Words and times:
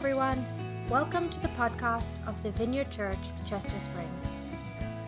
everyone. 0.00 0.46
Welcome 0.88 1.28
to 1.28 1.38
the 1.40 1.48
podcast 1.48 2.14
of 2.26 2.42
the 2.42 2.52
Vineyard 2.52 2.90
Church, 2.90 3.18
Chester 3.44 3.78
Springs. 3.78 4.26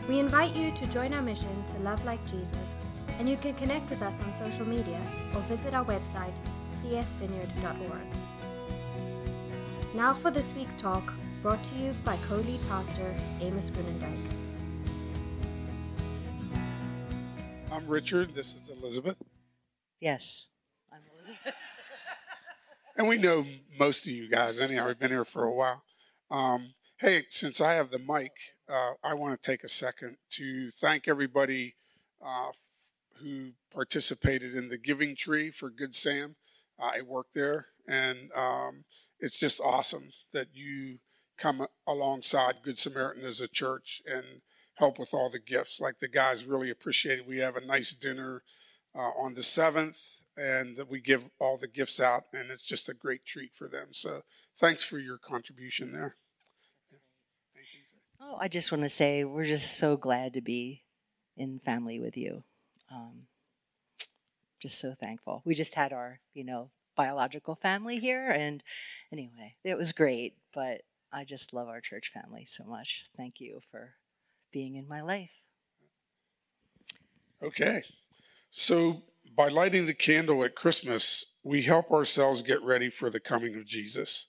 We 0.07 0.19
invite 0.19 0.55
you 0.55 0.71
to 0.71 0.87
join 0.89 1.15
our 1.15 1.23
mission 1.23 1.65
to 1.69 1.79
love 1.79 2.05
like 2.05 2.23
Jesus, 2.27 2.79
and 3.19 3.27
you 3.27 3.39
can 3.39 3.55
connect 3.55 3.89
with 3.89 4.03
us 4.03 4.21
on 4.21 4.35
social 4.35 4.67
media 4.67 5.01
or 5.35 5.41
visit 5.49 5.73
our 5.73 5.87
website, 5.87 6.37
csvineyard.org. 6.83 8.07
Now 9.95 10.13
for 10.13 10.31
this 10.31 10.53
week's 10.53 10.75
talk, 10.75 11.11
brought 11.41 11.65
to 11.65 11.75
you 11.77 11.95
by 12.05 12.19
co 12.29 12.37
lead 12.37 12.61
pastor 12.69 13.15
Amos 13.41 13.71
Grunendijk. 13.71 14.33
I'm 17.73 17.87
Richard. 17.87 18.35
This 18.35 18.55
is 18.55 18.69
Elizabeth. 18.69 19.17
Yes, 20.01 20.51
I'm 20.93 21.01
Elizabeth. 21.17 21.55
And 22.95 23.09
we 23.09 23.17
know 23.17 23.47
most 23.79 24.07
of 24.07 24.13
you 24.13 24.29
guys, 24.29 24.61
anyhow. 24.61 24.87
We've 24.87 24.99
been 24.99 25.11
here 25.11 25.25
for 25.25 25.45
a 25.45 25.55
while. 25.55 25.83
Um, 26.31 26.75
hey, 26.99 27.25
since 27.31 27.59
I 27.59 27.73
have 27.73 27.91
the 27.91 27.99
mic, 27.99 28.33
uh, 28.69 28.93
I 29.03 29.15
want 29.15 29.41
to 29.41 29.51
take 29.51 29.65
a 29.65 29.69
second 29.69 30.19
to 30.33 30.71
thank 30.71 31.09
everybody 31.09 31.77
uh, 32.25 32.51
who 33.23 33.53
participated 33.73 34.55
in 34.55 34.69
the 34.69 34.77
Giving 34.77 35.17
Tree 35.17 35.51
for 35.51 35.71
Good 35.71 35.95
Sam. 35.95 36.37
Uh, 36.79 36.91
I 36.99 37.01
work 37.01 37.29
there, 37.35 37.69
and 37.89 38.31
um, 38.37 38.85
it's 39.19 39.39
just 39.39 39.59
awesome 39.59 40.11
that 40.35 40.49
you 40.53 40.99
come 41.39 41.67
alongside 41.87 42.57
Good 42.63 42.79
Samaritan 42.79 43.25
as 43.25 43.41
a 43.41 43.49
church 43.49 44.03
and 44.07 44.43
help 44.75 44.99
with 44.99 45.15
all 45.15 45.31
the 45.31 45.39
gifts. 45.39 45.81
Like 45.81 45.99
the 45.99 46.09
guys 46.09 46.45
really 46.45 46.69
appreciate 46.69 47.21
it. 47.21 47.27
We 47.27 47.39
have 47.39 47.57
a 47.57 47.65
nice 47.65 47.95
dinner 47.95 48.43
uh, 48.95 48.99
on 48.99 49.35
the 49.35 49.41
7th 49.41 50.23
and 50.37 50.81
we 50.89 51.01
give 51.01 51.29
all 51.39 51.57
the 51.57 51.69
gifts 51.69 52.01
out, 52.01 52.25
and 52.33 52.51
it's 52.51 52.65
just 52.65 52.89
a 52.89 52.95
great 52.95 53.25
treat 53.25 53.55
for 53.55 53.69
them. 53.69 53.89
So 53.93 54.23
thanks 54.57 54.83
for 54.83 54.99
your 54.99 55.19
contribution 55.19 55.93
there. 55.93 56.17
Oh, 58.21 58.37
I 58.41 58.49
just 58.49 58.73
want 58.73 58.83
to 58.83 58.89
say 58.89 59.25
we're 59.25 59.45
just 59.45 59.77
so 59.77 59.97
glad 59.97 60.33
to 60.35 60.41
be 60.41 60.85
in 61.37 61.59
family 61.59 61.99
with 61.99 62.17
you. 62.17 62.45
Um, 62.91 63.27
just 64.61 64.79
so 64.79 64.95
thankful. 64.95 65.43
We 65.45 65.55
just 65.55 65.75
had 65.75 65.93
our, 65.93 66.21
you 66.35 66.45
know, 66.45 66.71
biological 66.97 67.55
family 67.55 67.99
here, 67.99 68.31
and 68.31 68.63
anyway, 69.13 69.57
it 69.65 69.77
was 69.77 69.93
great. 69.93 70.35
But 70.55 70.83
I 71.13 71.25
just 71.25 71.53
love 71.53 71.69
our 71.69 71.81
church 71.81 72.13
family 72.13 72.47
so 72.47 72.65
much. 72.65 73.07
Thank 73.17 73.41
you 73.41 73.61
for 73.71 73.95
being 74.53 74.77
in 74.77 74.87
my 74.89 75.01
life. 75.01 75.41
Okay, 77.43 77.83
so 78.55 79.03
by 79.35 79.49
lighting 79.49 79.87
the 79.87 79.95
candle 79.95 80.45
at 80.45 80.55
Christmas, 80.55 81.25
we 81.43 81.63
help 81.63 81.91
ourselves 81.91 82.43
get 82.43 82.63
ready 82.63 82.91
for 82.91 83.09
the 83.09 83.19
coming 83.19 83.57
of 83.57 83.65
Jesus. 83.65 84.27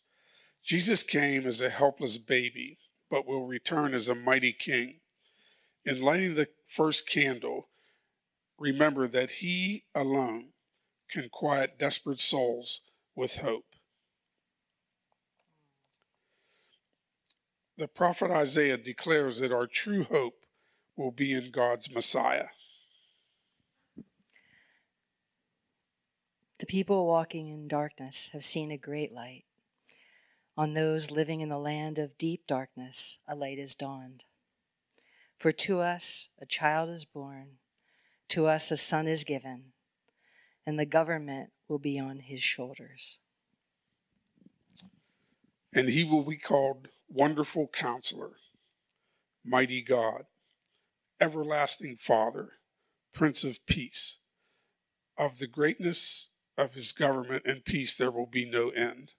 Jesus 0.64 1.04
came 1.04 1.46
as 1.46 1.62
a 1.62 1.70
helpless 1.70 2.18
baby, 2.18 2.80
but 3.12 3.28
will 3.28 3.46
return 3.46 3.94
as 3.94 4.08
a 4.08 4.16
mighty 4.16 4.54
king. 4.54 5.02
In 5.86 6.02
lighting 6.02 6.36
the 6.36 6.48
first 6.66 7.06
candle, 7.08 7.68
remember 8.58 9.10
that 9.10 9.30
he 9.30 9.84
alone 9.94 10.52
can 11.12 11.28
quiet 11.28 11.78
desperate 11.78 12.22
souls 12.22 12.80
with 13.18 13.40
hope. 13.40 13.66
The 17.78 17.90
prophet 17.90 18.32
Isaiah 18.32 18.78
declares 18.78 19.40
that 19.40 19.52
our 19.52 19.68
true 19.68 20.06
hope 20.06 20.46
will 20.96 21.12
be 21.12 21.34
in 21.34 21.52
God's 21.52 21.92
Messiah. 21.92 22.48
The 26.64 26.68
people 26.68 27.06
walking 27.06 27.50
in 27.50 27.68
darkness 27.68 28.30
have 28.32 28.46
seen 28.46 28.72
a 28.72 28.78
great 28.78 29.12
light. 29.12 29.44
On 30.56 30.74
those 30.74 31.12
living 31.12 31.42
in 31.42 31.50
the 31.50 31.58
land 31.58 32.00
of 32.00 32.18
deep 32.18 32.48
darkness, 32.48 33.20
a 33.28 33.36
light 33.36 33.60
is 33.60 33.76
dawned. 33.76 34.24
For 35.38 35.52
to 35.52 35.82
us 35.82 36.30
a 36.42 36.46
child 36.46 36.90
is 36.90 37.04
born, 37.04 37.58
to 38.30 38.48
us 38.48 38.72
a 38.72 38.78
son 38.78 39.10
is 39.10 39.26
given, 39.26 39.74
and 40.66 40.80
the 40.80 40.86
government 40.86 41.50
will 41.68 41.80
be 41.80 42.00
on 42.00 42.20
his 42.20 42.42
shoulders. 42.42 43.20
And 45.74 45.90
he 45.90 46.06
will 46.06 46.24
be 46.24 46.38
called 46.38 46.88
Wonderful 47.10 47.68
Counselor, 47.74 48.38
Mighty 49.44 49.82
God, 49.82 50.28
Everlasting 51.20 51.98
Father, 51.98 52.54
Prince 53.12 53.44
of 53.44 53.66
Peace. 53.66 54.20
Of 55.18 55.40
the 55.40 55.48
greatness 55.48 56.30
of 56.58 56.74
his 56.74 56.92
government 56.92 57.44
and 57.46 57.66
peace 57.66 57.94
there 57.94 58.12
will 58.12 58.28
be 58.28 58.50
no 58.50 58.70
end. 58.70 59.14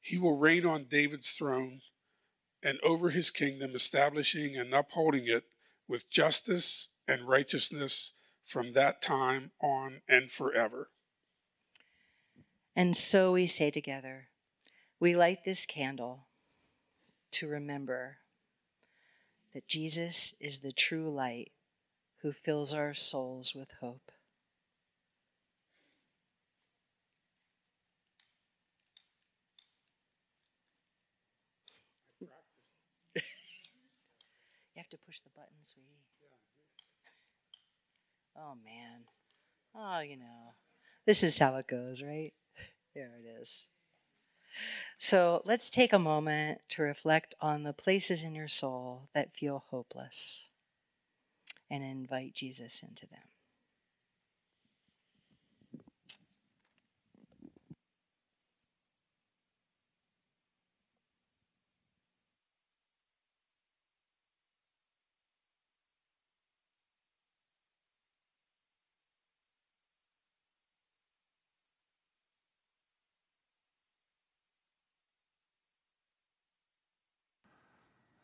He 0.00 0.18
will 0.18 0.36
reign 0.36 0.66
on 0.66 0.86
David's 0.90 1.30
throne 1.30 1.82
and 2.64 2.80
over 2.82 3.10
his 3.10 3.30
kingdom, 3.30 3.76
establishing 3.76 4.56
and 4.56 4.74
upholding 4.74 5.28
it 5.28 5.44
with 5.86 6.10
justice 6.10 6.88
and 7.06 7.28
righteousness 7.28 8.12
from 8.44 8.72
that 8.72 9.02
time 9.02 9.52
on 9.62 10.00
and 10.08 10.30
forever. 10.30 10.90
And 12.74 12.96
so 12.96 13.32
we 13.32 13.46
say 13.46 13.70
together, 13.70 14.30
we 14.98 15.14
light 15.14 15.44
this 15.44 15.64
candle 15.64 16.26
to 17.32 17.48
remember 17.48 18.18
that 19.54 19.66
Jesus 19.68 20.34
is 20.40 20.58
the 20.58 20.72
true 20.72 21.10
light 21.10 21.52
who 22.22 22.32
fills 22.32 22.72
our 22.74 22.94
souls 22.94 23.54
with 23.54 23.72
hope. 23.80 24.12
you 32.20 32.28
have 34.76 34.88
to 34.88 34.98
push 34.98 35.20
the 35.20 35.30
button, 35.34 35.62
sweetie. 35.62 35.86
Oh, 38.36 38.54
man. 38.64 39.04
Oh, 39.74 40.00
you 40.00 40.16
know. 40.16 40.54
This 41.06 41.22
is 41.22 41.38
how 41.38 41.56
it 41.56 41.66
goes, 41.66 42.02
right? 42.02 42.32
There 42.94 43.10
it 43.18 43.40
is. 43.40 43.66
So 45.02 45.40
let's 45.46 45.70
take 45.70 45.94
a 45.94 45.98
moment 45.98 46.60
to 46.68 46.82
reflect 46.82 47.34
on 47.40 47.62
the 47.62 47.72
places 47.72 48.22
in 48.22 48.34
your 48.34 48.48
soul 48.48 49.08
that 49.14 49.32
feel 49.32 49.64
hopeless 49.70 50.50
and 51.70 51.82
invite 51.82 52.34
Jesus 52.34 52.82
into 52.86 53.06
them. 53.06 53.29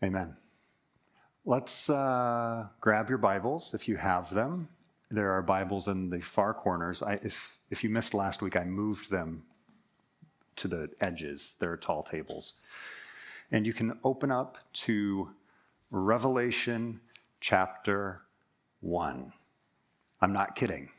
Amen. 0.02 0.36
Let's 1.46 1.88
uh, 1.88 2.66
grab 2.80 3.08
your 3.08 3.18
Bibles 3.18 3.72
if 3.72 3.88
you 3.88 3.96
have 3.96 4.32
them. 4.34 4.68
There 5.10 5.30
are 5.30 5.40
Bibles 5.40 5.88
in 5.88 6.10
the 6.10 6.20
far 6.20 6.52
corners. 6.52 7.02
I, 7.02 7.14
if, 7.22 7.56
if 7.70 7.82
you 7.82 7.88
missed 7.88 8.12
last 8.12 8.42
week, 8.42 8.56
I 8.56 8.64
moved 8.64 9.10
them 9.10 9.42
to 10.56 10.68
the 10.68 10.90
edges. 11.00 11.54
There 11.60 11.72
are 11.72 11.78
tall 11.78 12.02
tables. 12.02 12.54
And 13.52 13.66
you 13.66 13.72
can 13.72 13.98
open 14.04 14.30
up 14.30 14.58
to 14.84 15.30
Revelation 15.90 17.00
chapter 17.40 18.20
1. 18.80 19.32
I'm 20.20 20.32
not 20.32 20.56
kidding. 20.56 20.90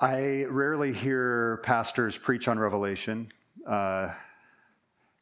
I 0.00 0.46
rarely 0.48 0.92
hear 0.92 1.58
pastors 1.58 2.18
preach 2.18 2.48
on 2.48 2.58
Revelation. 2.58 3.28
Uh, 3.64 4.10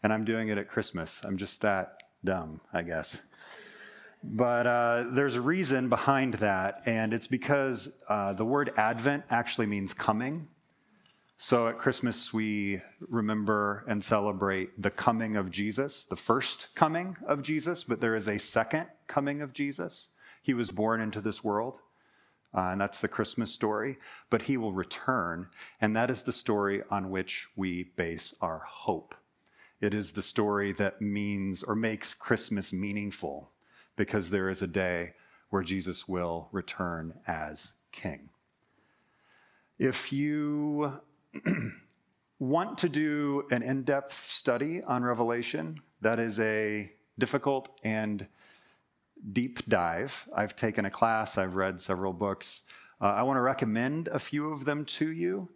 and 0.05 0.13
I'm 0.13 0.25
doing 0.27 0.49
it 0.49 0.59
at 0.59 0.69
Christmas. 0.69 1.23
I'm 1.25 1.39
just 1.39 1.63
that 1.63 2.03
dumb, 2.23 2.61
I 2.75 2.83
guess. 2.83 3.17
But 4.23 4.67
uh, 4.67 5.05
there's 5.13 5.35
a 5.35 5.41
reason 5.41 5.89
behind 5.89 6.35
that, 6.35 6.83
and 6.85 7.15
it's 7.15 7.27
because 7.27 7.91
uh, 8.07 8.35
the 8.35 8.45
word 8.45 8.73
Advent 8.77 9.25
actually 9.31 9.67
means 9.67 9.95
coming. 9.95 10.47
So 11.39 11.69
at 11.69 11.79
Christmas, 11.79 12.35
we 12.35 12.83
remember 13.01 13.85
and 13.89 14.05
celebrate 14.05 14.81
the 14.81 14.91
coming 14.91 15.37
of 15.37 15.51
Jesus, 15.51 16.05
the 16.05 16.17
first 16.17 16.69
coming 16.75 17.17
of 17.27 17.41
Jesus, 17.41 17.83
but 17.83 18.01
there 18.01 18.15
is 18.15 18.29
a 18.29 18.39
second 18.39 18.87
coming 19.07 19.41
of 19.41 19.55
Jesus. 19.55 20.09
He 20.43 20.53
was 20.53 20.71
born 20.71 21.01
into 21.01 21.23
this 21.23 21.43
world, 21.43 21.79
uh, 22.55 22.61
and 22.73 22.81
that's 22.81 23.01
the 23.01 23.09
Christmas 23.09 23.51
story, 23.51 23.97
but 24.29 24.43
he 24.43 24.59
will 24.59 24.75
return, 24.75 25.49
and 25.81 25.97
that 25.97 26.11
is 26.11 26.23
the 26.23 26.33
story 26.33 26.83
on 26.91 27.09
which 27.09 27.49
we 27.57 27.85
base 27.97 28.35
our 28.43 28.63
hope. 28.67 29.15
It 29.81 29.95
is 29.95 30.13
the 30.13 30.23
story 30.23 30.73
that 30.73 31.01
means 31.01 31.63
or 31.63 31.75
makes 31.75 32.15
Christmas 32.15 32.73
meaningful 32.73 33.51
because 33.97 34.31
there 34.31 34.49
is 34.49 34.63
a 34.63 34.67
day 34.67 35.13
where 35.51 35.63
Jesus 35.63 36.09
will 36.09 36.49
return 36.53 37.15
as 37.27 37.73
king. 37.93 38.29
If 39.79 40.13
you 40.13 40.93
want 42.39 42.79
to 42.79 42.89
do 42.89 43.45
an 43.51 43.63
in 43.63 43.83
depth 43.83 44.27
study 44.27 44.83
on 44.83 45.03
Revelation, 45.03 45.79
that 46.01 46.21
is 46.21 46.39
a 46.41 46.93
difficult 47.19 47.69
and 47.83 48.27
deep 49.33 49.67
dive. 49.69 50.29
I've 50.35 50.57
taken 50.57 50.85
a 50.85 50.91
class, 50.91 51.39
I've 51.39 51.55
read 51.55 51.81
several 51.81 52.13
books. 52.13 52.63
Uh, 53.01 53.07
I 53.07 53.23
want 53.23 53.37
to 53.37 53.43
recommend 53.43 54.09
a 54.09 54.19
few 54.19 54.53
of 54.53 54.65
them 54.65 54.85
to 54.87 55.11
you. 55.11 55.49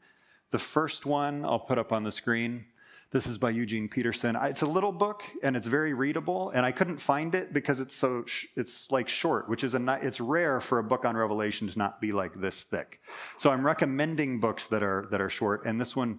The 0.50 0.59
first 0.59 1.06
one 1.06 1.44
I'll 1.44 1.59
put 1.59 1.79
up 1.79 1.93
on 1.93 2.03
the 2.03 2.12
screen. 2.12 2.65
This 3.10 3.26
is 3.26 3.38
by 3.38 3.50
Eugene 3.50 3.88
Peterson. 3.88 4.37
It's 4.43 4.60
a 4.60 4.66
little 4.66 4.93
book 4.93 5.22
and 5.43 5.56
it's 5.56 5.66
very 5.66 5.94
readable, 5.94 6.50
and 6.50 6.66
I 6.66 6.72
couldn't 6.72 6.99
find 6.99 7.34
it 7.34 7.55
because 7.55 7.81
it's 7.81 7.94
so 7.94 8.26
it's 8.55 8.90
like 8.90 9.08
short, 9.08 9.49
which 9.49 9.64
is 9.64 9.72
a 9.72 9.99
it's 10.02 10.20
rare 10.20 10.60
for 10.60 10.78
a 10.78 10.84
book 10.84 11.06
on 11.06 11.16
Revelation 11.16 11.69
to 11.69 11.78
not 11.78 12.02
be 12.02 12.12
like 12.12 12.38
this 12.38 12.64
thick. 12.64 13.00
So 13.38 13.50
I'm 13.50 13.64
recommending 13.64 14.40
books 14.40 14.66
that 14.66 14.82
are 14.82 15.08
that 15.10 15.22
are 15.22 15.31
short, 15.31 15.64
and 15.64 15.81
this 15.81 15.96
one 15.96 16.19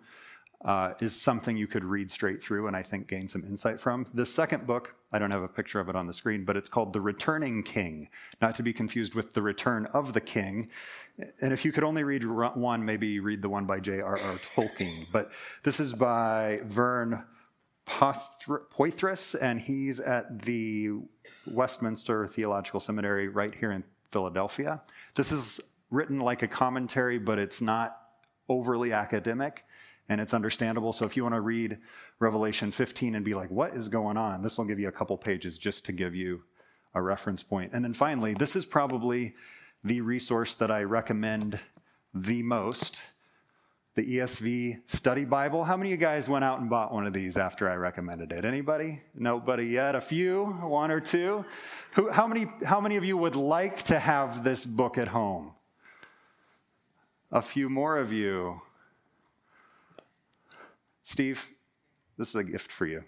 uh, 0.66 0.94
is 1.00 1.16
something 1.16 1.56
you 1.56 1.68
could 1.68 1.86
read 1.86 2.12
straight 2.12 2.44
through 2.44 2.68
and 2.68 2.76
I 2.76 2.84
think 2.84 3.08
gain 3.08 3.28
some 3.28 3.44
insight 3.46 3.80
from. 3.80 4.06
The 4.14 4.26
second 4.26 4.68
book, 4.68 4.96
I 5.12 5.20
don't 5.20 5.32
have 5.32 5.44
a 5.44 5.48
picture 5.48 5.80
of 5.80 5.88
it 5.88 5.96
on 5.96 6.06
the 6.06 6.14
screen, 6.14 6.44
but 6.44 6.58
it's 6.58 6.68
called 6.68 6.92
The 6.92 7.02
Returning 7.02 7.64
King, 7.64 8.10
not 8.42 8.56
to 8.58 8.64
be 8.64 8.74
confused 8.74 9.16
with 9.16 9.34
The 9.34 9.42
Return 9.42 9.86
of 9.94 10.14
the 10.14 10.22
King. 10.22 10.70
And 11.42 11.54
if 11.54 11.64
you 11.64 11.72
could 11.72 11.84
only 11.84 12.04
read 12.04 12.26
one, 12.26 12.84
maybe 12.84 13.20
read 13.20 13.42
the 13.42 13.50
one 13.50 13.66
by 13.66 13.80
J.R.R. 13.80 14.40
Tolkien. 14.56 15.08
But 15.12 15.32
this 15.64 15.80
is 15.80 15.94
by 15.94 16.60
Vern 16.66 17.24
Poythress, 17.88 19.36
and 19.42 19.60
he's 19.62 20.00
at 20.00 20.42
the 20.44 20.90
Westminster 21.48 22.28
Theological 22.28 22.82
Seminary 22.82 23.30
right 23.30 23.56
here 23.56 23.72
in 23.72 23.84
Philadelphia. 24.12 24.82
This 25.16 25.32
is 25.32 25.62
written 25.90 26.20
like 26.20 26.44
a 26.44 26.48
commentary, 26.48 27.18
but 27.18 27.40
it's 27.40 27.62
not 27.62 27.98
overly 28.50 28.92
academic 28.92 29.64
and 30.10 30.20
it's 30.20 30.34
understandable. 30.34 30.92
So 30.92 31.06
if 31.06 31.16
you 31.16 31.24
want 31.24 31.36
to 31.36 31.42
read 31.42 31.78
Revelation 32.20 32.72
15 32.72 33.16
and 33.16 33.24
be 33.24 33.36
like, 33.36 33.50
what 33.50 33.76
is 33.76 33.88
going 33.88 34.18
on? 34.18 34.42
This 34.42 34.58
will 34.58 34.66
give 34.66 34.80
you 34.80 34.88
a 34.88 34.92
couple 34.92 35.18
pages 35.18 35.58
just 35.58 35.86
to 35.86 35.92
give 35.92 36.16
you 36.16 36.44
a 36.96 37.02
reference 37.02 37.44
point. 37.44 37.72
And 37.74 37.84
then 37.84 37.94
finally, 37.94 38.34
this 38.34 38.56
is 38.56 38.66
probably 38.66 39.36
the 39.84 40.02
resource 40.02 40.56
that 40.56 40.72
I 40.72 40.84
recommend 40.84 41.60
the 42.14 42.44
most 42.44 43.02
the 43.96 44.18
ESV 44.18 44.80
Study 44.86 45.26
Bible. 45.26 45.66
How 45.66 45.76
many 45.76 45.90
of 45.90 46.00
you 46.00 46.06
guys 46.06 46.30
went 46.30 46.46
out 46.46 46.62
and 46.62 46.70
bought 46.70 46.94
one 46.94 47.06
of 47.06 47.12
these 47.12 47.36
after 47.36 47.70
I 47.70 47.76
recommended 47.76 48.32
it? 48.32 48.46
Anybody? 48.46 49.02
Nobody 49.14 49.66
yet? 49.66 49.94
A 49.94 50.00
few? 50.00 50.46
One 50.46 50.90
or 50.90 51.02
two? 51.02 51.44
Who, 51.96 52.10
how, 52.10 52.26
many, 52.26 52.48
how 52.64 52.80
many 52.80 52.96
of 52.96 53.04
you 53.04 53.18
would 53.18 53.36
like 53.36 53.84
to 53.84 54.00
have 54.00 54.44
this 54.44 54.66
book 54.66 54.98
at 54.98 55.10
home? 55.10 55.52
A 57.32 57.42
few 57.42 57.70
more 57.70 57.98
of 57.98 58.14
you. 58.14 58.62
Steve, 61.04 61.48
this 62.18 62.30
is 62.30 62.36
a 62.36 62.44
gift 62.44 62.72
for 62.72 62.86
you. 62.86 63.04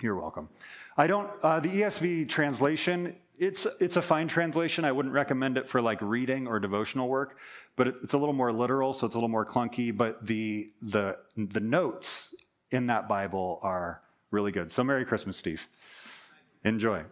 You're 0.00 0.16
welcome. 0.16 0.48
I 0.96 1.06
don't, 1.06 1.30
uh, 1.42 1.60
the 1.60 1.68
ESV 1.68 2.28
translation, 2.28 3.16
it's, 3.38 3.66
it's 3.80 3.96
a 3.96 4.02
fine 4.02 4.28
translation. 4.28 4.84
I 4.84 4.92
wouldn't 4.92 5.14
recommend 5.14 5.58
it 5.58 5.68
for 5.68 5.82
like 5.82 6.00
reading 6.00 6.46
or 6.46 6.60
devotional 6.60 7.08
work, 7.08 7.38
but 7.76 7.88
it, 7.88 7.94
it's 8.02 8.12
a 8.12 8.18
little 8.18 8.34
more 8.34 8.52
literal, 8.52 8.92
so 8.92 9.06
it's 9.06 9.14
a 9.14 9.18
little 9.18 9.28
more 9.28 9.44
clunky. 9.44 9.96
But 9.96 10.24
the, 10.24 10.70
the, 10.82 11.18
the 11.36 11.60
notes 11.60 12.34
in 12.70 12.86
that 12.88 13.08
Bible 13.08 13.58
are 13.62 14.02
really 14.30 14.52
good. 14.52 14.70
So, 14.70 14.84
Merry 14.84 15.04
Christmas, 15.04 15.36
Steve. 15.36 15.66
Enjoy. 16.64 17.02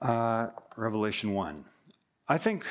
Uh, 0.00 0.48
Revelation 0.76 1.32
1. 1.32 1.64
I 2.28 2.38
think 2.38 2.64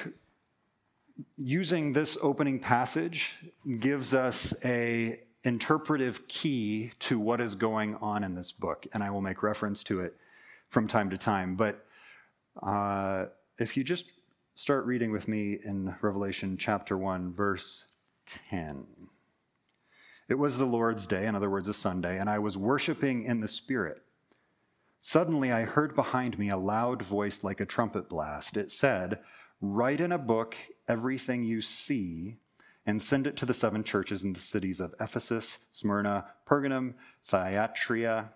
using 1.37 1.93
this 1.93 2.17
opening 2.21 2.59
passage 2.59 3.37
gives 3.79 4.13
us 4.13 4.53
a 4.63 5.19
interpretive 5.43 6.27
key 6.27 6.91
to 6.99 7.19
what 7.19 7.41
is 7.41 7.55
going 7.55 7.95
on 7.95 8.23
in 8.23 8.35
this 8.35 8.51
book, 8.51 8.85
and 8.93 9.03
I 9.03 9.09
will 9.09 9.21
make 9.21 9.43
reference 9.43 9.83
to 9.85 10.01
it 10.01 10.15
from 10.69 10.87
time 10.87 11.09
to 11.09 11.17
time. 11.17 11.55
But 11.55 11.85
uh, 12.61 13.25
if 13.57 13.75
you 13.75 13.83
just 13.83 14.05
start 14.55 14.85
reading 14.85 15.11
with 15.11 15.27
me 15.27 15.57
in 15.63 15.95
Revelation 16.01 16.57
chapter 16.57 16.97
1, 16.97 17.33
verse 17.33 17.85
10. 18.25 18.85
It 20.29 20.35
was 20.35 20.57
the 20.57 20.65
Lord's 20.65 21.07
day, 21.07 21.25
in 21.25 21.35
other 21.35 21.49
words, 21.49 21.67
a 21.67 21.73
Sunday, 21.73 22.19
and 22.19 22.29
I 22.29 22.39
was 22.39 22.57
worshiping 22.57 23.23
in 23.23 23.39
the 23.39 23.47
Spirit. 23.47 24.01
Suddenly 25.01 25.51
I 25.51 25.63
heard 25.63 25.95
behind 25.95 26.37
me 26.37 26.49
a 26.49 26.57
loud 26.57 27.01
voice 27.01 27.43
like 27.43 27.59
a 27.59 27.65
trumpet 27.65 28.07
blast. 28.07 28.55
It 28.55 28.71
said, 28.71 29.19
Write 29.61 30.01
in 30.01 30.11
a 30.11 30.17
book 30.17 30.55
everything 30.87 31.43
you 31.43 31.61
see 31.61 32.37
and 32.85 32.99
send 32.99 33.27
it 33.27 33.37
to 33.37 33.45
the 33.45 33.53
seven 33.53 33.83
churches 33.83 34.23
in 34.23 34.33
the 34.33 34.39
cities 34.39 34.79
of 34.79 34.95
Ephesus, 34.99 35.59
Smyrna, 35.71 36.25
Pergamum, 36.47 36.95
Thyatira, 37.27 38.31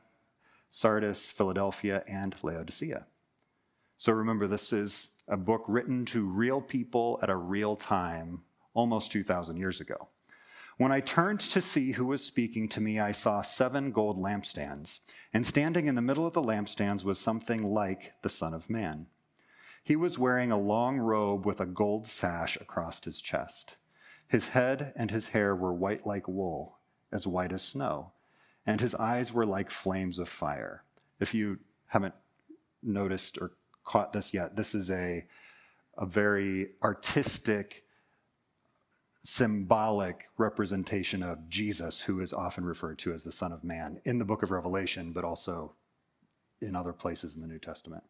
Sardis, 0.70 1.32
Philadelphia, 1.32 2.04
and 2.08 2.36
Laodicea. 2.44 3.08
So 3.98 4.14
remember, 4.14 4.46
this 4.46 4.72
is 4.72 5.10
a 5.28 5.36
book 5.36 5.64
written 5.68 6.06
to 6.06 6.26
real 6.26 6.62
people 6.62 7.20
at 7.24 7.30
a 7.32 7.36
real 7.36 7.76
time, 7.76 8.44
almost 8.76 9.12
2,000 9.12 9.58
years 9.58 9.82
ago. 9.82 10.10
When 10.78 10.92
I 10.92 11.00
turned 11.00 11.40
to 11.40 11.62
see 11.62 11.94
who 11.94 12.06
was 12.06 12.24
speaking 12.24 12.68
to 12.70 12.82
me, 12.82 13.00
I 13.00 13.14
saw 13.14 13.42
seven 13.42 13.92
gold 13.92 14.22
lampstands, 14.22 15.00
and 15.34 15.46
standing 15.46 15.88
in 15.88 15.96
the 15.96 16.02
middle 16.02 16.28
of 16.28 16.34
the 16.34 16.42
lampstands 16.42 17.04
was 17.04 17.18
something 17.18 17.66
like 17.66 18.14
the 18.22 18.30
Son 18.30 18.54
of 18.54 18.70
Man. 18.70 19.08
He 19.86 19.96
was 19.96 20.18
wearing 20.18 20.52
a 20.52 20.58
long 20.58 20.98
robe 20.98 21.46
with 21.46 21.62
a 21.62 21.66
gold 21.68 22.08
sash 22.08 22.58
across 22.60 23.06
his 23.06 23.22
chest. 23.22 23.78
His 24.28 24.48
head 24.48 24.92
and 24.96 25.12
his 25.12 25.28
hair 25.28 25.56
were 25.56 25.76
white 25.76 26.08
like 26.08 26.28
wool, 26.28 26.80
as 27.12 27.28
white 27.28 27.52
as 27.52 27.62
snow, 27.62 28.12
and 28.66 28.82
his 28.82 28.96
eyes 28.96 29.32
were 29.32 29.46
like 29.46 29.70
flames 29.70 30.18
of 30.18 30.28
fire. 30.28 30.84
If 31.20 31.36
you 31.36 31.60
haven't 31.86 32.16
noticed 32.82 33.38
or 33.38 33.52
caught 33.84 34.12
this 34.12 34.34
yet, 34.34 34.56
this 34.56 34.74
is 34.74 34.90
a, 34.90 35.24
a 36.00 36.06
very 36.08 36.72
artistic, 36.82 37.84
symbolic 39.22 40.30
representation 40.40 41.22
of 41.22 41.48
Jesus, 41.48 42.02
who 42.02 42.22
is 42.22 42.34
often 42.34 42.66
referred 42.66 42.98
to 43.00 43.14
as 43.14 43.24
the 43.24 43.32
Son 43.32 43.52
of 43.52 43.64
Man 43.64 44.02
in 44.04 44.18
the 44.18 44.26
book 44.26 44.42
of 44.42 44.50
Revelation, 44.50 45.12
but 45.12 45.24
also 45.24 45.74
in 46.60 46.76
other 46.76 46.92
places 46.92 47.36
in 47.36 47.44
the 47.44 47.48
New 47.48 47.60
Testament. 47.60 48.04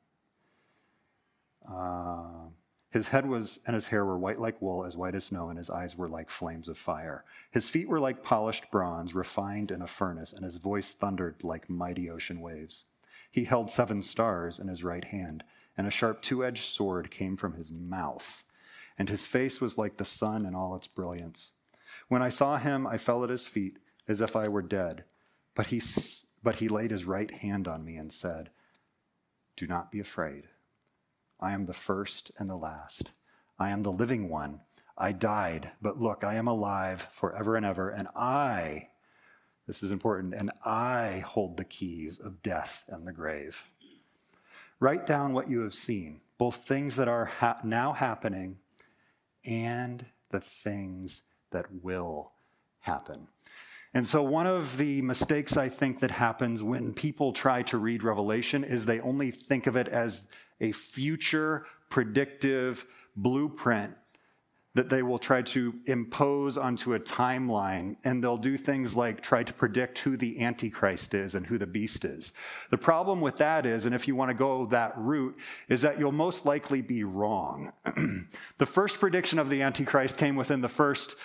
Uh, 1.69 2.50
his 2.91 3.07
head 3.07 3.27
was 3.27 3.60
and 3.65 3.74
his 3.74 3.88
hair 3.88 4.05
were 4.05 4.17
white 4.17 4.39
like 4.39 4.62
wool, 4.62 4.86
as 4.86 4.95
white 4.95 5.15
as 5.15 5.25
snow, 5.25 5.50
and 5.50 5.57
his 5.57 5.69
eyes 5.69 5.98
were 5.98 6.07
like 6.07 6.29
flames 6.29 6.69
of 6.69 6.77
fire. 6.77 7.25
His 7.51 7.67
feet 7.67 7.89
were 7.89 8.00
like 8.00 8.24
polished 8.24 8.72
bronze, 8.72 9.13
refined 9.13 9.69
in 9.69 9.81
a 9.81 9.88
furnace, 9.88 10.31
and 10.31 10.45
his 10.45 10.57
voice 10.57 10.93
thundered 10.93 11.43
like 11.43 11.69
mighty 11.69 12.10
ocean 12.10 12.39
waves. 12.39 12.86
He 13.29 13.43
held 13.43 13.69
seven 13.69 14.01
stars 14.01 14.60
in 14.60 14.69
his 14.69 14.86
right 14.86 15.03
hand, 15.03 15.43
and 15.77 15.86
a 15.86 15.91
sharp 15.91 16.22
two 16.22 16.45
edged 16.45 16.63
sword 16.63 17.12
came 17.12 17.36
from 17.36 17.55
his 17.55 17.69
mouth. 17.69 18.43
And 18.98 19.10
his 19.10 19.25
face 19.25 19.60
was 19.60 19.77
like 19.77 19.98
the 19.98 20.05
sun 20.05 20.45
in 20.45 20.55
all 20.55 20.74
its 20.74 20.88
brilliance. 20.88 21.51
When 22.07 22.22
I 22.22 22.29
saw 22.29 22.57
him, 22.57 22.88
I 22.88 22.98
fell 22.98 23.25
at 23.25 23.29
his 23.29 23.45
feet 23.45 23.77
as 24.07 24.22
if 24.22 24.38
I 24.38 24.48
were 24.48 24.62
dead. 24.62 25.03
But 25.53 25.67
he, 25.67 25.81
but 26.41 26.55
he 26.55 26.69
laid 26.69 26.91
his 26.91 27.03
right 27.03 27.29
hand 27.29 27.67
on 27.67 27.84
me 27.84 27.98
and 27.98 28.10
said, 28.10 28.51
Do 29.57 29.67
not 29.67 29.91
be 29.91 30.00
afraid. 30.00 30.48
I 31.39 31.54
am 31.54 31.65
the 31.65 31.74
first 31.74 32.32
and 32.38 32.50
the 32.50 32.56
last. 32.56 33.12
I 33.60 33.70
am 33.70 33.84
the 33.84 33.92
living 33.92 34.30
one. 34.30 34.62
I 34.98 35.12
died, 35.12 35.72
but 35.82 36.01
look, 36.01 36.24
I 36.24 36.36
am 36.36 36.48
alive 36.48 37.08
forever 37.13 37.56
and 37.56 37.65
ever, 37.65 37.89
and 37.89 38.08
I, 38.15 38.89
this 39.68 39.84
is 39.84 39.92
important, 39.92 40.34
and 40.34 40.51
I 40.63 41.24
hold 41.27 41.58
the 41.58 41.65
keys 41.65 42.20
of 42.20 42.42
death 42.42 42.86
and 42.88 43.06
the 43.06 43.12
grave. 43.12 43.62
Write 44.80 45.06
down 45.06 45.34
what 45.34 45.50
you 45.50 45.62
have 45.62 45.74
seen, 45.74 46.22
both 46.38 46.68
things 46.68 46.96
that 46.96 47.08
are 47.08 47.25
ha- 47.25 47.60
now 47.63 47.92
happening 47.92 48.58
and 49.44 50.06
the 50.30 50.39
things 50.39 51.22
that 51.51 51.65
will 51.84 52.32
happen. 52.80 53.27
And 53.94 54.06
so, 54.06 54.22
one 54.22 54.46
of 54.46 54.77
the 54.77 55.01
mistakes 55.01 55.56
I 55.56 55.70
think 55.70 56.01
that 56.01 56.12
happens 56.12 56.62
when 56.62 56.94
people 56.94 57.32
try 57.32 57.63
to 57.63 57.77
read 57.77 58.04
Revelation 58.04 58.65
is 58.65 58.86
they 58.86 59.00
only 59.00 59.32
think 59.32 59.68
of 59.68 59.77
it 59.77 59.88
as 59.88 60.24
a 60.62 60.71
future 60.71 61.65
predictive 61.89 62.85
blueprint 63.15 63.93
that 64.75 64.89
they 64.89 65.01
will 65.01 65.17
try 65.17 65.41
to 65.41 65.74
impose 65.85 66.57
onto 66.57 66.93
a 66.93 67.00
timeline. 67.00 67.95
And 68.03 68.21
they'll 68.21 68.38
do 68.38 68.57
things 68.57 68.95
like 68.95 69.21
try 69.21 69.41
to 69.41 69.53
predict 69.53 70.00
who 70.00 70.17
the 70.17 70.41
Antichrist 70.41 71.13
is 71.13 71.33
and 71.33 71.47
who 71.47 71.57
the 71.57 71.65
beast 71.65 72.03
is. 72.03 72.33
The 72.71 72.77
problem 72.77 73.21
with 73.21 73.38
that 73.38 73.65
is, 73.65 73.85
and 73.85 73.95
if 73.95 74.05
you 74.05 74.15
want 74.15 74.29
to 74.29 74.35
go 74.35 74.65
that 74.67 74.93
route, 74.97 75.38
is 75.69 75.81
that 75.81 75.97
you'll 75.97 76.12
most 76.12 76.45
likely 76.45 76.81
be 76.81 77.05
wrong. 77.05 77.71
the 78.57 78.65
first 78.65 79.00
prediction 79.00 79.39
of 79.39 79.50
the 79.50 79.62
Antichrist 79.62 80.17
came 80.17 80.35
within 80.35 80.59
the 80.59 80.69
first 80.69 81.15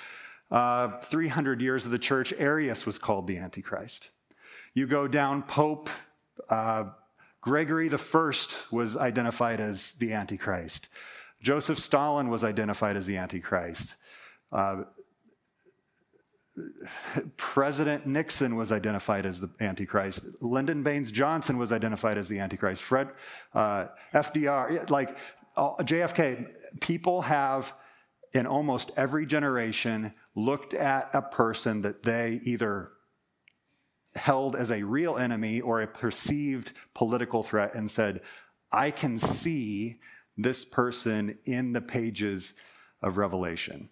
uh, 0.52 1.00
300 1.00 1.60
years 1.60 1.84
of 1.84 1.90
the 1.90 1.98
church. 1.98 2.32
Arius 2.38 2.86
was 2.86 2.98
called 2.98 3.26
the 3.26 3.38
Antichrist. 3.38 4.10
You 4.74 4.86
go 4.86 5.08
down 5.08 5.42
Pope. 5.42 5.90
Uh, 6.48 6.84
Gregory 7.40 7.88
First 7.88 8.70
was 8.70 8.96
identified 8.96 9.60
as 9.60 9.92
the 9.92 10.12
Antichrist. 10.12 10.88
Joseph 11.42 11.78
Stalin 11.78 12.28
was 12.28 12.44
identified 12.44 12.96
as 12.96 13.06
the 13.06 13.16
Antichrist. 13.16 13.94
Uh, 14.52 14.82
President 17.36 18.06
Nixon 18.06 18.56
was 18.56 18.72
identified 18.72 19.24
as 19.24 19.40
the 19.40 19.48
Antichrist. 19.60 20.24
Lyndon 20.40 20.82
Baines 20.82 21.10
Johnson 21.10 21.56
was 21.56 21.72
identified 21.72 22.18
as 22.18 22.28
the 22.28 22.38
Antichrist. 22.38 22.82
Fred, 22.82 23.08
uh, 23.54 23.86
FDR, 24.12 24.90
like 24.90 25.16
uh, 25.56 25.76
JFK, 25.76 26.46
people 26.80 27.22
have 27.22 27.72
in 28.32 28.46
almost 28.46 28.90
every 28.96 29.26
generation 29.26 30.12
looked 30.34 30.74
at 30.74 31.10
a 31.14 31.22
person 31.22 31.82
that 31.82 32.02
they 32.02 32.40
either 32.44 32.92
held 34.14 34.56
as 34.56 34.70
a 34.70 34.82
real 34.82 35.16
enemy 35.16 35.60
or 35.60 35.82
a 35.82 35.86
perceived 35.86 36.72
political 36.94 37.42
threat 37.42 37.74
and 37.74 37.90
said, 37.90 38.20
I 38.72 38.90
can 38.90 39.18
see 39.18 40.00
this 40.36 40.64
person 40.64 41.38
in 41.44 41.72
the 41.72 41.80
pages 41.80 42.54
of 43.02 43.18
Revelation. 43.18 43.88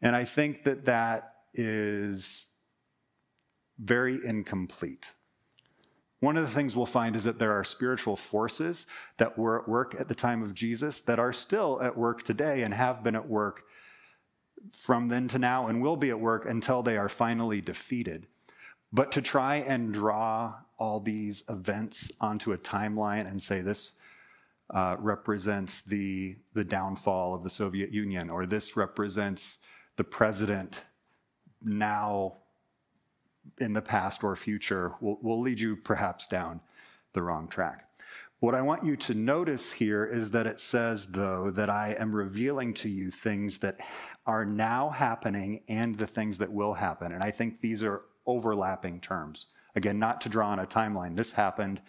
And 0.00 0.14
I 0.14 0.24
think 0.24 0.64
that 0.64 0.84
that 0.84 1.32
is 1.54 2.46
very 3.78 4.18
incomplete. 4.24 5.12
One 6.20 6.36
of 6.36 6.44
the 6.44 6.52
things 6.52 6.74
we'll 6.74 6.86
find 6.86 7.14
is 7.14 7.24
that 7.24 7.38
there 7.38 7.52
are 7.52 7.64
spiritual 7.64 8.16
forces 8.16 8.86
that 9.18 9.38
were 9.38 9.60
at 9.60 9.68
work 9.68 9.94
at 9.98 10.08
the 10.08 10.14
time 10.14 10.42
of 10.42 10.54
Jesus 10.54 11.00
that 11.02 11.20
are 11.20 11.32
still 11.32 11.80
at 11.80 11.96
work 11.96 12.24
today 12.24 12.62
and 12.62 12.74
have 12.74 13.04
been 13.04 13.14
at 13.14 13.28
work 13.28 13.62
from 14.80 15.08
then 15.08 15.28
to 15.28 15.38
now 15.38 15.68
and 15.68 15.80
will 15.80 15.96
be 15.96 16.10
at 16.10 16.18
work 16.18 16.44
until 16.44 16.82
they 16.82 16.96
are 16.96 17.08
finally 17.08 17.60
defeated. 17.60 18.26
But 18.92 19.12
to 19.12 19.22
try 19.22 19.56
and 19.56 19.92
draw 19.92 20.54
all 20.78 21.00
these 21.00 21.44
events 21.48 22.10
onto 22.20 22.52
a 22.52 22.58
timeline 22.58 23.28
and 23.28 23.42
say 23.42 23.60
this 23.60 23.92
uh, 24.70 24.96
represents 24.98 25.82
the, 25.82 26.36
the 26.54 26.64
downfall 26.64 27.34
of 27.34 27.42
the 27.42 27.50
Soviet 27.50 27.92
Union, 27.92 28.30
or 28.30 28.46
this 28.46 28.76
represents 28.76 29.58
the 29.96 30.04
president 30.04 30.84
now 31.62 32.36
in 33.58 33.72
the 33.72 33.82
past 33.82 34.22
or 34.22 34.36
future, 34.36 34.92
will, 35.00 35.18
will 35.22 35.40
lead 35.40 35.58
you 35.58 35.74
perhaps 35.76 36.26
down 36.26 36.60
the 37.14 37.22
wrong 37.22 37.48
track. 37.48 37.84
What 38.40 38.54
I 38.54 38.62
want 38.62 38.84
you 38.84 38.94
to 38.96 39.14
notice 39.14 39.72
here 39.72 40.04
is 40.04 40.30
that 40.30 40.46
it 40.46 40.60
says, 40.60 41.08
though, 41.08 41.50
that 41.50 41.68
I 41.68 41.96
am 41.98 42.14
revealing 42.14 42.72
to 42.74 42.88
you 42.88 43.10
things 43.10 43.58
that 43.58 43.80
are 44.26 44.44
now 44.44 44.90
happening 44.90 45.62
and 45.68 45.98
the 45.98 46.06
things 46.06 46.38
that 46.38 46.52
will 46.52 46.74
happen. 46.74 47.12
And 47.12 47.22
I 47.22 47.32
think 47.32 47.60
these 47.60 47.82
are 47.82 48.02
overlapping 48.28 49.00
terms. 49.00 49.46
Again, 49.74 49.98
not 49.98 50.20
to 50.20 50.28
draw 50.28 50.50
on 50.50 50.60
a 50.60 50.66
timeline. 50.66 51.16
This 51.16 51.32
happened 51.32 51.80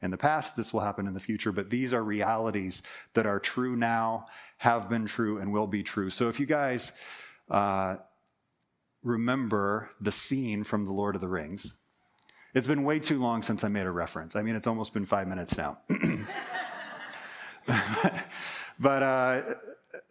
in 0.00 0.10
the 0.10 0.16
past, 0.16 0.56
this 0.56 0.72
will 0.72 0.80
happen 0.80 1.06
in 1.06 1.14
the 1.14 1.20
future, 1.20 1.50
but 1.50 1.70
these 1.70 1.92
are 1.92 2.02
realities 2.02 2.82
that 3.14 3.26
are 3.26 3.40
true 3.40 3.74
now, 3.74 4.26
have 4.58 4.88
been 4.88 5.06
true, 5.06 5.38
and 5.38 5.52
will 5.52 5.66
be 5.66 5.82
true. 5.82 6.08
So 6.08 6.28
if 6.28 6.38
you 6.38 6.46
guys 6.46 6.92
uh, 7.50 7.96
remember 9.02 9.90
the 10.00 10.12
scene 10.12 10.62
from 10.62 10.84
The 10.86 10.92
Lord 10.92 11.16
of 11.16 11.20
the 11.20 11.28
Rings, 11.28 11.74
it's 12.54 12.66
been 12.66 12.84
way 12.84 13.00
too 13.00 13.18
long 13.18 13.42
since 13.42 13.64
I 13.64 13.68
made 13.68 13.86
a 13.86 13.90
reference. 13.90 14.36
I 14.36 14.42
mean, 14.42 14.54
it's 14.54 14.66
almost 14.66 14.92
been 14.94 15.04
five 15.04 15.26
minutes 15.28 15.56
now. 15.56 15.78
but 18.78 19.02
uh, 19.02 19.42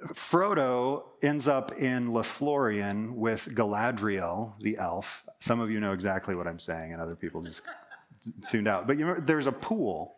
Frodo 0.10 1.04
ends 1.22 1.48
up 1.48 1.72
in 1.78 2.10
Lothlorien 2.10 3.14
with 3.14 3.50
Galadriel, 3.54 4.54
the 4.62 4.78
elf. 4.78 5.24
Some 5.40 5.60
of 5.60 5.70
you 5.70 5.80
know 5.80 5.94
exactly 5.94 6.36
what 6.36 6.48
I'm 6.48 6.60
saying, 6.60 6.94
and 6.94 7.02
other 7.02 7.16
people 7.16 7.42
just 7.42 7.62
tuned 8.50 8.68
out. 8.68 8.88
But 8.88 8.98
you 8.98 9.06
remember, 9.06 9.26
there's 9.26 9.48
a 9.48 9.52
pool, 9.52 10.16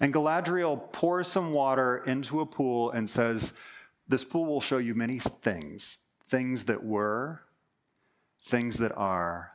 and 0.00 0.12
Galadriel 0.12 0.92
pours 0.92 1.28
some 1.28 1.52
water 1.52 2.02
into 2.06 2.40
a 2.40 2.46
pool 2.46 2.90
and 2.90 3.08
says, 3.08 3.52
This 4.08 4.24
pool 4.24 4.46
will 4.46 4.60
show 4.60 4.78
you 4.78 4.94
many 4.94 5.18
things 5.18 5.98
things 6.28 6.64
that 6.66 6.84
were, 6.84 7.42
things 8.46 8.76
that 8.78 8.92
are, 8.96 9.50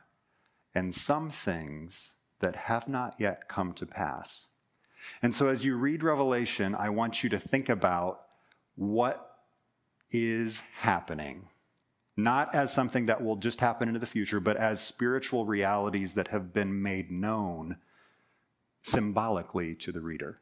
and 0.74 0.94
some 0.94 1.30
things 1.30 2.12
that 2.40 2.54
have 2.54 2.86
not 2.86 3.14
yet 3.18 3.48
come 3.48 3.72
to 3.72 3.86
pass. 3.86 4.44
And 5.22 5.34
so, 5.34 5.48
as 5.48 5.64
you 5.64 5.76
read 5.76 6.02
Revelation, 6.02 6.74
I 6.74 6.90
want 6.90 7.24
you 7.24 7.30
to 7.30 7.38
think 7.38 7.68
about 7.68 8.22
what 8.74 9.38
is 10.10 10.60
happening, 10.74 11.48
not 12.16 12.54
as 12.54 12.72
something 12.72 13.06
that 13.06 13.22
will 13.22 13.36
just 13.36 13.60
happen 13.60 13.88
into 13.88 14.00
the 14.00 14.06
future, 14.06 14.40
but 14.40 14.56
as 14.56 14.80
spiritual 14.80 15.44
realities 15.44 16.14
that 16.14 16.28
have 16.28 16.52
been 16.52 16.82
made 16.82 17.10
known 17.10 17.76
symbolically 18.82 19.74
to 19.74 19.92
the 19.92 20.00
reader. 20.00 20.40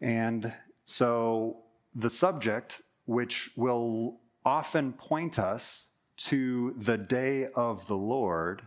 And 0.00 0.52
so, 0.84 1.58
the 1.94 2.10
subject, 2.10 2.82
which 3.06 3.50
will 3.56 4.18
often 4.44 4.92
point 4.92 5.38
us 5.38 5.86
to 6.16 6.74
the 6.76 6.98
day 6.98 7.48
of 7.54 7.86
the 7.86 7.96
Lord, 7.96 8.66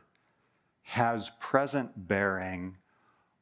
has 0.83 1.31
present 1.41 2.07
bearing 2.07 2.77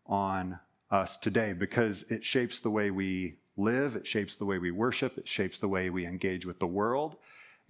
on 0.08 0.60
us 0.90 1.18
today 1.18 1.54
because 1.54 2.04
it 2.10 2.26
shapes 2.26 2.60
the 2.60 2.72
way 2.72 2.90
we 2.90 3.36
live, 3.56 3.96
it 3.96 4.08
shapes 4.08 4.36
the 4.36 4.46
way 4.46 4.58
we 4.58 4.72
worship, 4.72 5.18
it 5.18 5.28
shapes 5.28 5.60
the 5.60 5.68
way 5.68 5.90
we 5.92 6.08
engage 6.08 6.46
with 6.46 6.60
the 6.60 6.68
world 6.68 7.18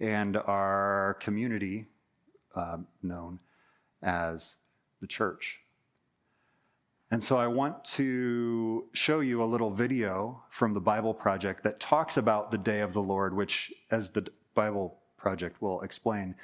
and 0.00 0.36
our 0.36 1.16
community 1.20 1.86
uh, 2.54 2.78
known 3.02 3.38
as 4.02 4.56
the 5.00 5.06
church. 5.06 5.58
And 7.10 7.22
so 7.22 7.36
I 7.36 7.46
want 7.46 7.84
to 7.96 8.86
show 8.92 9.20
you 9.20 9.42
a 9.42 9.46
little 9.46 9.70
video 9.70 10.42
from 10.50 10.74
the 10.74 10.80
Bible 10.80 11.14
Project 11.14 11.62
that 11.62 11.78
talks 11.78 12.16
about 12.16 12.50
the 12.50 12.58
day 12.58 12.80
of 12.80 12.92
the 12.92 13.02
Lord, 13.02 13.34
which, 13.34 13.72
as 13.90 14.10
the 14.10 14.26
Bible 14.54 14.98
Project 15.16 15.62
will 15.62 15.82
explain, 15.82 16.34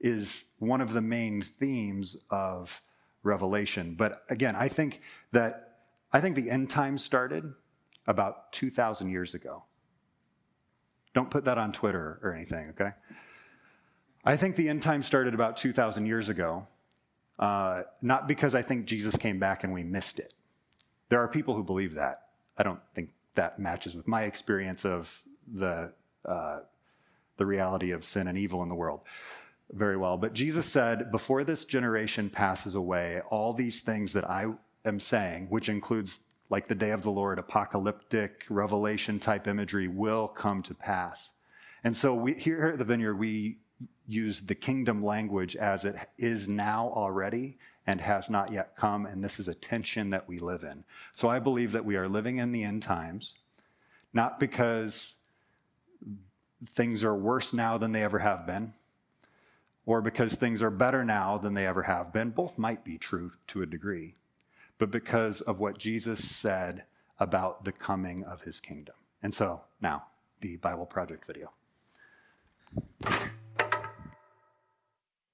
is 0.00 0.44
one 0.58 0.80
of 0.80 0.92
the 0.92 1.00
main 1.00 1.42
themes 1.42 2.16
of 2.30 2.82
Revelation. 3.22 3.94
But 3.94 4.24
again, 4.28 4.56
I 4.56 4.68
think 4.68 5.00
that 5.32 5.78
I 6.12 6.20
think 6.20 6.34
the 6.34 6.50
end 6.50 6.70
time 6.70 6.98
started 6.98 7.44
about 8.08 8.52
2,000 8.52 9.10
years 9.10 9.34
ago. 9.34 9.62
Don't 11.14 11.30
put 11.30 11.44
that 11.44 11.58
on 11.58 11.72
Twitter 11.72 12.18
or 12.22 12.34
anything, 12.34 12.70
okay? 12.70 12.90
I 14.24 14.36
think 14.36 14.56
the 14.56 14.68
end 14.68 14.82
time 14.82 15.02
started 15.02 15.34
about 15.34 15.56
2,000 15.56 16.06
years 16.06 16.28
ago, 16.28 16.66
uh, 17.38 17.82
not 18.02 18.28
because 18.28 18.54
I 18.54 18.62
think 18.62 18.86
Jesus 18.86 19.16
came 19.16 19.38
back 19.38 19.64
and 19.64 19.72
we 19.72 19.82
missed 19.82 20.18
it. 20.18 20.34
There 21.08 21.20
are 21.20 21.28
people 21.28 21.54
who 21.54 21.64
believe 21.64 21.94
that. 21.94 22.28
I 22.56 22.62
don't 22.62 22.80
think 22.94 23.10
that 23.34 23.58
matches 23.58 23.96
with 23.96 24.06
my 24.06 24.24
experience 24.24 24.84
of 24.84 25.22
the, 25.52 25.92
uh, 26.24 26.60
the 27.38 27.46
reality 27.46 27.90
of 27.92 28.04
sin 28.04 28.28
and 28.28 28.38
evil 28.38 28.62
in 28.62 28.68
the 28.68 28.74
world 28.74 29.00
very 29.72 29.96
well. 29.96 30.16
But 30.16 30.32
Jesus 30.32 30.66
said, 30.66 31.10
Before 31.10 31.44
this 31.44 31.64
generation 31.64 32.28
passes 32.28 32.74
away, 32.74 33.20
all 33.30 33.52
these 33.52 33.80
things 33.80 34.12
that 34.12 34.28
I 34.28 34.46
am 34.84 35.00
saying, 35.00 35.46
which 35.48 35.68
includes 35.68 36.20
like 36.50 36.66
the 36.66 36.74
day 36.74 36.90
of 36.90 37.02
the 37.02 37.10
Lord, 37.10 37.38
apocalyptic, 37.38 38.44
revelation 38.50 39.20
type 39.20 39.46
imagery, 39.46 39.86
will 39.88 40.26
come 40.26 40.62
to 40.64 40.74
pass. 40.74 41.30
And 41.84 41.96
so 41.96 42.12
we, 42.12 42.34
here 42.34 42.66
at 42.66 42.78
the 42.78 42.84
Vineyard, 42.84 43.14
we 43.14 43.58
use 44.06 44.40
the 44.40 44.54
kingdom 44.56 45.02
language 45.02 45.54
as 45.54 45.84
it 45.84 45.96
is 46.18 46.48
now 46.48 46.92
already 46.94 47.56
and 47.86 48.00
has 48.00 48.28
not 48.28 48.52
yet 48.52 48.76
come. 48.76 49.06
And 49.06 49.22
this 49.22 49.38
is 49.38 49.46
a 49.46 49.54
tension 49.54 50.10
that 50.10 50.28
we 50.28 50.38
live 50.38 50.64
in. 50.64 50.84
So 51.12 51.28
I 51.28 51.38
believe 51.38 51.72
that 51.72 51.84
we 51.84 51.96
are 51.96 52.08
living 52.08 52.38
in 52.38 52.50
the 52.50 52.64
end 52.64 52.82
times, 52.82 53.34
not 54.12 54.40
because 54.40 55.14
things 56.74 57.04
are 57.04 57.14
worse 57.14 57.52
now 57.52 57.78
than 57.78 57.92
they 57.92 58.02
ever 58.02 58.18
have 58.18 58.44
been, 58.44 58.72
or 59.86 60.02
because 60.02 60.34
things 60.34 60.62
are 60.62 60.70
better 60.70 61.04
now 61.04 61.38
than 61.38 61.54
they 61.54 61.66
ever 61.66 61.84
have 61.84 62.12
been. 62.12 62.30
Both 62.30 62.58
might 62.58 62.84
be 62.84 62.98
true 62.98 63.32
to 63.48 63.62
a 63.62 63.66
degree 63.66 64.14
but 64.80 64.90
because 64.90 65.42
of 65.42 65.60
what 65.60 65.76
Jesus 65.76 66.26
said 66.26 66.84
about 67.20 67.66
the 67.66 67.70
coming 67.70 68.24
of 68.24 68.40
his 68.42 68.60
kingdom. 68.60 68.94
And 69.22 69.32
so 69.32 69.60
now, 69.82 70.04
the 70.40 70.56
Bible 70.56 70.86
Project 70.86 71.26
video. 71.26 71.52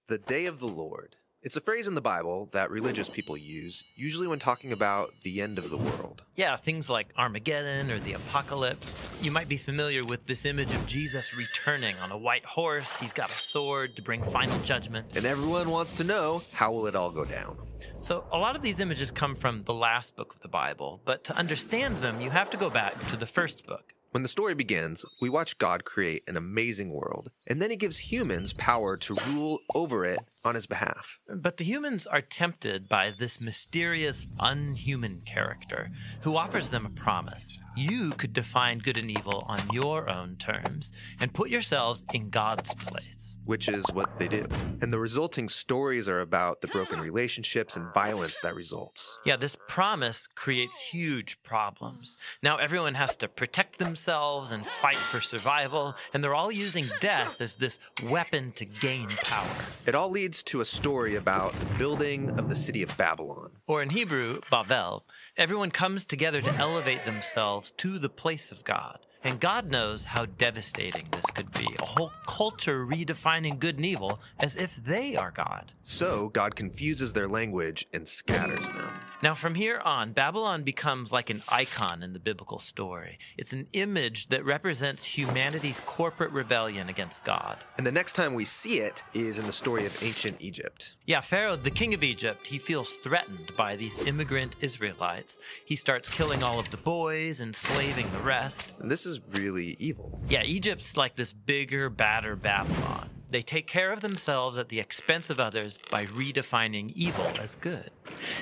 The 0.08 0.18
day 0.18 0.46
of 0.46 0.58
the 0.58 0.66
Lord. 0.66 1.14
It's 1.46 1.56
a 1.56 1.60
phrase 1.60 1.86
in 1.86 1.94
the 1.94 2.00
Bible 2.00 2.48
that 2.50 2.72
religious 2.72 3.08
people 3.08 3.36
use, 3.36 3.84
usually 3.94 4.26
when 4.26 4.40
talking 4.40 4.72
about 4.72 5.10
the 5.22 5.40
end 5.40 5.58
of 5.58 5.70
the 5.70 5.76
world. 5.76 6.24
Yeah, 6.34 6.56
things 6.56 6.90
like 6.90 7.06
Armageddon 7.16 7.88
or 7.92 8.00
the 8.00 8.14
apocalypse. 8.14 9.00
You 9.22 9.30
might 9.30 9.48
be 9.48 9.56
familiar 9.56 10.02
with 10.02 10.26
this 10.26 10.44
image 10.44 10.74
of 10.74 10.84
Jesus 10.88 11.36
returning 11.36 11.94
on 11.98 12.10
a 12.10 12.18
white 12.18 12.44
horse. 12.44 12.98
He's 12.98 13.12
got 13.12 13.30
a 13.30 13.34
sword 13.34 13.94
to 13.94 14.02
bring 14.02 14.24
final 14.24 14.58
judgment. 14.64 15.16
And 15.16 15.24
everyone 15.24 15.70
wants 15.70 15.92
to 15.92 16.02
know 16.02 16.42
how 16.52 16.72
will 16.72 16.88
it 16.88 16.96
all 16.96 17.12
go 17.12 17.24
down? 17.24 17.56
So, 18.00 18.24
a 18.32 18.38
lot 18.38 18.56
of 18.56 18.62
these 18.62 18.80
images 18.80 19.12
come 19.12 19.36
from 19.36 19.62
the 19.62 19.74
last 19.74 20.16
book 20.16 20.34
of 20.34 20.40
the 20.40 20.48
Bible, 20.48 21.00
but 21.04 21.22
to 21.24 21.36
understand 21.36 21.98
them, 21.98 22.20
you 22.20 22.30
have 22.30 22.50
to 22.50 22.56
go 22.56 22.70
back 22.70 23.06
to 23.06 23.16
the 23.16 23.24
first 23.24 23.64
book. 23.68 23.94
When 24.16 24.22
the 24.22 24.28
story 24.30 24.54
begins, 24.54 25.04
we 25.20 25.28
watch 25.28 25.58
God 25.58 25.84
create 25.84 26.22
an 26.26 26.38
amazing 26.38 26.90
world, 26.90 27.30
and 27.46 27.60
then 27.60 27.70
he 27.70 27.76
gives 27.76 27.98
humans 27.98 28.54
power 28.54 28.96
to 28.96 29.14
rule 29.28 29.58
over 29.74 30.06
it 30.06 30.18
on 30.46 30.54
his 30.54 30.66
behalf. 30.66 31.18
But 31.28 31.58
the 31.58 31.64
humans 31.64 32.06
are 32.06 32.20
tempted 32.20 32.88
by 32.88 33.10
this 33.10 33.40
mysterious, 33.40 34.26
unhuman 34.40 35.20
character 35.26 35.90
who 36.22 36.36
offers 36.36 36.70
them 36.70 36.86
a 36.86 36.90
promise. 36.90 37.60
You 37.76 38.12
could 38.12 38.32
define 38.32 38.78
good 38.78 38.96
and 38.96 39.10
evil 39.10 39.44
on 39.48 39.60
your 39.70 40.08
own 40.08 40.36
terms 40.36 40.92
and 41.20 41.34
put 41.34 41.50
yourselves 41.50 42.04
in 42.14 42.30
God's 42.30 42.72
place. 42.72 43.36
Which 43.44 43.68
is 43.68 43.84
what 43.92 44.18
they 44.18 44.28
do. 44.28 44.46
And 44.80 44.92
the 44.92 44.98
resulting 44.98 45.48
stories 45.48 46.08
are 46.08 46.20
about 46.20 46.62
the 46.62 46.68
broken 46.68 47.00
relationships 47.00 47.76
and 47.76 47.92
violence 47.92 48.40
that 48.40 48.54
results. 48.54 49.18
Yeah, 49.26 49.36
this 49.36 49.56
promise 49.68 50.26
creates 50.26 50.80
huge 50.80 51.42
problems. 51.42 52.16
Now 52.42 52.56
everyone 52.56 52.94
has 52.94 53.14
to 53.16 53.28
protect 53.28 53.78
themselves 53.78 54.52
and 54.52 54.66
fight 54.66 54.96
for 54.96 55.20
survival, 55.20 55.94
and 56.14 56.24
they're 56.24 56.34
all 56.34 56.50
using 56.50 56.88
death 57.00 57.40
as 57.40 57.56
this 57.56 57.78
weapon 58.08 58.52
to 58.52 58.64
gain 58.64 59.08
power. 59.08 59.64
It 59.84 59.94
all 59.94 60.10
leads 60.10 60.36
to 60.45 60.61
a 60.61 60.64
story 60.64 61.14
about 61.14 61.59
the 61.61 61.66
building 61.78 62.31
of 62.38 62.49
the 62.49 62.57
city 62.57 62.83
of 62.83 62.97
Babylon. 62.97 63.52
Or 63.66 63.83
in 63.83 63.90
Hebrew, 63.90 64.40
Babel, 64.50 65.05
everyone 65.37 65.71
comes 65.71 66.07
together 66.07 66.40
to 66.40 66.55
elevate 66.55 67.05
themselves 67.05 67.71
to 67.78 67.99
the 67.99 68.09
place 68.09 68.50
of 68.52 68.64
God. 68.64 69.05
And 69.26 69.40
God 69.40 69.73
knows 69.73 70.04
how 70.04 70.26
devastating 70.26 71.09
this 71.11 71.26
could 71.26 71.50
be. 71.50 71.66
A 71.80 71.85
whole 71.85 72.12
culture 72.28 72.87
redefining 72.87 73.59
good 73.59 73.75
and 73.75 73.85
evil 73.85 74.21
as 74.38 74.54
if 74.54 74.76
they 74.76 75.16
are 75.16 75.33
God. 75.33 75.73
So 75.83 76.28
God 76.28 76.54
confuses 76.54 77.12
their 77.12 77.26
language 77.26 77.87
and 77.92 78.06
scatters 78.06 78.68
them. 78.68 78.88
Now, 79.23 79.35
from 79.35 79.56
here 79.56 79.80
on, 79.85 80.12
Babylon 80.12 80.62
becomes 80.62 81.12
like 81.12 81.30
an 81.30 81.42
icon 81.49 82.04
in 82.04 82.12
the 82.12 82.21
biblical 82.21 82.61
story. 82.61 83.18
It's 83.37 83.52
an 83.52 83.66
image 83.73 84.28
that 84.28 84.45
represents 84.45 85.02
humanity's 85.02 85.80
corporate 85.87 86.30
rebellion 86.30 86.88
against 86.88 87.25
God. 87.25 87.56
And 87.78 87.87
the 87.87 87.92
next 87.92 88.12
time 88.12 88.35
we 88.35 88.45
see 88.45 88.78
it 88.78 89.02
is 89.12 89.38
in 89.38 89.47
the 89.47 89.52
story 89.52 89.87
of 89.87 90.02
ancient 90.04 90.37
Egypt. 90.40 90.95
Yeah, 91.06 91.21
Pharaoh, 91.21 91.56
the 91.56 91.71
king 91.71 91.95
of 91.95 92.04
Egypt, 92.04 92.47
he 92.47 92.59
feels 92.59 92.92
threatened 92.97 93.56
by 93.56 93.75
these 93.75 93.99
immigrant 94.06 94.54
Israelites. 94.61 95.38
He 95.64 95.75
starts 95.75 96.09
killing 96.09 96.45
all 96.45 96.61
of 96.61 96.71
the 96.71 96.76
boys, 96.76 97.40
enslaving 97.40 98.12
the 98.12 98.21
rest. 98.21 98.73
And 98.78 98.90
this 98.90 99.06
is 99.06 99.15
really 99.30 99.76
evil. 99.78 100.20
Yeah, 100.28 100.42
Egypt's 100.42 100.96
like 100.96 101.16
this 101.16 101.32
bigger, 101.32 101.90
badder 101.90 102.37
Babylon. 102.37 103.08
They 103.28 103.42
take 103.42 103.66
care 103.66 103.92
of 103.92 104.00
themselves 104.00 104.56
at 104.56 104.68
the 104.68 104.78
expense 104.78 105.30
of 105.30 105.40
others 105.40 105.78
by 105.90 106.06
redefining 106.06 106.92
evil 106.94 107.26
as 107.40 107.56
good. 107.56 107.90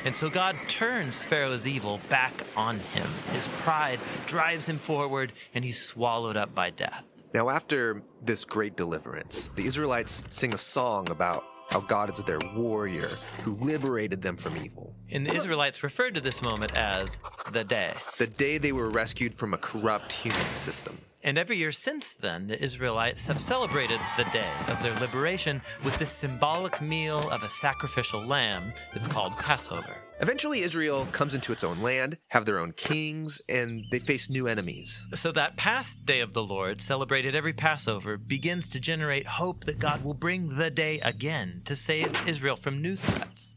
And 0.04 0.14
so 0.14 0.28
God 0.28 0.56
turns 0.68 1.22
Pharaoh's 1.22 1.66
evil 1.66 2.00
back 2.08 2.34
on 2.54 2.78
him. 2.78 3.08
His 3.32 3.48
pride 3.56 3.98
drives 4.26 4.68
him 4.68 4.78
forward, 4.78 5.32
and 5.54 5.64
he's 5.64 5.80
swallowed 5.80 6.36
up 6.36 6.54
by 6.54 6.70
death. 6.70 7.22
Now, 7.32 7.48
after 7.48 8.02
this 8.22 8.44
great 8.44 8.76
deliverance, 8.76 9.48
the 9.56 9.64
Israelites 9.64 10.22
sing 10.28 10.54
a 10.54 10.58
song 10.58 11.10
about 11.10 11.44
how 11.74 11.80
God 11.80 12.08
is 12.08 12.22
their 12.22 12.38
warrior 12.54 13.08
who 13.42 13.54
liberated 13.56 14.22
them 14.22 14.36
from 14.36 14.56
evil. 14.56 14.94
And 15.10 15.26
the 15.26 15.34
Israelites 15.34 15.82
referred 15.82 16.14
to 16.14 16.20
this 16.20 16.40
moment 16.40 16.76
as 16.76 17.18
the 17.50 17.64
day. 17.64 17.92
The 18.16 18.28
day 18.28 18.58
they 18.58 18.70
were 18.70 18.90
rescued 18.90 19.34
from 19.34 19.54
a 19.54 19.58
corrupt 19.58 20.12
human 20.12 20.48
system. 20.50 20.96
And 21.24 21.36
every 21.36 21.56
year 21.56 21.72
since 21.72 22.12
then, 22.12 22.46
the 22.46 22.62
Israelites 22.62 23.26
have 23.26 23.40
celebrated 23.40 23.98
the 24.16 24.22
day 24.32 24.52
of 24.68 24.80
their 24.84 24.94
liberation 25.00 25.60
with 25.82 25.98
this 25.98 26.12
symbolic 26.12 26.80
meal 26.80 27.28
of 27.32 27.42
a 27.42 27.50
sacrificial 27.50 28.24
lamb 28.24 28.72
It's 28.92 29.08
called 29.08 29.36
Passover. 29.36 29.96
Eventually, 30.20 30.60
Israel 30.60 31.06
comes 31.10 31.34
into 31.34 31.52
its 31.52 31.64
own 31.64 31.82
land, 31.82 32.18
have 32.28 32.46
their 32.46 32.60
own 32.60 32.72
kings, 32.72 33.40
and 33.48 33.84
they 33.90 33.98
face 33.98 34.30
new 34.30 34.46
enemies. 34.46 35.04
So 35.14 35.32
that 35.32 35.56
past 35.56 36.06
day 36.06 36.20
of 36.20 36.32
the 36.32 36.42
Lord, 36.42 36.80
celebrated 36.80 37.34
every 37.34 37.52
Passover, 37.52 38.16
begins 38.16 38.68
to 38.68 38.80
generate 38.80 39.26
hope 39.26 39.64
that 39.64 39.80
God 39.80 40.04
will 40.04 40.14
bring 40.14 40.56
the 40.56 40.70
day 40.70 41.00
again 41.00 41.62
to 41.64 41.74
save 41.74 42.28
Israel 42.28 42.54
from 42.54 42.80
new 42.80 42.94
threats. 42.94 43.56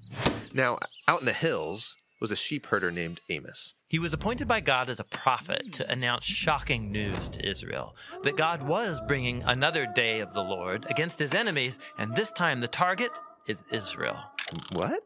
Now, 0.51 0.79
out 1.07 1.19
in 1.19 1.27
the 1.27 1.33
hills 1.33 1.95
was 2.19 2.31
a 2.31 2.35
sheep 2.35 2.65
herder 2.65 2.91
named 2.91 3.21
Amos. 3.29 3.75
He 3.89 3.99
was 3.99 4.13
appointed 4.13 4.47
by 4.47 4.59
God 4.59 4.89
as 4.89 4.99
a 4.99 5.05
prophet 5.05 5.71
to 5.73 5.91
announce 5.91 6.25
shocking 6.25 6.91
news 6.91 7.29
to 7.29 7.47
Israel 7.47 7.95
that 8.23 8.35
God 8.35 8.63
was 8.63 8.99
bringing 9.07 9.43
another 9.43 9.85
day 9.85 10.21
of 10.21 10.33
the 10.33 10.41
Lord 10.41 10.87
against 10.89 11.19
his 11.19 11.35
enemies, 11.35 11.77
and 11.99 12.15
this 12.15 12.31
time 12.31 12.59
the 12.59 12.67
target 12.67 13.11
is 13.47 13.63
Israel. 13.71 14.17
What? 14.73 15.03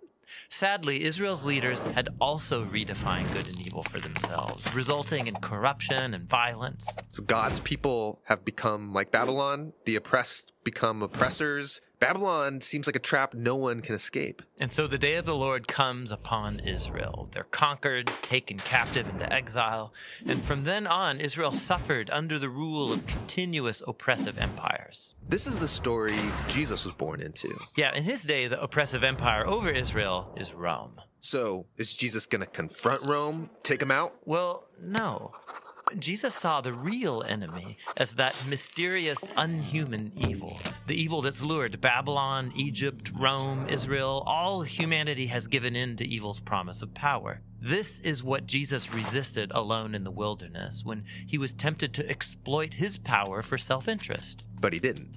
Sadly, 0.50 1.04
Israel's 1.04 1.46
leaders 1.46 1.82
had 1.82 2.10
also 2.20 2.66
redefined 2.66 3.32
good 3.34 3.48
and 3.48 3.60
evil 3.66 3.84
for 3.84 4.00
themselves, 4.00 4.74
resulting 4.74 5.28
in 5.28 5.36
corruption 5.36 6.14
and 6.14 6.28
violence. 6.28 6.88
So 7.12 7.24
God's 7.24 7.60
people 7.60 8.22
have 8.26 8.46
become 8.46 8.94
like 8.94 9.12
Babylon, 9.12 9.74
the 9.86 9.96
oppressed 9.96 10.54
become 10.64 11.02
oppressors. 11.02 11.82
Babylon 12.02 12.62
seems 12.62 12.88
like 12.88 12.96
a 12.96 13.00
trap 13.00 13.36
no 13.36 13.56
one 13.56 13.80
can 13.80 13.94
escape. 13.94 14.42
And 14.60 14.72
so 14.72 14.88
the 14.88 14.98
day 14.98 15.18
of 15.18 15.26
the 15.28 15.36
Lord 15.36 15.68
comes 15.68 16.12
upon 16.12 16.60
Israel. 16.62 17.30
They're 17.32 17.44
conquered, 17.44 18.12
taken 18.24 18.58
captive 18.58 19.08
into 19.08 19.32
exile, 19.32 19.94
and 20.26 20.42
from 20.42 20.64
then 20.64 20.88
on, 20.88 21.20
Israel 21.20 21.52
suffered 21.52 22.10
under 22.10 22.40
the 22.40 22.50
rule 22.50 22.92
of 22.92 23.06
continuous 23.06 23.84
oppressive 23.88 24.40
empires. 24.40 25.14
This 25.30 25.46
is 25.46 25.60
the 25.60 25.68
story 25.68 26.18
Jesus 26.48 26.86
was 26.86 26.96
born 26.96 27.22
into. 27.22 27.56
Yeah, 27.76 27.96
in 27.96 28.02
his 28.02 28.24
day, 28.24 28.48
the 28.48 28.60
oppressive 28.60 29.04
empire 29.04 29.46
over 29.46 29.70
Israel 29.70 30.34
is 30.36 30.56
Rome. 30.56 31.00
So, 31.20 31.68
is 31.78 31.94
Jesus 31.94 32.26
going 32.26 32.42
to 32.42 32.48
confront 32.48 33.04
Rome, 33.04 33.52
take 33.62 33.80
him 33.80 33.92
out? 33.92 34.16
Well, 34.26 34.68
no. 34.82 35.34
Jesus 36.00 36.34
saw 36.34 36.62
the 36.62 36.74
real 36.74 37.24
enemy 37.28 37.76
as 37.98 38.14
that 38.14 38.36
mysterious, 38.48 39.30
unhuman 39.38 40.12
evil. 40.16 40.60
The 40.88 40.96
evil 40.96 41.22
that's 41.22 41.44
lured 41.44 41.80
Babylon, 41.82 42.52
Egypt, 42.56 43.12
Rome, 43.16 43.68
Israel, 43.68 44.24
all 44.26 44.62
humanity 44.62 45.28
has 45.28 45.48
given 45.48 45.76
in 45.76 45.96
to 45.98 46.08
evil's 46.08 46.40
promise 46.40 46.82
of 46.82 46.94
power. 46.94 47.42
This 47.62 48.00
is 48.00 48.24
what 48.24 48.46
Jesus 48.46 48.94
resisted 48.94 49.52
alone 49.54 49.94
in 49.94 50.04
the 50.04 50.12
wilderness 50.12 50.84
when 50.84 51.04
he 51.28 51.38
was 51.38 51.54
tempted 51.54 51.94
to 51.94 52.10
exploit 52.10 52.74
his 52.74 52.98
power 52.98 53.42
for 53.42 53.58
self 53.58 53.88
interest. 53.88 54.44
But 54.60 54.74
he 54.74 54.80
didn't. 54.80 55.16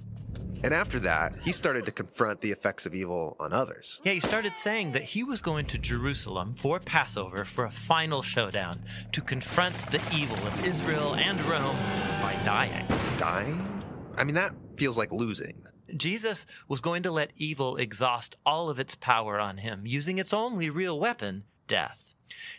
And 0.63 0.73
after 0.73 0.99
that, 1.01 1.37
he 1.43 1.51
started 1.51 1.85
to 1.85 1.91
confront 1.91 2.41
the 2.41 2.51
effects 2.51 2.85
of 2.85 2.95
evil 2.95 3.35
on 3.39 3.53
others. 3.53 4.01
Yeah, 4.03 4.13
he 4.13 4.19
started 4.19 4.57
saying 4.57 4.93
that 4.93 5.03
he 5.03 5.23
was 5.23 5.41
going 5.41 5.65
to 5.67 5.77
Jerusalem 5.77 6.53
for 6.53 6.79
Passover 6.79 7.45
for 7.45 7.65
a 7.65 7.71
final 7.71 8.21
showdown 8.21 8.79
to 9.11 9.21
confront 9.21 9.77
the 9.91 10.01
evil 10.13 10.37
of 10.47 10.65
Israel 10.65 11.15
and 11.15 11.39
Rome 11.43 11.77
by 12.21 12.39
dying. 12.43 12.87
Dying? 13.17 13.83
I 14.17 14.23
mean, 14.23 14.35
that 14.35 14.55
feels 14.77 14.97
like 14.97 15.11
losing. 15.11 15.61
Jesus 15.95 16.45
was 16.67 16.81
going 16.81 17.03
to 17.03 17.11
let 17.11 17.31
evil 17.35 17.77
exhaust 17.77 18.35
all 18.45 18.69
of 18.69 18.79
its 18.79 18.95
power 18.95 19.39
on 19.39 19.57
him, 19.57 19.83
using 19.85 20.17
its 20.17 20.33
only 20.33 20.69
real 20.69 20.99
weapon, 20.99 21.43
death. 21.67 22.04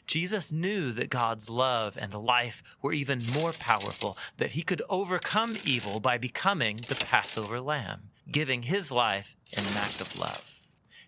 Jesus 0.07 0.53
knew 0.53 0.93
that 0.93 1.11
God's 1.11 1.51
love 1.51 1.97
and 2.01 2.15
life 2.15 2.63
were 2.83 2.93
even 2.93 3.23
more 3.35 3.53
powerful, 3.53 4.17
that 4.37 4.53
he 4.53 4.63
could 4.63 4.83
overcome 4.89 5.57
evil 5.65 6.01
by 6.01 6.19
becoming 6.19 6.77
the 6.89 6.95
Passover 6.95 7.61
lamb, 7.61 8.11
giving 8.31 8.63
his 8.63 8.91
life 8.93 9.37
in 9.53 9.65
an 9.65 9.77
act 9.77 10.01
of 10.01 10.19
love. 10.19 10.56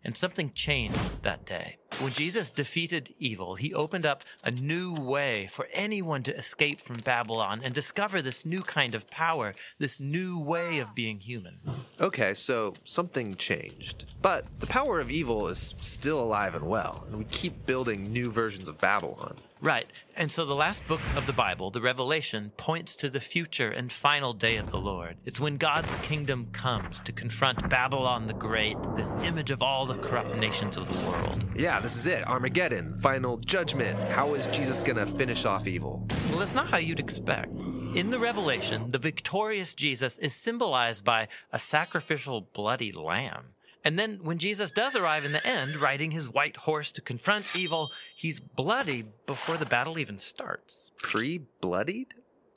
And 0.05 0.17
something 0.17 0.53
changed 0.53 1.23
that 1.23 1.45
day. 1.45 1.77
When 2.01 2.13
Jesus 2.13 2.51
defeated 2.51 3.13
evil, 3.19 3.55
he 3.55 3.75
opened 3.75 4.07
up 4.07 4.23
a 4.45 4.51
new 4.51 4.95
way 4.95 5.49
for 5.51 5.67
anyone 5.75 6.23
to 6.23 6.37
escape 6.37 6.81
from 6.81 6.99
Babylon 6.99 7.61
and 7.65 7.75
discover 7.75 8.23
this 8.23 8.47
new 8.47 8.63
kind 8.63 8.95
of 8.95 9.11
power, 9.11 9.55
this 9.79 9.99
new 9.99 10.39
way 10.41 10.79
of 10.79 10.95
being 10.95 11.19
human. 11.19 11.59
Okay, 12.01 12.35
so 12.35 12.75
something 12.85 13.35
changed. 13.35 14.15
But 14.23 14.47
the 14.61 14.67
power 14.69 15.01
of 15.01 15.11
evil 15.11 15.49
is 15.49 15.75
still 15.81 16.21
alive 16.23 16.55
and 16.55 16.67
well, 16.67 17.05
and 17.09 17.19
we 17.19 17.25
keep 17.25 17.67
building 17.67 18.13
new 18.13 18.31
versions 18.31 18.69
of 18.69 18.79
Babylon. 18.79 19.35
Right. 19.61 19.89
And 20.17 20.31
so 20.31 20.45
the 20.45 20.55
last 20.55 20.87
book 20.87 21.01
of 21.17 21.27
the 21.27 21.33
Bible, 21.33 21.71
the 21.71 21.81
Revelation, 21.81 22.53
points 22.57 22.95
to 22.97 23.11
the 23.11 23.21
future 23.21 23.71
and 23.71 23.91
final 23.91 24.33
day 24.33 24.57
of 24.57 24.71
the 24.71 24.79
Lord. 24.79 25.17
It's 25.25 25.41
when 25.41 25.57
God's 25.57 25.97
kingdom 25.99 26.47
comes 26.53 27.01
to 27.01 27.13
confront 27.13 27.69
Babylon 27.69 28.27
the 28.27 28.35
Great, 28.35 28.77
this 28.95 29.15
image 29.25 29.51
of 29.51 29.63
all 29.63 29.85
the 29.85 29.99
corrupt 29.99 30.37
nations 30.37 30.77
of 30.77 30.89
the 30.89 31.09
world. 31.09 31.45
Yeah, 31.57 31.81
this 31.81 31.97
is 31.97 32.07
it 32.07 32.27
Armageddon, 32.27 32.99
final 33.01 33.37
judgment. 33.39 33.99
How 34.11 34.35
is 34.35 34.47
Jesus 34.49 34.81
gonna 34.81 35.07
finish 35.07 35.45
off 35.45 35.67
evil? 35.67 36.07
Well, 36.31 36.39
that's 36.39 36.55
not 36.55 36.71
how 36.71 36.79
you'd 36.79 37.01
expect. 37.01 37.53
In 37.95 38.11
the 38.11 38.19
Revelation, 38.19 38.91
the 38.91 38.99
victorious 38.99 39.75
Jesus 39.75 40.19
is 40.19 40.35
symbolized 40.35 41.05
by 41.05 41.29
a 41.53 41.59
sacrificial 41.59 42.43
bloody 42.53 42.93
lamb. 42.93 43.55
And 43.89 43.99
then 43.99 44.19
when 44.21 44.37
Jesus 44.37 44.71
does 44.71 44.95
arrive 44.95 45.25
in 45.25 45.33
the 45.33 45.47
end, 45.47 45.79
riding 45.79 46.11
his 46.11 46.29
white 46.29 46.59
horse 46.59 46.93
to 46.93 47.01
confront 47.01 47.57
evil, 47.57 47.91
he's 48.15 48.39
bloody 48.39 49.07
before 49.25 49.57
the 49.57 49.65
battle 49.65 49.99
even 49.99 50.19
starts. 50.19 50.93
Pre 51.01 51.41
bloodied? 51.63 52.09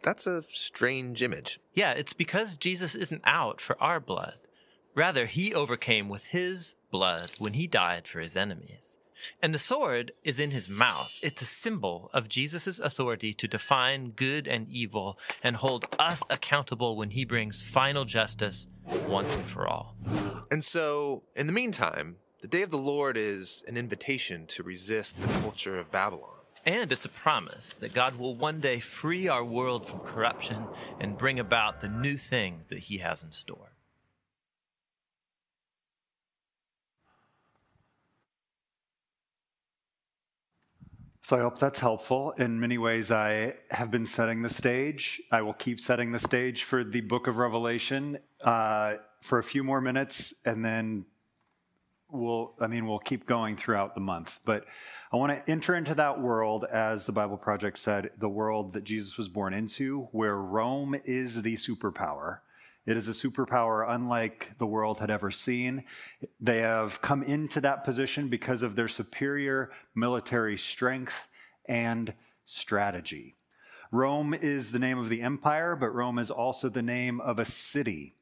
That's 0.03 0.27
a 0.27 0.43
strange 0.43 1.21
image. 1.21 1.61
Yeah, 1.73 1.91
it's 1.91 2.11
because 2.11 2.55
Jesus 2.55 2.95
isn't 2.95 3.21
out 3.23 3.61
for 3.61 3.81
our 3.81 4.01
blood. 4.01 4.39
Rather, 4.93 5.25
he 5.25 5.53
overcame 5.53 6.09
with 6.09 6.25
his 6.25 6.75
blood 6.91 7.31
when 7.39 7.53
he 7.53 7.65
died 7.65 8.09
for 8.09 8.19
his 8.19 8.35
enemies. 8.35 8.97
And 9.41 9.53
the 9.53 9.60
sword 9.60 10.12
is 10.23 10.39
in 10.39 10.51
his 10.51 10.69
mouth. 10.69 11.17
It's 11.21 11.41
a 11.41 11.45
symbol 11.45 12.10
of 12.13 12.29
Jesus' 12.29 12.79
authority 12.79 13.34
to 13.34 13.47
define 13.47 14.10
good 14.10 14.47
and 14.47 14.67
evil 14.69 15.17
and 15.43 15.55
hold 15.55 15.88
us 15.99 16.23
accountable 16.29 16.95
when 16.95 17.12
he 17.12 17.25
brings 17.25 17.62
final 17.62 18.05
justice 18.05 18.67
once 19.07 19.38
and 19.38 19.49
for 19.49 19.67
all. 19.67 19.95
And 20.49 20.63
so, 20.63 21.23
in 21.36 21.47
the 21.47 21.53
meantime, 21.53 22.17
the 22.41 22.47
day 22.47 22.63
of 22.63 22.71
the 22.71 22.77
Lord 22.77 23.17
is 23.17 23.63
an 23.67 23.77
invitation 23.77 24.47
to 24.47 24.63
resist 24.63 25.19
the 25.21 25.27
culture 25.41 25.79
of 25.79 25.91
Babylon. 25.91 26.38
And 26.65 26.91
it's 26.91 27.05
a 27.05 27.10
promise 27.10 27.73
that 27.75 27.93
God 27.93 28.17
will 28.17 28.36
one 28.36 28.60
day 28.60 28.79
free 28.79 29.27
our 29.27 29.43
world 29.43 29.86
from 29.86 29.99
corruption 29.99 30.67
and 30.99 31.17
bring 31.17 31.39
about 31.39 31.81
the 31.81 31.88
new 31.88 32.17
things 32.17 32.67
that 32.67 32.79
he 32.79 32.99
has 32.99 33.23
in 33.23 33.31
store. 33.31 33.70
So 41.23 41.38
I 41.38 41.41
hope 41.41 41.60
that's 41.60 41.79
helpful. 41.79 42.31
In 42.31 42.60
many 42.60 42.79
ways, 42.79 43.12
I 43.12 43.53
have 43.69 43.91
been 43.91 44.07
setting 44.07 44.41
the 44.41 44.49
stage. 44.49 45.21
I 45.31 45.43
will 45.43 45.53
keep 45.53 45.79
setting 45.79 46.12
the 46.12 46.19
stage 46.19 46.63
for 46.63 46.84
the 46.84 47.01
book 47.01 47.27
of 47.27 47.38
Revelation 47.38 48.17
uh, 48.43 48.95
for 49.21 49.38
a 49.38 49.43
few 49.43 49.63
more 49.63 49.81
minutes, 49.81 50.34
and 50.45 50.65
then 50.65 51.05
we'll, 52.10 52.55
I 52.60 52.65
mean, 52.65 52.88
we'll 52.88 52.97
keep 52.99 53.27
going 53.27 53.55
throughout 53.55 53.93
the 53.93 54.01
month. 54.01 54.39
But 54.45 54.65
I 55.13 55.17
want 55.17 55.31
to 55.31 55.51
enter 55.51 55.75
into 55.75 55.93
that 55.93 56.19
world, 56.19 56.65
as 56.65 57.05
the 57.05 57.12
Bible 57.12 57.38
Project 57.38 57.77
said, 57.77 58.10
the 58.17 58.27
world 58.27 58.73
that 58.73 58.84
Jesus 58.84 59.15
was 59.15 59.29
born 59.29 59.53
into, 59.53 60.07
where 60.12 60.38
Rome 60.38 60.99
is 61.05 61.39
the 61.43 61.55
superpower 61.55 62.39
it 62.85 62.97
is 62.97 63.07
a 63.07 63.11
superpower 63.11 63.85
unlike 63.87 64.51
the 64.57 64.65
world 64.65 64.99
had 64.99 65.11
ever 65.11 65.29
seen. 65.29 65.83
They 66.39 66.59
have 66.59 67.01
come 67.01 67.21
into 67.23 67.61
that 67.61 67.83
position 67.83 68.27
because 68.27 68.63
of 68.63 68.75
their 68.75 68.87
superior 68.87 69.71
military 69.93 70.57
strength 70.57 71.27
and 71.65 72.13
strategy. 72.43 73.35
Rome 73.91 74.33
is 74.33 74.71
the 74.71 74.79
name 74.79 74.97
of 74.97 75.09
the 75.09 75.21
empire, 75.21 75.75
but 75.75 75.93
Rome 75.93 76.17
is 76.17 76.31
also 76.31 76.69
the 76.69 76.81
name 76.81 77.21
of 77.21 77.37
a 77.37 77.45
city. 77.45 78.15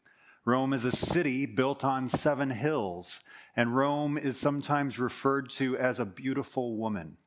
Rome 0.43 0.73
is 0.73 0.83
a 0.83 0.91
city 0.91 1.45
built 1.45 1.83
on 1.83 2.09
seven 2.09 2.49
hills, 2.49 3.19
and 3.55 3.75
Rome 3.75 4.17
is 4.17 4.37
sometimes 4.37 4.99
referred 4.99 5.49
to 5.51 5.77
as 5.77 5.99
a 5.99 6.05
beautiful 6.05 6.75
woman. 6.75 7.17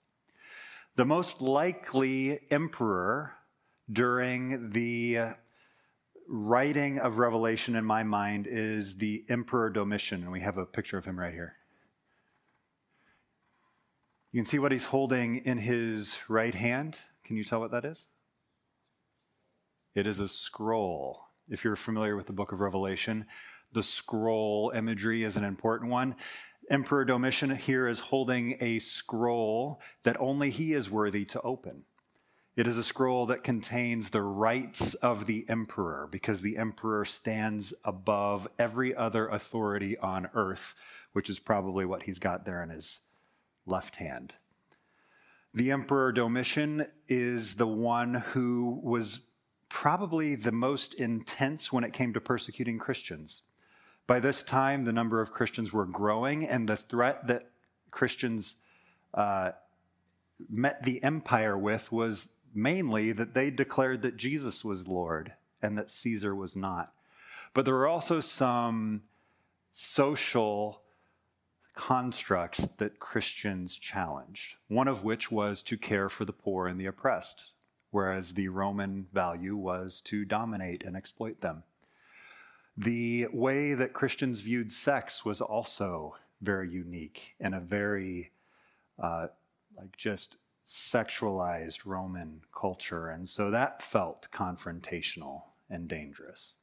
The 0.96 1.04
most 1.04 1.40
likely 1.40 2.40
emperor 2.50 3.34
during 3.90 4.70
the 4.70 5.34
writing 6.28 6.98
of 6.98 7.18
Revelation 7.18 7.76
in 7.76 7.84
my 7.84 8.02
mind 8.02 8.46
is 8.48 8.96
the 8.96 9.24
Emperor 9.28 9.70
Domitian, 9.70 10.22
and 10.22 10.32
we 10.32 10.40
have 10.40 10.58
a 10.58 10.66
picture 10.66 10.98
of 10.98 11.04
him 11.04 11.18
right 11.18 11.32
here. 11.32 11.56
You 14.32 14.40
can 14.40 14.46
see 14.46 14.58
what 14.58 14.72
he's 14.72 14.86
holding 14.86 15.44
in 15.44 15.58
his 15.58 16.16
right 16.28 16.54
hand. 16.54 16.98
Can 17.24 17.36
you 17.36 17.44
tell 17.44 17.60
what 17.60 17.70
that 17.72 17.84
is? 17.84 18.08
It 19.94 20.06
is 20.06 20.20
a 20.20 20.28
scroll. 20.28 21.20
If 21.48 21.64
you're 21.64 21.76
familiar 21.76 22.16
with 22.16 22.26
the 22.26 22.32
book 22.32 22.52
of 22.52 22.60
Revelation, 22.60 23.26
the 23.72 23.82
scroll 23.82 24.72
imagery 24.74 25.24
is 25.24 25.36
an 25.36 25.44
important 25.44 25.90
one. 25.90 26.16
Emperor 26.70 27.04
Domitian 27.04 27.54
here 27.54 27.88
is 27.88 27.98
holding 27.98 28.56
a 28.60 28.78
scroll 28.78 29.80
that 30.04 30.20
only 30.20 30.50
he 30.50 30.72
is 30.72 30.90
worthy 30.90 31.24
to 31.26 31.40
open. 31.42 31.84
It 32.54 32.66
is 32.66 32.76
a 32.76 32.84
scroll 32.84 33.24
that 33.26 33.44
contains 33.44 34.10
the 34.10 34.20
rights 34.20 34.92
of 34.94 35.24
the 35.24 35.46
emperor 35.48 36.06
because 36.10 36.42
the 36.42 36.58
emperor 36.58 37.06
stands 37.06 37.72
above 37.82 38.46
every 38.58 38.94
other 38.94 39.26
authority 39.28 39.96
on 39.96 40.28
earth, 40.34 40.74
which 41.14 41.30
is 41.30 41.38
probably 41.38 41.86
what 41.86 42.02
he's 42.02 42.18
got 42.18 42.44
there 42.44 42.62
in 42.62 42.68
his 42.68 43.00
left 43.64 43.96
hand. 43.96 44.34
The 45.54 45.70
emperor 45.70 46.12
Domitian 46.12 46.86
is 47.08 47.54
the 47.54 47.66
one 47.66 48.14
who 48.14 48.80
was 48.82 49.20
probably 49.70 50.34
the 50.34 50.52
most 50.52 50.92
intense 50.94 51.72
when 51.72 51.84
it 51.84 51.94
came 51.94 52.12
to 52.12 52.20
persecuting 52.20 52.78
Christians. 52.78 53.42
By 54.06 54.20
this 54.20 54.42
time, 54.42 54.84
the 54.84 54.92
number 54.92 55.22
of 55.22 55.30
Christians 55.30 55.72
were 55.72 55.86
growing, 55.86 56.46
and 56.46 56.68
the 56.68 56.76
threat 56.76 57.26
that 57.28 57.48
Christians 57.90 58.56
uh, 59.14 59.52
met 60.50 60.82
the 60.82 61.02
empire 61.02 61.56
with 61.56 61.90
was 61.90 62.28
mainly 62.54 63.12
that 63.12 63.34
they 63.34 63.50
declared 63.50 64.02
that 64.02 64.16
Jesus 64.16 64.64
was 64.64 64.86
Lord 64.86 65.32
and 65.60 65.78
that 65.78 65.90
Caesar 65.90 66.34
was 66.34 66.56
not. 66.56 66.92
But 67.54 67.64
there 67.64 67.74
were 67.74 67.86
also 67.86 68.20
some 68.20 69.02
social 69.72 70.82
constructs 71.74 72.68
that 72.76 73.00
Christians 73.00 73.76
challenged, 73.76 74.56
one 74.68 74.88
of 74.88 75.04
which 75.04 75.30
was 75.30 75.62
to 75.62 75.76
care 75.76 76.08
for 76.08 76.24
the 76.24 76.32
poor 76.32 76.66
and 76.66 76.78
the 76.78 76.86
oppressed, 76.86 77.52
whereas 77.90 78.34
the 78.34 78.48
Roman 78.48 79.06
value 79.12 79.56
was 79.56 80.00
to 80.02 80.24
dominate 80.24 80.82
and 80.82 80.96
exploit 80.96 81.40
them. 81.40 81.62
The 82.76 83.28
way 83.32 83.74
that 83.74 83.92
Christians 83.92 84.40
viewed 84.40 84.72
sex 84.72 85.24
was 85.24 85.40
also 85.40 86.16
very 86.40 86.70
unique 86.70 87.34
and 87.40 87.54
a 87.54 87.60
very, 87.60 88.32
uh, 88.98 89.28
like, 89.76 89.96
just 89.96 90.36
sexualized 90.64 91.84
Roman 91.84 92.40
culture. 92.54 93.08
And 93.08 93.28
so 93.28 93.50
that 93.50 93.82
felt 93.82 94.28
confrontational 94.32 95.42
and 95.68 95.88
dangerous. 95.88 96.54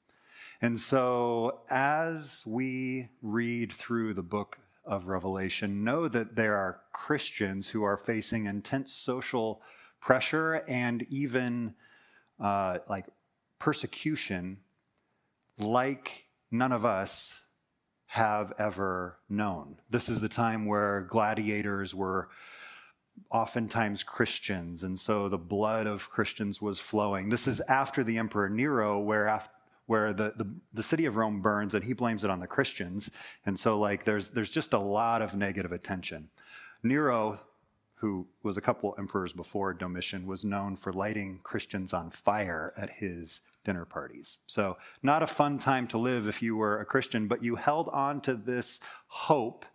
And 0.61 0.77
so 0.77 1.61
as 1.69 2.43
we 2.45 3.09
read 3.21 3.73
through 3.73 4.13
the 4.13 4.23
book 4.23 4.57
of 4.85 5.07
Revelation, 5.07 5.83
know 5.83 6.07
that 6.07 6.35
there 6.35 6.55
are 6.55 6.81
Christians 6.91 7.69
who 7.69 7.83
are 7.83 7.97
facing 7.97 8.45
intense 8.45 8.93
social 8.93 9.61
pressure 10.01 10.63
and 10.67 11.05
even 11.09 11.75
uh, 12.39 12.79
like 12.87 13.05
persecution 13.59 14.57
like 15.57 16.25
none 16.51 16.71
of 16.71 16.85
us 16.85 17.31
have 18.07 18.53
ever 18.57 19.19
known. 19.29 19.77
This 19.89 20.09
is 20.09 20.21
the 20.21 20.29
time 20.29 20.65
where 20.65 21.01
gladiators 21.01 21.93
were 21.93 22.29
oftentimes 23.31 24.03
Christians, 24.03 24.83
and 24.83 24.99
so 24.99 25.29
the 25.29 25.37
blood 25.37 25.87
of 25.87 26.09
Christians 26.09 26.61
was 26.61 26.79
flowing. 26.79 27.29
This 27.29 27.47
is 27.47 27.61
after 27.61 28.03
the 28.03 28.17
Emperor 28.17 28.49
Nero, 28.49 28.99
where 28.99 29.27
after, 29.27 29.51
where 29.89 30.13
the, 30.13 30.33
the, 30.35 30.47
the, 30.73 30.83
city 30.83 31.05
of 31.05 31.17
Rome 31.17 31.41
burns 31.41 31.73
and 31.73 31.83
he 31.83 31.93
blames 31.93 32.23
it 32.23 32.29
on 32.29 32.39
the 32.39 32.45
Christians. 32.45 33.09
And 33.47 33.59
so 33.59 33.79
like 33.79 34.05
there's 34.05 34.29
there's 34.29 34.51
just 34.51 34.73
a 34.73 34.79
lot 34.79 35.23
of 35.23 35.33
negative 35.33 35.71
attention. 35.71 36.29
Nero, 36.83 37.39
who 37.95 38.27
was 38.43 38.55
a 38.55 38.61
couple 38.61 38.93
emperors 38.99 39.33
before 39.33 39.73
Domitian, 39.73 40.27
was 40.27 40.45
known 40.45 40.75
for 40.75 40.93
lighting 40.93 41.39
Christians 41.41 41.91
on 41.91 42.11
fire 42.11 42.71
at 42.77 42.91
his 42.91 43.41
dinner 43.65 43.83
parties. 43.83 44.37
So 44.45 44.77
not 45.01 45.23
a 45.23 45.27
fun 45.27 45.57
time 45.57 45.87
to 45.87 45.97
live 45.97 46.27
if 46.27 46.41
you 46.41 46.55
were 46.55 46.79
a 46.79 46.85
Christian, 46.85 47.27
but 47.27 47.43
you 47.43 47.55
held 47.55 47.89
on 47.89 48.21
to 48.21 48.35
this 48.35 48.79
hope 49.07 49.65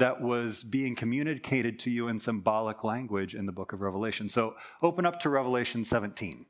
that 0.00 0.20
was 0.20 0.62
being 0.62 0.94
communicated 0.94 1.78
to 1.78 1.90
you 1.90 2.08
in 2.08 2.18
symbolic 2.18 2.82
language 2.82 3.34
in 3.34 3.46
the 3.46 3.52
book 3.52 3.72
of 3.72 3.80
Revelation. 3.80 4.28
So 4.28 4.56
open 4.82 5.06
up 5.06 5.20
to 5.20 5.30
Revelation 5.30 5.84
17. 5.84 6.46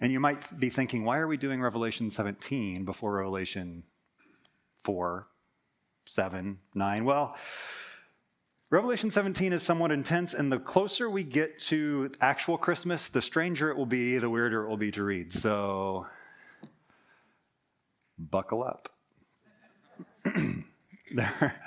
And 0.00 0.10
you 0.10 0.18
might 0.18 0.58
be 0.58 0.70
thinking, 0.70 1.04
why 1.04 1.18
are 1.18 1.26
we 1.26 1.36
doing 1.36 1.60
Revelation 1.60 2.10
17 2.10 2.84
before 2.86 3.12
Revelation 3.12 3.84
4, 4.84 5.28
7, 6.06 6.58
9? 6.74 7.04
Well, 7.04 7.36
Revelation 8.70 9.10
17 9.10 9.52
is 9.52 9.62
somewhat 9.62 9.92
intense, 9.92 10.32
and 10.32 10.50
the 10.50 10.58
closer 10.58 11.10
we 11.10 11.22
get 11.22 11.58
to 11.60 12.10
actual 12.20 12.56
Christmas, 12.56 13.08
the 13.08 13.20
stranger 13.20 13.70
it 13.70 13.76
will 13.76 13.84
be, 13.84 14.16
the 14.16 14.30
weirder 14.30 14.64
it 14.64 14.68
will 14.68 14.76
be 14.76 14.92
to 14.92 15.02
read. 15.02 15.32
So 15.32 16.06
buckle 18.16 18.62
up. 18.62 18.88
there, 21.14 21.60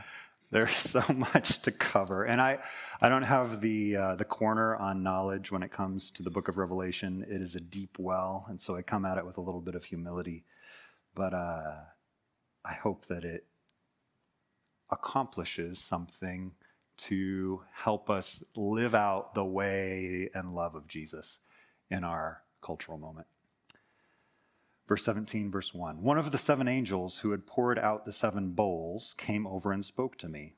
there's 0.54 0.76
so 0.76 1.04
much 1.14 1.62
to 1.64 1.72
cover, 1.72 2.24
and 2.24 2.40
I, 2.42 2.60
I 3.02 3.10
don't 3.10 3.24
have 3.24 3.60
the 3.60 3.96
uh, 3.98 4.16
the 4.16 4.26
corner 4.26 4.76
on 4.76 5.04
knowledge 5.04 5.52
when 5.52 5.64
it 5.64 5.72
comes 5.72 6.12
to 6.12 6.24
the 6.24 6.30
Book 6.30 6.48
of 6.48 6.58
Revelation. 6.58 7.26
It 7.30 7.42
is 7.42 7.56
a 7.56 7.60
deep 7.60 7.98
well, 8.00 8.46
and 8.48 8.60
so 8.60 8.76
I 8.76 8.82
come 8.82 9.06
at 9.06 9.18
it 9.18 9.26
with 9.26 9.38
a 9.38 9.42
little 9.42 9.62
bit 9.62 9.76
of 9.76 9.84
humility, 9.84 10.46
but 11.16 11.34
uh, 11.34 11.76
I 12.64 12.74
hope 12.74 13.08
that 13.08 13.26
it 13.26 13.46
accomplishes 14.92 15.80
something 15.80 16.52
to 16.96 17.62
help 17.74 18.10
us 18.10 18.44
live 18.56 18.94
out 18.94 19.34
the 19.34 19.44
way 19.44 20.30
and 20.36 20.54
love 20.54 20.76
of 20.76 20.88
Jesus 20.88 21.40
in 21.90 22.04
our 22.04 22.44
cultural 22.62 22.98
moment. 22.98 23.28
Verse 24.88 25.06
17, 25.06 25.50
verse 25.50 25.74
1. 25.74 26.02
One 26.02 26.18
of 26.18 26.32
the 26.32 26.38
seven 26.38 26.68
angels 26.68 27.20
who 27.20 27.32
had 27.32 27.48
poured 27.48 27.80
out 27.80 28.06
the 28.06 28.12
seven 28.12 28.52
bowls 28.52 29.16
came 29.18 29.48
over 29.48 29.72
and 29.72 29.84
spoke 29.86 30.18
to 30.18 30.28
me. 30.28 30.56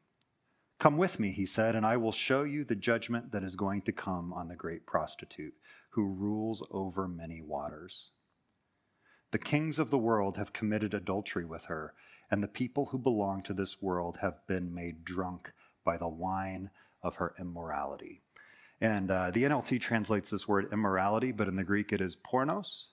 Come 0.80 0.98
with 0.98 1.20
me, 1.20 1.32
he 1.32 1.46
said, 1.46 1.76
and 1.76 1.86
I 1.86 1.98
will 1.98 2.12
show 2.12 2.44
you 2.44 2.64
the 2.64 2.76
judgment 2.76 3.32
that 3.32 3.44
is 3.44 3.56
going 3.56 3.84
to 3.84 3.92
come 3.92 4.34
on 4.34 4.48
the 4.48 4.56
great 4.56 4.86
prostitute 4.86 5.54
who 5.92 6.04
rules 6.04 6.62
over 6.72 7.08
many 7.08 7.42
waters. 7.42 8.12
The 9.32 9.40
kings 9.40 9.80
of 9.80 9.90
the 9.90 9.98
world 9.98 10.38
have 10.38 10.54
committed 10.54 10.94
adultery 10.94 11.46
with 11.46 11.66
her, 11.66 11.94
and 12.30 12.44
the 12.44 12.48
people 12.48 12.88
who 12.88 12.98
belong 12.98 13.42
to 13.44 13.54
this 13.54 13.82
world 13.82 14.18
have 14.22 14.46
been 14.48 14.74
made 14.74 15.06
drunk 15.06 15.54
by 15.84 15.98
the 15.98 16.08
wine 16.08 16.72
of 17.02 17.16
her 17.16 17.34
immorality. 17.40 18.22
And 18.82 19.10
uh, 19.10 19.32
the 19.32 19.44
NLT 19.44 19.80
translates 19.80 20.30
this 20.30 20.48
word 20.48 20.70
immorality, 20.74 21.32
but 21.32 21.48
in 21.48 21.56
the 21.56 21.64
Greek 21.64 21.94
it 21.94 22.02
is 22.02 22.18
pornos. 22.18 22.88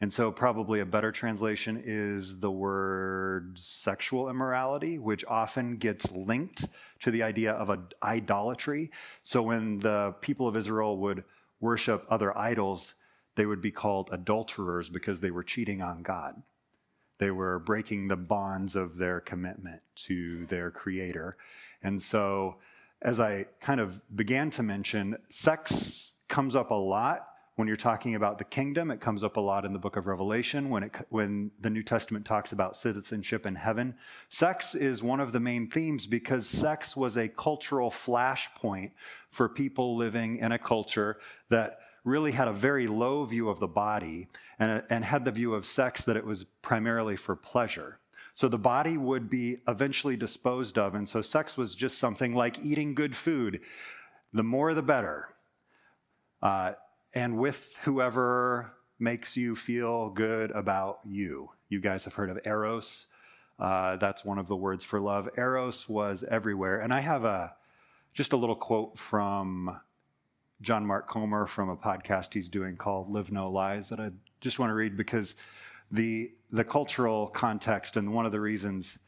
And 0.00 0.12
so, 0.12 0.30
probably 0.30 0.78
a 0.78 0.86
better 0.86 1.10
translation 1.10 1.82
is 1.84 2.38
the 2.38 2.50
word 2.50 3.58
sexual 3.58 4.28
immorality, 4.28 4.98
which 4.98 5.24
often 5.26 5.76
gets 5.76 6.08
linked 6.12 6.66
to 7.00 7.10
the 7.10 7.24
idea 7.24 7.52
of 7.52 7.68
a, 7.68 7.80
idolatry. 8.02 8.92
So, 9.24 9.42
when 9.42 9.80
the 9.80 10.14
people 10.20 10.46
of 10.46 10.56
Israel 10.56 10.98
would 10.98 11.24
worship 11.60 12.06
other 12.08 12.36
idols, 12.38 12.94
they 13.34 13.44
would 13.44 13.60
be 13.60 13.72
called 13.72 14.10
adulterers 14.12 14.88
because 14.88 15.20
they 15.20 15.32
were 15.32 15.42
cheating 15.42 15.82
on 15.82 16.02
God. 16.02 16.40
They 17.18 17.32
were 17.32 17.58
breaking 17.58 18.06
the 18.06 18.16
bonds 18.16 18.76
of 18.76 18.98
their 18.98 19.20
commitment 19.20 19.82
to 20.06 20.46
their 20.46 20.70
creator. 20.70 21.36
And 21.82 22.00
so, 22.00 22.58
as 23.02 23.18
I 23.18 23.46
kind 23.60 23.80
of 23.80 24.00
began 24.14 24.50
to 24.50 24.62
mention, 24.62 25.16
sex 25.28 26.12
comes 26.28 26.54
up 26.54 26.70
a 26.70 26.74
lot 26.74 27.27
when 27.58 27.66
you're 27.66 27.76
talking 27.76 28.14
about 28.14 28.38
the 28.38 28.44
kingdom, 28.44 28.92
it 28.92 29.00
comes 29.00 29.24
up 29.24 29.36
a 29.36 29.40
lot 29.40 29.64
in 29.64 29.72
the 29.72 29.80
book 29.80 29.96
of 29.96 30.06
Revelation 30.06 30.70
when, 30.70 30.84
it, 30.84 30.92
when 31.08 31.50
the 31.60 31.68
New 31.68 31.82
Testament 31.82 32.24
talks 32.24 32.52
about 32.52 32.76
citizenship 32.76 33.46
in 33.46 33.56
heaven. 33.56 33.96
Sex 34.28 34.76
is 34.76 35.02
one 35.02 35.18
of 35.18 35.32
the 35.32 35.40
main 35.40 35.68
themes 35.68 36.06
because 36.06 36.46
sex 36.46 36.96
was 36.96 37.16
a 37.16 37.26
cultural 37.26 37.90
flashpoint 37.90 38.92
for 39.32 39.48
people 39.48 39.96
living 39.96 40.36
in 40.36 40.52
a 40.52 40.58
culture 40.58 41.18
that 41.48 41.80
really 42.04 42.30
had 42.30 42.46
a 42.46 42.52
very 42.52 42.86
low 42.86 43.24
view 43.24 43.48
of 43.48 43.58
the 43.58 43.66
body 43.66 44.28
and, 44.60 44.80
and 44.88 45.04
had 45.04 45.24
the 45.24 45.32
view 45.32 45.52
of 45.52 45.66
sex 45.66 46.04
that 46.04 46.16
it 46.16 46.24
was 46.24 46.44
primarily 46.62 47.16
for 47.16 47.34
pleasure. 47.34 47.98
So 48.34 48.46
the 48.46 48.56
body 48.56 48.96
would 48.96 49.28
be 49.28 49.56
eventually 49.66 50.16
disposed 50.16 50.78
of. 50.78 50.94
And 50.94 51.08
so 51.08 51.20
sex 51.22 51.56
was 51.56 51.74
just 51.74 51.98
something 51.98 52.36
like 52.36 52.64
eating 52.64 52.94
good 52.94 53.16
food. 53.16 53.62
The 54.32 54.44
more, 54.44 54.74
the 54.74 54.82
better. 54.82 55.30
Uh, 56.40 56.74
and 57.14 57.38
with 57.38 57.78
whoever 57.82 58.72
makes 58.98 59.36
you 59.36 59.54
feel 59.54 60.10
good 60.10 60.50
about 60.50 61.00
you. 61.04 61.50
You 61.68 61.80
guys 61.80 62.04
have 62.04 62.14
heard 62.14 62.30
of 62.30 62.38
Eros. 62.44 63.06
Uh, 63.58 63.96
that's 63.96 64.24
one 64.24 64.38
of 64.38 64.46
the 64.46 64.56
words 64.56 64.84
for 64.84 65.00
love. 65.00 65.28
Eros 65.36 65.88
was 65.88 66.24
everywhere. 66.30 66.80
And 66.80 66.92
I 66.92 67.00
have 67.00 67.24
a 67.24 67.54
just 68.14 68.32
a 68.32 68.36
little 68.36 68.56
quote 68.56 68.98
from 68.98 69.80
John 70.60 70.84
Mark 70.84 71.08
Comer 71.08 71.46
from 71.46 71.68
a 71.68 71.76
podcast 71.76 72.34
he's 72.34 72.48
doing 72.48 72.76
called 72.76 73.10
Live 73.10 73.30
No 73.30 73.50
Lies 73.50 73.88
that 73.90 74.00
I 74.00 74.10
just 74.40 74.58
want 74.58 74.70
to 74.70 74.74
read 74.74 74.96
because 74.96 75.34
the 75.90 76.32
the 76.50 76.64
cultural 76.64 77.28
context 77.28 77.96
and 77.96 78.12
one 78.12 78.26
of 78.26 78.32
the 78.32 78.40
reasons 78.40 78.98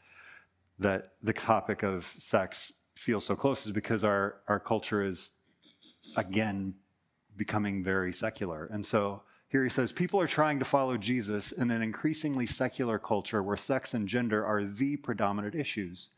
that 0.78 1.12
the 1.22 1.32
topic 1.32 1.82
of 1.82 2.12
sex 2.18 2.72
feels 2.94 3.24
so 3.24 3.34
close 3.34 3.66
is 3.66 3.72
because 3.72 4.04
our 4.04 4.36
our 4.48 4.60
culture 4.60 5.02
is 5.02 5.32
again 6.16 6.74
becoming 7.40 7.82
very 7.82 8.12
secular. 8.12 8.68
And 8.70 8.84
so 8.84 9.22
here 9.48 9.64
he 9.64 9.70
says 9.70 9.92
people 9.92 10.20
are 10.20 10.26
trying 10.26 10.58
to 10.58 10.64
follow 10.66 10.98
Jesus 10.98 11.52
in 11.52 11.70
an 11.70 11.80
increasingly 11.80 12.44
secular 12.44 12.98
culture 12.98 13.42
where 13.42 13.56
sex 13.56 13.94
and 13.94 14.06
gender 14.06 14.44
are 14.44 14.62
the 14.62 14.98
predominant 14.98 15.54
issues. 15.54 16.10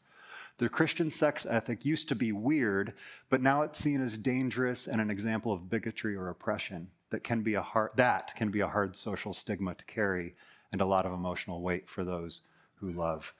The 0.59 0.69
Christian 0.69 1.11
sex 1.11 1.47
ethic 1.49 1.85
used 1.85 2.09
to 2.09 2.17
be 2.17 2.33
weird, 2.33 2.95
but 3.31 3.41
now 3.41 3.63
it's 3.63 3.79
seen 3.79 4.03
as 4.03 4.19
dangerous 4.19 4.89
and 4.89 5.01
an 5.01 5.11
example 5.11 5.53
of 5.53 5.71
bigotry 5.71 6.17
or 6.17 6.29
oppression 6.29 6.89
that 7.11 7.23
can 7.23 7.43
be 7.43 7.55
a 7.55 7.63
hard, 7.63 7.91
that 7.95 8.35
can 8.35 8.51
be 8.51 8.61
a 8.61 8.67
hard 8.67 8.97
social 8.97 9.33
stigma 9.33 9.77
to 9.77 9.85
carry 9.85 10.35
and 10.73 10.81
a 10.81 10.87
lot 10.87 11.07
of 11.07 11.13
emotional 11.13 11.63
weight 11.63 11.89
for 11.89 12.03
those 12.03 12.43
who 12.75 12.91
love 12.91 13.33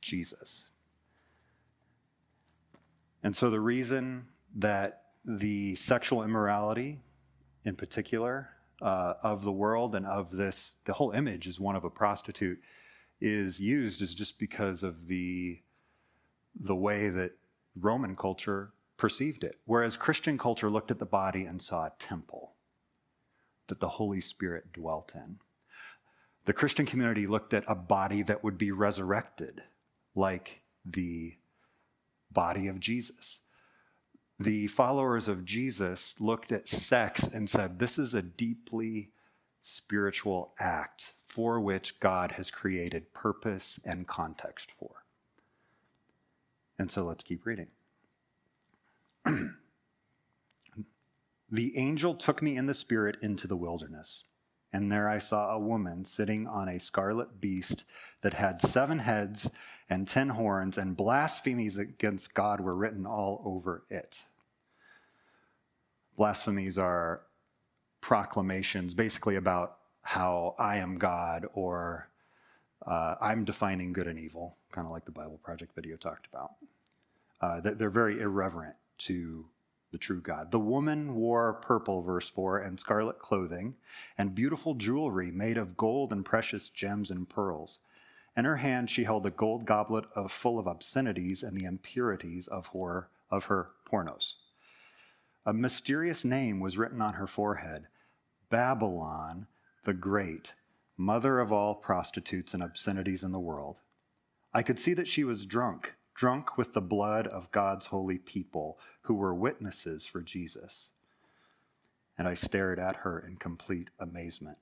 Jesus. 0.00 0.68
And 3.24 3.34
so 3.34 3.50
the 3.50 3.58
reason 3.58 4.28
that 4.54 5.02
the 5.24 5.74
sexual 5.74 6.22
immorality 6.22 7.00
in 7.64 7.76
particular 7.76 8.50
uh, 8.80 9.14
of 9.22 9.42
the 9.42 9.52
world 9.52 9.94
and 9.94 10.06
of 10.06 10.30
this, 10.30 10.74
the 10.84 10.92
whole 10.92 11.10
image 11.10 11.46
is 11.46 11.58
one 11.58 11.76
of 11.76 11.84
a 11.84 11.90
prostitute, 11.90 12.60
is 13.20 13.60
used 13.60 14.00
is 14.00 14.14
just 14.14 14.38
because 14.38 14.82
of 14.82 15.06
the, 15.06 15.60
the 16.58 16.74
way 16.74 17.08
that 17.08 17.32
Roman 17.76 18.14
culture 18.16 18.72
perceived 18.96 19.44
it. 19.44 19.58
Whereas 19.64 19.96
Christian 19.96 20.38
culture 20.38 20.70
looked 20.70 20.90
at 20.90 20.98
the 20.98 21.06
body 21.06 21.44
and 21.44 21.60
saw 21.60 21.86
a 21.86 21.92
temple 21.98 22.54
that 23.66 23.80
the 23.80 23.88
Holy 23.88 24.20
Spirit 24.20 24.72
dwelt 24.72 25.12
in. 25.14 25.38
The 26.44 26.52
Christian 26.52 26.86
community 26.86 27.26
looked 27.26 27.52
at 27.52 27.64
a 27.68 27.74
body 27.74 28.22
that 28.22 28.42
would 28.42 28.56
be 28.56 28.70
resurrected, 28.70 29.62
like 30.14 30.62
the 30.84 31.36
body 32.30 32.68
of 32.68 32.80
Jesus 32.80 33.40
the 34.40 34.68
followers 34.68 35.26
of 35.26 35.44
Jesus 35.44 36.14
looked 36.20 36.52
at 36.52 36.68
sex 36.68 37.24
and 37.24 37.50
said, 37.50 37.78
This 37.78 37.98
is 37.98 38.14
a 38.14 38.22
deeply 38.22 39.10
spiritual 39.60 40.52
act 40.58 41.12
for 41.26 41.60
which 41.60 41.98
God 42.00 42.32
has 42.32 42.50
created 42.50 43.12
purpose 43.12 43.80
and 43.84 44.06
context 44.06 44.70
for. 44.78 45.04
And 46.78 46.90
so 46.90 47.04
let's 47.04 47.24
keep 47.24 47.44
reading. 47.44 47.66
the 51.50 51.76
angel 51.76 52.14
took 52.14 52.40
me 52.40 52.56
in 52.56 52.66
the 52.66 52.74
spirit 52.74 53.16
into 53.20 53.48
the 53.48 53.56
wilderness, 53.56 54.24
and 54.72 54.92
there 54.92 55.08
I 55.08 55.18
saw 55.18 55.50
a 55.50 55.58
woman 55.58 56.04
sitting 56.04 56.46
on 56.46 56.68
a 56.68 56.78
scarlet 56.78 57.40
beast 57.40 57.84
that 58.22 58.34
had 58.34 58.62
seven 58.62 59.00
heads 59.00 59.50
and 59.90 60.06
ten 60.06 60.28
horns, 60.28 60.78
and 60.78 60.96
blasphemies 60.96 61.76
against 61.76 62.34
God 62.34 62.60
were 62.60 62.74
written 62.74 63.06
all 63.06 63.42
over 63.44 63.82
it. 63.90 64.22
Blasphemies 66.18 66.78
are 66.78 67.22
proclamations 68.00 68.92
basically 68.92 69.36
about 69.36 69.76
how 70.02 70.56
I 70.58 70.78
am 70.78 70.98
God 70.98 71.46
or 71.54 72.08
uh, 72.84 73.14
I'm 73.20 73.44
defining 73.44 73.92
good 73.92 74.08
and 74.08 74.18
evil, 74.18 74.56
kind 74.72 74.84
of 74.84 74.92
like 74.92 75.04
the 75.04 75.12
Bible 75.12 75.38
Project 75.44 75.76
video 75.76 75.96
talked 75.96 76.26
about. 76.26 76.50
Uh, 77.40 77.60
they're 77.60 77.88
very 77.88 78.20
irreverent 78.20 78.74
to 78.98 79.46
the 79.92 79.98
true 79.98 80.20
God. 80.20 80.50
The 80.50 80.58
woman 80.58 81.14
wore 81.14 81.52
purple, 81.52 82.02
verse 82.02 82.28
4, 82.28 82.58
and 82.58 82.80
scarlet 82.80 83.20
clothing, 83.20 83.76
and 84.18 84.34
beautiful 84.34 84.74
jewelry 84.74 85.30
made 85.30 85.56
of 85.56 85.76
gold 85.76 86.12
and 86.12 86.24
precious 86.24 86.68
gems 86.68 87.12
and 87.12 87.28
pearls. 87.28 87.78
In 88.36 88.44
her 88.44 88.56
hand 88.56 88.90
she 88.90 89.04
held 89.04 89.24
a 89.24 89.30
gold 89.30 89.66
goblet 89.66 90.06
of, 90.16 90.32
full 90.32 90.58
of 90.58 90.66
obscenities 90.66 91.44
and 91.44 91.56
the 91.56 91.64
impurities 91.64 92.48
of 92.48 92.70
her, 92.74 93.08
of 93.30 93.44
her 93.44 93.70
pornos. 93.88 94.34
A 95.48 95.54
mysterious 95.54 96.26
name 96.26 96.60
was 96.60 96.76
written 96.76 97.00
on 97.00 97.14
her 97.14 97.26
forehead 97.26 97.86
Babylon 98.50 99.46
the 99.82 99.94
Great, 99.94 100.52
mother 100.98 101.40
of 101.40 101.50
all 101.50 101.74
prostitutes 101.74 102.52
and 102.52 102.62
obscenities 102.62 103.22
in 103.22 103.32
the 103.32 103.40
world. 103.40 103.78
I 104.52 104.62
could 104.62 104.78
see 104.78 104.92
that 104.92 105.08
she 105.08 105.24
was 105.24 105.46
drunk, 105.46 105.94
drunk 106.14 106.58
with 106.58 106.74
the 106.74 106.82
blood 106.82 107.26
of 107.26 107.50
God's 107.50 107.86
holy 107.86 108.18
people 108.18 108.78
who 109.04 109.14
were 109.14 109.34
witnesses 109.34 110.04
for 110.04 110.20
Jesus. 110.20 110.90
And 112.18 112.28
I 112.28 112.34
stared 112.34 112.78
at 112.78 112.96
her 112.96 113.18
in 113.18 113.36
complete 113.36 113.88
amazement. 113.98 114.58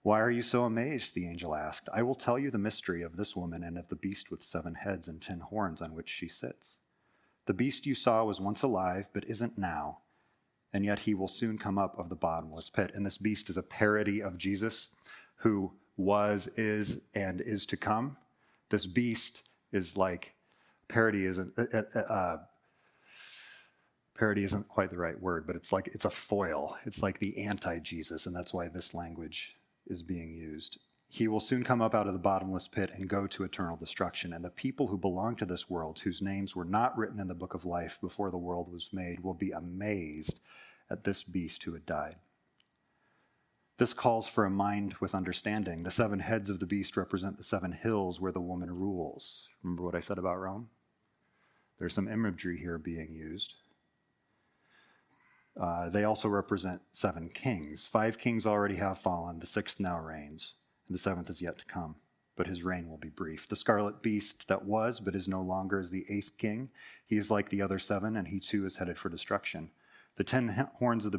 Why 0.00 0.18
are 0.18 0.30
you 0.30 0.40
so 0.40 0.64
amazed? 0.64 1.14
the 1.14 1.28
angel 1.28 1.54
asked. 1.54 1.90
I 1.92 2.00
will 2.00 2.14
tell 2.14 2.38
you 2.38 2.50
the 2.50 2.56
mystery 2.56 3.02
of 3.02 3.18
this 3.18 3.36
woman 3.36 3.62
and 3.62 3.76
of 3.76 3.88
the 3.88 3.96
beast 3.96 4.30
with 4.30 4.42
seven 4.42 4.76
heads 4.76 5.08
and 5.08 5.20
ten 5.20 5.40
horns 5.40 5.82
on 5.82 5.92
which 5.92 6.08
she 6.08 6.26
sits. 6.26 6.78
The 7.46 7.54
beast 7.54 7.86
you 7.86 7.94
saw 7.94 8.24
was 8.24 8.40
once 8.40 8.62
alive, 8.62 9.08
but 9.12 9.28
isn't 9.28 9.58
now, 9.58 9.98
and 10.72 10.84
yet 10.84 11.00
he 11.00 11.14
will 11.14 11.28
soon 11.28 11.58
come 11.58 11.78
up 11.78 11.98
of 11.98 12.08
the 12.08 12.14
bottomless 12.16 12.70
pit. 12.70 12.92
And 12.94 13.04
this 13.04 13.18
beast 13.18 13.50
is 13.50 13.56
a 13.56 13.62
parody 13.62 14.22
of 14.22 14.38
Jesus, 14.38 14.88
who 15.36 15.72
was, 15.96 16.48
is, 16.56 16.98
and 17.14 17.40
is 17.40 17.66
to 17.66 17.76
come. 17.76 18.16
This 18.70 18.86
beast 18.86 19.42
is 19.72 19.96
like 19.96 20.32
parody 20.88 21.26
isn't 21.26 21.52
uh, 21.58 21.82
uh, 21.94 21.98
uh, 21.98 22.38
parody 24.16 24.44
isn't 24.44 24.68
quite 24.68 24.90
the 24.90 24.96
right 24.96 25.20
word, 25.20 25.46
but 25.46 25.56
it's 25.56 25.72
like 25.72 25.88
it's 25.92 26.04
a 26.04 26.10
foil. 26.10 26.76
It's 26.86 27.02
like 27.02 27.18
the 27.18 27.44
anti-Jesus, 27.44 28.26
and 28.26 28.34
that's 28.34 28.54
why 28.54 28.68
this 28.68 28.94
language 28.94 29.56
is 29.86 30.02
being 30.02 30.32
used. 30.34 30.78
He 31.08 31.28
will 31.28 31.40
soon 31.40 31.62
come 31.62 31.80
up 31.80 31.94
out 31.94 32.08
of 32.08 32.12
the 32.12 32.18
bottomless 32.18 32.66
pit 32.66 32.90
and 32.92 33.08
go 33.08 33.26
to 33.28 33.44
eternal 33.44 33.76
destruction. 33.76 34.32
And 34.32 34.44
the 34.44 34.50
people 34.50 34.88
who 34.88 34.98
belong 34.98 35.36
to 35.36 35.46
this 35.46 35.70
world, 35.70 36.00
whose 36.00 36.20
names 36.20 36.56
were 36.56 36.64
not 36.64 36.98
written 36.98 37.20
in 37.20 37.28
the 37.28 37.34
book 37.34 37.54
of 37.54 37.64
life 37.64 38.00
before 38.00 38.30
the 38.30 38.36
world 38.36 38.72
was 38.72 38.90
made, 38.92 39.20
will 39.20 39.34
be 39.34 39.52
amazed 39.52 40.40
at 40.90 41.04
this 41.04 41.22
beast 41.22 41.62
who 41.62 41.72
had 41.72 41.86
died. 41.86 42.16
This 43.78 43.94
calls 43.94 44.26
for 44.26 44.44
a 44.44 44.50
mind 44.50 44.94
with 45.00 45.14
understanding. 45.14 45.82
The 45.82 45.90
seven 45.90 46.20
heads 46.20 46.50
of 46.50 46.60
the 46.60 46.66
beast 46.66 46.96
represent 46.96 47.36
the 47.36 47.44
seven 47.44 47.72
hills 47.72 48.20
where 48.20 48.32
the 48.32 48.40
woman 48.40 48.70
rules. 48.70 49.48
Remember 49.62 49.82
what 49.82 49.96
I 49.96 50.00
said 50.00 50.18
about 50.18 50.40
Rome? 50.40 50.68
There's 51.78 51.94
some 51.94 52.08
imagery 52.08 52.58
here 52.58 52.78
being 52.78 53.14
used. 53.14 53.54
Uh, 55.60 55.88
they 55.88 56.04
also 56.04 56.28
represent 56.28 56.82
seven 56.92 57.28
kings. 57.28 57.84
Five 57.84 58.18
kings 58.18 58.46
already 58.46 58.76
have 58.76 58.98
fallen, 58.98 59.38
the 59.38 59.46
sixth 59.46 59.78
now 59.78 59.98
reigns 59.98 60.54
and 60.88 60.94
the 60.94 61.00
seventh 61.00 61.30
is 61.30 61.42
yet 61.42 61.58
to 61.58 61.64
come. 61.66 61.96
but 62.36 62.46
his 62.46 62.64
reign 62.64 62.88
will 62.88 62.98
be 62.98 63.08
brief. 63.08 63.48
The 63.48 63.56
scarlet 63.56 64.02
beast 64.02 64.48
that 64.48 64.64
was, 64.64 65.00
but 65.00 65.14
is 65.14 65.28
no 65.28 65.40
longer, 65.40 65.80
is 65.80 65.90
the 65.90 66.04
eighth 66.08 66.36
king. 66.36 66.70
He 67.06 67.16
is 67.16 67.30
like 67.30 67.48
the 67.48 67.62
other 67.62 67.78
seven, 67.78 68.16
and 68.16 68.28
he 68.28 68.40
too 68.40 68.66
is 68.66 68.76
headed 68.76 68.98
for 68.98 69.08
destruction. 69.08 69.70
The 70.16 70.24
ten 70.24 70.68
horns 70.78 71.04
of 71.06 71.12
the 71.12 71.18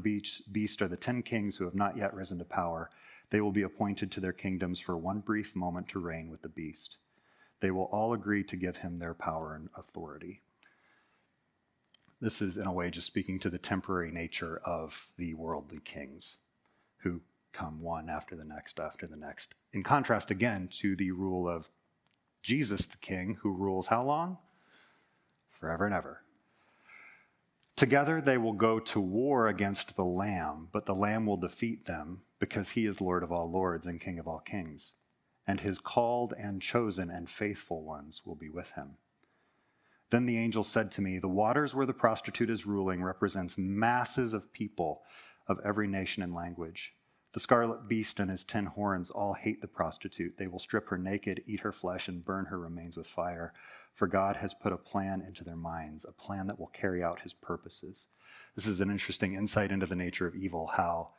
beast 0.51 0.81
are 0.81 0.87
the 0.87 0.97
ten 0.97 1.21
kings 1.21 1.57
who 1.57 1.65
have 1.65 1.75
not 1.75 1.97
yet 1.97 2.13
risen 2.13 2.39
to 2.39 2.45
power. 2.45 2.89
They 3.29 3.41
will 3.41 3.51
be 3.51 3.63
appointed 3.63 4.11
to 4.11 4.19
their 4.19 4.33
kingdoms 4.33 4.79
for 4.79 4.97
one 4.97 5.19
brief 5.19 5.55
moment 5.55 5.89
to 5.89 5.99
reign 5.99 6.29
with 6.29 6.41
the 6.41 6.49
beast. 6.49 6.97
They 7.59 7.71
will 7.71 7.85
all 7.85 8.13
agree 8.13 8.43
to 8.43 8.55
give 8.55 8.77
him 8.77 8.99
their 8.99 9.13
power 9.13 9.55
and 9.55 9.69
authority. 9.75 10.41
This 12.21 12.41
is, 12.41 12.57
in 12.57 12.67
a 12.67 12.71
way, 12.73 12.89
just 12.89 13.07
speaking 13.07 13.39
to 13.39 13.49
the 13.49 13.57
temporary 13.57 14.11
nature 14.11 14.61
of 14.65 15.07
the 15.17 15.33
worldly 15.33 15.79
kings 15.83 16.37
who 16.97 17.21
come 17.55 17.81
one 17.81 18.09
after 18.09 18.35
the 18.35 18.45
next 18.45 18.79
after 18.79 19.07
the 19.07 19.17
next. 19.17 19.55
In 19.73 19.81
contrast, 19.81 20.29
again, 20.29 20.67
to 20.79 20.95
the 20.95 21.11
rule 21.11 21.47
of 21.47 21.69
Jesus 22.43 22.85
the 22.85 22.97
King, 22.97 23.37
who 23.41 23.51
rules 23.51 23.87
how 23.87 24.03
long? 24.03 24.37
Forever 25.49 25.85
and 25.85 25.95
ever. 25.95 26.21
Together 27.75 28.21
they 28.21 28.37
will 28.37 28.53
go 28.53 28.79
to 28.79 28.99
war 28.99 29.47
against 29.47 29.95
the 29.95 30.05
Lamb, 30.05 30.69
but 30.71 30.85
the 30.85 30.95
Lamb 30.95 31.25
will 31.25 31.37
defeat 31.37 31.85
them 31.85 32.21
because 32.39 32.69
he 32.69 32.85
is 32.85 33.01
Lord 33.01 33.23
of 33.23 33.31
all 33.31 33.49
lords 33.49 33.85
and 33.85 33.99
King 33.99 34.19
of 34.19 34.27
all 34.27 34.39
kings. 34.39 34.93
And 35.47 35.59
his 35.59 35.79
called 35.79 36.33
and 36.37 36.61
chosen 36.61 37.09
and 37.09 37.29
faithful 37.29 37.83
ones 37.83 38.21
will 38.25 38.35
be 38.35 38.49
with 38.49 38.71
him. 38.71 38.97
Then 40.09 40.25
the 40.25 40.37
angel 40.37 40.63
said 40.63 40.91
to 40.91 41.01
me, 41.01 41.19
The 41.19 41.27
waters 41.27 41.73
where 41.73 41.85
the 41.85 41.93
prostitute 41.93 42.49
is 42.49 42.65
ruling 42.65 43.03
represents 43.03 43.57
masses 43.57 44.33
of 44.33 44.53
people 44.53 45.03
of 45.47 45.59
every 45.65 45.87
nation 45.87 46.23
and 46.23 46.33
language. 46.33 46.93
The 47.35 47.41
scarlet 47.41 47.89
beast 47.89 48.21
and 48.21 48.31
his 48.31 48.45
ten 48.45 48.65
horns 48.65 49.11
all 49.11 49.33
hate 49.33 49.59
the 49.59 49.67
prostitute. 49.67 50.37
They 50.37 50.47
will 50.47 50.57
strip 50.57 50.87
her 50.87 50.97
naked, 50.97 51.43
eat 51.45 51.59
her 51.59 51.73
flesh, 51.73 52.07
and 52.07 52.23
burn 52.23 52.45
her 52.45 52.57
remains 52.57 52.95
with 52.95 53.07
fire. 53.07 53.51
For 53.93 54.07
God 54.07 54.37
has 54.37 54.53
put 54.53 54.71
a 54.71 54.77
plan 54.77 55.21
into 55.21 55.43
their 55.43 55.57
minds, 55.57 56.05
a 56.05 56.13
plan 56.13 56.47
that 56.47 56.57
will 56.57 56.67
carry 56.67 57.03
out 57.03 57.23
his 57.23 57.33
purposes. 57.33 58.07
This 58.55 58.65
is 58.65 58.79
an 58.79 58.89
interesting 58.89 59.35
insight 59.35 59.73
into 59.73 59.85
the 59.85 59.97
nature 59.97 60.25
of 60.25 60.33
evil, 60.33 60.67
how 60.67 61.09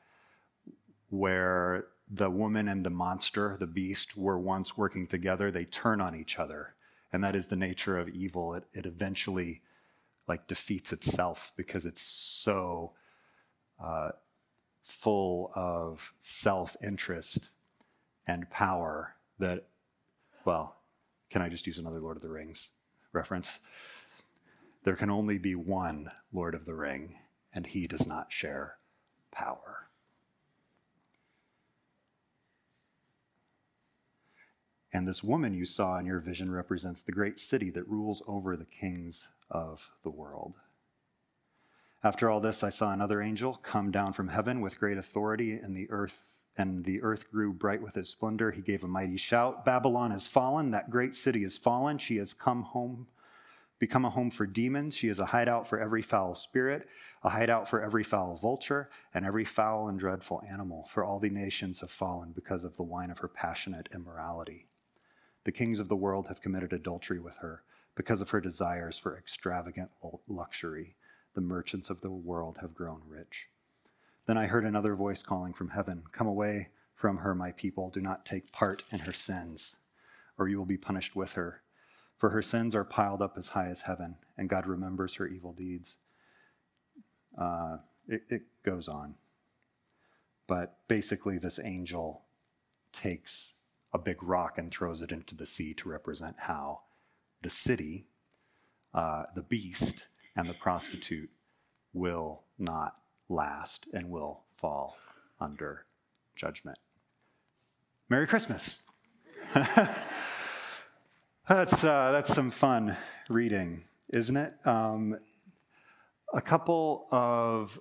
where 1.11 1.89
the 2.11 2.31
woman 2.31 2.69
and 2.69 2.83
the 2.83 2.89
monster, 2.89 3.59
the 3.61 3.67
beast, 3.67 4.17
were 4.17 4.39
once 4.39 4.75
working 4.75 5.07
together, 5.07 5.51
they 5.51 5.67
turn 5.67 6.01
on 6.01 6.17
each 6.17 6.39
other. 6.39 6.77
And 7.13 7.23
that 7.25 7.37
is 7.37 7.49
the 7.49 7.57
nature 7.57 7.99
of 7.99 8.09
evil. 8.09 8.55
It, 8.55 8.65
it 8.73 8.87
eventually 8.87 9.61
like 10.27 10.47
defeats 10.47 10.95
itself 10.95 11.53
because 11.59 11.85
it's 11.85 12.01
so 12.01 12.93
uh, 13.79 14.13
full 14.87 15.51
of 15.55 16.13
self 16.19 16.77
interest 16.83 17.51
and 18.27 18.49
power 18.51 19.15
that, 19.39 19.67
well, 20.45 20.77
can 21.31 21.43
I 21.43 21.49
just 21.49 21.67
use 21.67 21.79
another 21.79 22.01
Lord 22.01 22.17
of 22.17 22.23
the 22.23 22.31
Rings 22.31 22.69
reference? 23.13 23.59
There 24.85 24.97
can 24.97 25.11
only 25.11 25.39
be 25.39 25.57
one 25.57 26.09
Lord 26.33 26.55
of 26.55 26.65
the 26.65 26.75
Ring, 26.75 27.17
and 27.53 27.67
he 27.67 27.87
does 27.89 28.07
not 28.07 28.33
share 28.33 28.77
power. 29.33 29.89
And 34.93 35.07
this 35.07 35.23
woman 35.23 35.53
you 35.53 35.67
saw 35.67 35.99
in 35.99 36.07
your 36.07 36.21
vision 36.21 36.51
represents 36.51 37.03
the 37.03 37.13
great 37.13 37.39
city 37.39 37.71
that 37.71 37.89
rules 37.89 38.23
over 38.27 38.57
the 38.57 38.65
kings 38.65 39.27
of 39.51 39.91
the 40.05 40.11
world. 40.11 40.55
After 42.05 42.31
all 42.31 42.41
this, 42.41 42.63
I 42.63 42.71
saw 42.71 42.93
another 42.93 43.23
angel 43.23 43.55
come 43.63 43.91
down 43.91 44.13
from 44.13 44.29
heaven 44.29 44.61
with 44.61 44.79
great 44.79 44.99
authority, 44.99 45.55
and 45.55 45.77
the 45.77 45.91
earth 45.91 46.31
and 46.59 46.85
the 46.85 47.03
earth 47.03 47.31
grew 47.31 47.53
bright 47.53 47.83
with 47.83 47.95
his 47.95 48.09
splendor. 48.09 48.51
He 48.51 48.63
gave 48.63 48.83
a 48.83 48.89
mighty 48.89 49.17
shout 49.17 49.65
Babylon 49.65 50.11
has 50.11 50.27
fallen, 50.27 50.71
that 50.71 50.91
great 50.91 51.15
city 51.15 51.43
has 51.43 51.59
fallen. 51.59 51.99
She 51.99 52.17
has 52.17 52.33
come 52.33 52.63
home, 52.63 53.09
become 53.79 54.05
a 54.05 54.11
home 54.11 54.31
for 54.31 54.47
demons. 54.47 54.97
She 54.97 55.09
is 55.09 55.19
a 55.19 55.27
hideout 55.27 55.67
for 55.67 55.79
every 55.79 56.03
foul 56.03 56.35
spirit, 56.35 56.89
a 57.23 57.29
hideout 57.29 57.69
for 57.69 57.83
every 57.83 58.05
foul 58.05 58.37
vulture, 58.37 58.89
and 59.13 59.27
every 59.27 59.45
foul 59.45 59.89
and 59.89 59.99
dreadful 59.99 60.43
animal. 60.51 60.89
For 60.91 61.05
all 61.05 61.19
the 61.19 61.31
nations 61.31 61.81
have 61.81 61.91
fallen 61.91 62.33
because 62.33 62.65
of 62.65 62.77
the 62.77 62.83
wine 62.83 63.11
of 63.11 63.19
her 63.19 63.29
passionate 63.29 63.89
immorality. 63.95 64.69
The 65.45 65.53
kings 65.53 65.79
of 65.79 65.89
the 65.89 65.97
world 65.97 66.29
have 66.29 66.41
committed 66.41 66.73
adultery 66.73 67.21
with 67.21 67.37
her 67.37 67.63
because 67.95 68.21
of 68.21 68.31
her 68.31 68.41
desires 68.41 68.99
for 68.99 69.17
extravagant 69.17 69.91
luxury 70.29 70.97
the 71.37 71.41
merchants 71.43 71.91
of 71.91 72.01
the 72.01 72.11
world 72.11 72.59
have 72.63 72.75
grown 72.75 73.03
rich. 73.07 73.47
Then 74.27 74.39
I 74.39 74.47
heard 74.47 74.65
another 74.65 74.97
voice 74.97 75.23
calling 75.23 75.53
from 75.53 75.69
heaven 75.69 76.03
Come 76.11 76.27
away 76.27 76.71
from 76.97 77.19
her, 77.19 77.35
my 77.35 77.53
people. 77.53 77.91
Do 77.91 78.01
not 78.01 78.25
take 78.25 78.51
part 78.51 78.83
in 78.91 79.01
her 79.01 79.13
sins, 79.13 79.77
or 80.39 80.49
you 80.49 80.59
will 80.59 80.65
be 80.65 80.79
punished 80.79 81.15
with 81.15 81.35
her. 81.35 81.61
For 82.17 82.31
her 82.31 82.41
sins 82.41 82.75
are 82.75 82.85
piled 82.85 83.21
up 83.21 83.37
as 83.37 83.49
high 83.49 83.69
as 83.69 83.83
heaven, 83.83 84.17
and 84.39 84.49
God 84.49 84.67
remembers 84.67 85.15
her 85.17 85.29
evil 85.29 85.53
deeds. 85.53 85.99
Uh, 87.39 87.77
it, 88.09 88.23
it 88.31 88.43
goes 88.65 88.89
on. 88.89 89.15
But 90.47 90.79
basically, 90.89 91.37
this 91.37 91.61
angel 91.63 92.23
takes 92.95 93.53
a 93.93 93.99
big 93.99 94.23
rock 94.23 94.57
and 94.57 94.73
throws 94.73 95.03
it 95.03 95.13
into 95.13 95.35
the 95.35 95.45
sea 95.45 95.75
to 95.75 95.91
represent 95.91 96.37
how 96.39 96.81
the 97.43 97.51
city, 97.51 98.07
uh, 98.95 99.25
the 99.35 99.43
beast, 99.43 100.07
and 100.37 100.49
the 100.49 100.55
prostitute 100.55 101.31
will 101.93 102.43
not 102.59 102.97
last 103.29 103.87
and 103.93 104.11
will 104.11 104.43
fall 104.57 104.97
under 105.41 105.87
judgment. 106.37 106.79
Merry 108.09 108.27
Christmas. 108.27 108.79
that's, 111.49 111.85
uh, 111.85 112.13
that's 112.13 112.35
some 112.35 112.51
fun 112.51 112.97
reading, 113.29 113.81
isn't 114.13 114.37
it? 114.37 114.55
Um, 114.65 115.19
a 116.33 116.41
couple 116.41 117.07
of 117.11 117.79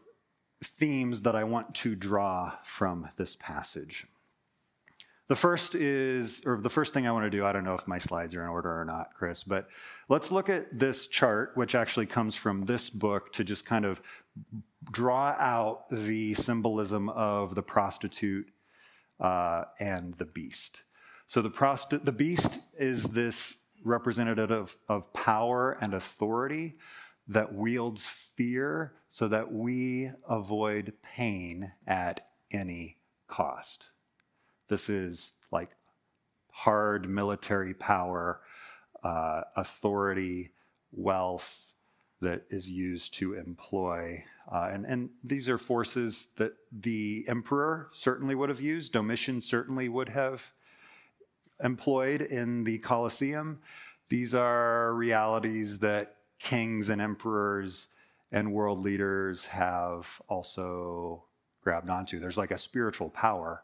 themes 0.63 1.21
that 1.23 1.35
I 1.35 1.43
want 1.43 1.75
to 1.75 1.95
draw 1.95 2.53
from 2.63 3.09
this 3.17 3.35
passage. 3.39 4.07
The 5.27 5.35
first 5.35 5.73
is, 5.73 6.43
or 6.45 6.57
the 6.57 6.69
first 6.69 6.93
thing 6.93 7.07
I 7.07 7.11
want 7.11 7.25
to 7.25 7.31
do, 7.31 7.43
I 7.45 7.51
don't 7.51 7.63
know 7.63 7.73
if 7.73 7.87
my 7.87 7.97
slides 7.97 8.35
are 8.35 8.43
in 8.43 8.49
order 8.49 8.79
or 8.79 8.85
not, 8.85 9.09
Chris, 9.17 9.43
but 9.43 9.67
let's 10.07 10.31
look 10.31 10.49
at 10.49 10.77
this 10.77 11.07
chart, 11.07 11.51
which 11.55 11.73
actually 11.73 12.05
comes 12.05 12.35
from 12.35 12.65
this 12.65 12.91
book 12.91 13.33
to 13.33 13.43
just 13.43 13.65
kind 13.65 13.85
of 13.85 14.01
draw 14.91 15.35
out 15.39 15.89
the 15.89 16.35
symbolism 16.35 17.09
of 17.09 17.55
the 17.55 17.63
prostitute 17.63 18.47
uh, 19.19 19.63
and 19.79 20.13
the 20.19 20.25
beast. 20.25 20.83
So 21.25 21.41
the, 21.41 21.49
prosti- 21.49 22.05
the 22.05 22.11
beast 22.11 22.59
is 22.77 23.03
this 23.03 23.55
representative 23.83 24.51
of, 24.51 24.75
of 24.87 25.11
power 25.13 25.77
and 25.81 25.95
authority 25.95 26.75
that 27.27 27.51
wields 27.51 28.05
fear 28.05 28.93
so 29.09 29.27
that 29.27 29.51
we 29.51 30.11
avoid 30.29 30.93
pain 31.01 31.71
at 31.87 32.27
any 32.51 32.97
cost. 33.27 33.87
This 34.67 34.89
is 34.89 35.33
like 35.51 35.71
hard 36.51 37.09
military 37.09 37.73
power, 37.73 38.41
uh, 39.03 39.41
authority, 39.55 40.51
wealth 40.91 41.73
that 42.21 42.43
is 42.49 42.67
used 42.67 43.13
to 43.15 43.33
employ. 43.33 44.23
Uh, 44.51 44.69
and, 44.71 44.85
and 44.85 45.09
these 45.23 45.49
are 45.49 45.57
forces 45.57 46.29
that 46.37 46.53
the 46.71 47.25
emperor 47.27 47.89
certainly 47.91 48.35
would 48.35 48.49
have 48.49 48.61
used, 48.61 48.93
Domitian 48.93 49.41
certainly 49.41 49.89
would 49.89 50.09
have 50.09 50.43
employed 51.63 52.21
in 52.21 52.63
the 52.63 52.77
Colosseum. 52.79 53.59
These 54.09 54.33
are 54.33 54.93
realities 54.93 55.79
that 55.79 56.17
kings 56.39 56.89
and 56.89 57.01
emperors 57.01 57.87
and 58.31 58.53
world 58.53 58.83
leaders 58.83 59.45
have 59.45 60.07
also 60.27 61.23
grabbed 61.61 61.89
onto. 61.89 62.19
There's 62.19 62.37
like 62.37 62.51
a 62.51 62.57
spiritual 62.57 63.09
power 63.09 63.63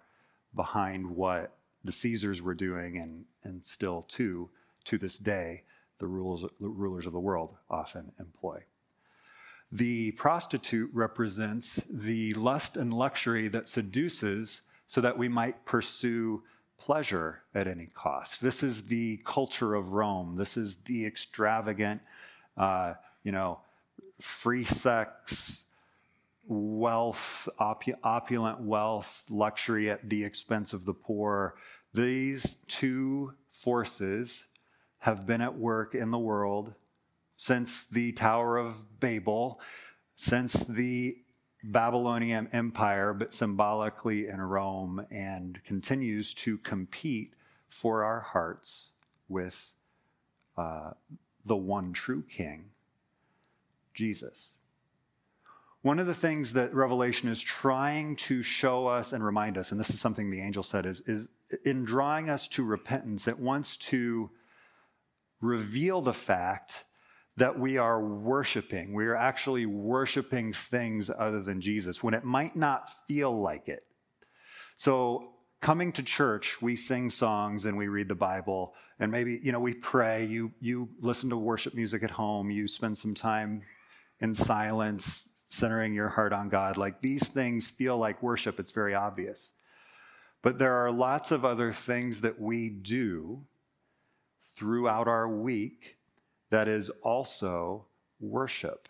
behind 0.55 1.09
what 1.09 1.53
the 1.83 1.91
Caesars 1.91 2.41
were 2.41 2.53
doing 2.53 2.97
and, 2.97 3.25
and 3.43 3.65
still 3.65 4.05
to, 4.09 4.49
to 4.85 4.97
this 4.97 5.17
day, 5.17 5.63
the, 5.99 6.07
rules, 6.07 6.41
the 6.41 6.67
rulers 6.67 7.05
of 7.05 7.13
the 7.13 7.19
world 7.19 7.55
often 7.69 8.11
employ. 8.19 8.63
The 9.71 10.11
prostitute 10.11 10.89
represents 10.93 11.79
the 11.89 12.33
lust 12.33 12.75
and 12.75 12.91
luxury 12.91 13.47
that 13.47 13.69
seduces 13.69 14.61
so 14.87 14.99
that 14.99 15.17
we 15.17 15.29
might 15.29 15.65
pursue 15.65 16.43
pleasure 16.77 17.43
at 17.55 17.67
any 17.67 17.87
cost. 17.93 18.41
This 18.41 18.63
is 18.63 18.83
the 18.83 19.21
culture 19.23 19.75
of 19.75 19.93
Rome. 19.93 20.35
This 20.35 20.57
is 20.57 20.77
the 20.85 21.05
extravagant, 21.05 22.01
uh, 22.57 22.95
you 23.23 23.31
know, 23.31 23.59
free 24.19 24.65
sex, 24.65 25.63
wealth, 26.47 27.47
opulent 27.59 28.61
wealth, 28.61 29.23
luxury 29.29 29.89
at 29.89 30.09
the 30.09 30.23
expense 30.23 30.73
of 30.73 30.85
the 30.85 30.93
poor, 30.93 31.55
these 31.93 32.57
two 32.67 33.33
forces 33.51 34.45
have 34.99 35.25
been 35.25 35.41
at 35.41 35.57
work 35.57 35.95
in 35.95 36.11
the 36.11 36.19
world 36.19 36.73
since 37.37 37.85
the 37.85 38.11
Tower 38.11 38.57
of 38.57 38.99
Babel, 38.99 39.59
since 40.15 40.53
the 40.53 41.17
Babylonian 41.63 42.47
Empire, 42.53 43.13
but 43.13 43.33
symbolically 43.33 44.27
in 44.27 44.39
Rome, 44.39 45.05
and 45.09 45.59
continues 45.63 46.33
to 46.35 46.57
compete 46.59 47.33
for 47.69 48.03
our 48.03 48.19
hearts 48.19 48.89
with 49.27 49.71
uh, 50.57 50.91
the 51.45 51.55
one 51.55 51.93
true 51.93 52.23
King, 52.23 52.65
Jesus. 53.93 54.51
One 55.83 55.97
of 55.97 56.05
the 56.05 56.13
things 56.13 56.53
that 56.53 56.75
Revelation 56.75 57.27
is 57.27 57.41
trying 57.41 58.15
to 58.17 58.43
show 58.43 58.85
us 58.85 59.13
and 59.13 59.23
remind 59.23 59.57
us, 59.57 59.71
and 59.71 59.79
this 59.79 59.89
is 59.89 59.99
something 59.99 60.29
the 60.29 60.41
angel 60.41 60.61
said, 60.61 60.85
is, 60.85 61.01
is 61.07 61.27
in 61.65 61.85
drawing 61.85 62.29
us 62.29 62.47
to 62.49 62.63
repentance, 62.63 63.27
it 63.27 63.39
wants 63.39 63.77
to 63.77 64.29
reveal 65.41 66.01
the 66.01 66.13
fact 66.13 66.85
that 67.37 67.57
we 67.57 67.77
are 67.77 67.99
worshiping. 67.99 68.93
We 68.93 69.07
are 69.07 69.15
actually 69.15 69.65
worshiping 69.65 70.53
things 70.53 71.09
other 71.09 71.41
than 71.41 71.61
Jesus 71.61 72.03
when 72.03 72.13
it 72.13 72.23
might 72.23 72.55
not 72.55 72.91
feel 73.07 73.41
like 73.41 73.67
it. 73.67 73.83
So, 74.75 75.33
coming 75.61 75.91
to 75.93 76.03
church, 76.03 76.61
we 76.61 76.75
sing 76.75 77.09
songs 77.09 77.65
and 77.65 77.75
we 77.75 77.87
read 77.87 78.07
the 78.07 78.15
Bible, 78.15 78.73
and 78.99 79.11
maybe, 79.11 79.39
you 79.43 79.51
know, 79.51 79.59
we 79.59 79.73
pray. 79.73 80.25
You, 80.25 80.51
you 80.59 80.89
listen 80.99 81.31
to 81.31 81.37
worship 81.37 81.73
music 81.73 82.03
at 82.03 82.11
home, 82.11 82.51
you 82.51 82.67
spend 82.67 82.97
some 82.97 83.15
time 83.15 83.63
in 84.19 84.35
silence, 84.35 85.30
centering 85.51 85.93
your 85.93 86.09
heart 86.09 86.33
on 86.33 86.49
God. 86.49 86.77
Like 86.77 87.01
these 87.01 87.27
things 87.27 87.69
feel 87.69 87.97
like 87.97 88.23
worship, 88.23 88.59
it's 88.59 88.71
very 88.71 88.95
obvious. 88.95 89.51
But 90.41 90.57
there 90.57 90.73
are 90.73 90.91
lots 90.91 91.31
of 91.31 91.45
other 91.45 91.71
things 91.71 92.21
that 92.21 92.39
we 92.39 92.69
do 92.69 93.43
throughout 94.55 95.07
our 95.07 95.27
week 95.27 95.97
that 96.49 96.67
is 96.67 96.89
also 97.03 97.85
worship. 98.19 98.87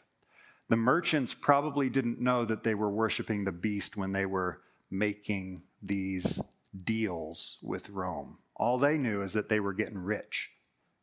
The 0.70 0.78
merchants 0.78 1.34
probably 1.34 1.90
didn't 1.90 2.22
know 2.22 2.46
that 2.46 2.64
they 2.64 2.76
were 2.76 2.90
worshiping 2.90 3.44
the 3.44 3.52
beast 3.52 3.98
when 3.98 4.14
they 4.14 4.26
were 4.26 4.62
making 4.90 5.64
these 5.82 6.40
deals 6.84 7.58
with 7.62 7.90
Rome. 7.90 8.38
All 8.56 8.78
they 8.78 8.98
knew 8.98 9.24
is 9.24 9.34
that 9.34 9.50
they 9.50 9.60
were 9.60 9.74
getting 9.74 9.98
rich 9.98 10.52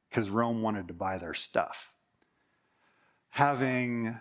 because 0.09 0.31
Rome 0.31 0.63
wanted 0.63 0.89
to 0.89 0.95
buy 0.95 1.19
their 1.19 1.35
stuff. 1.35 1.93
Having 3.31 4.19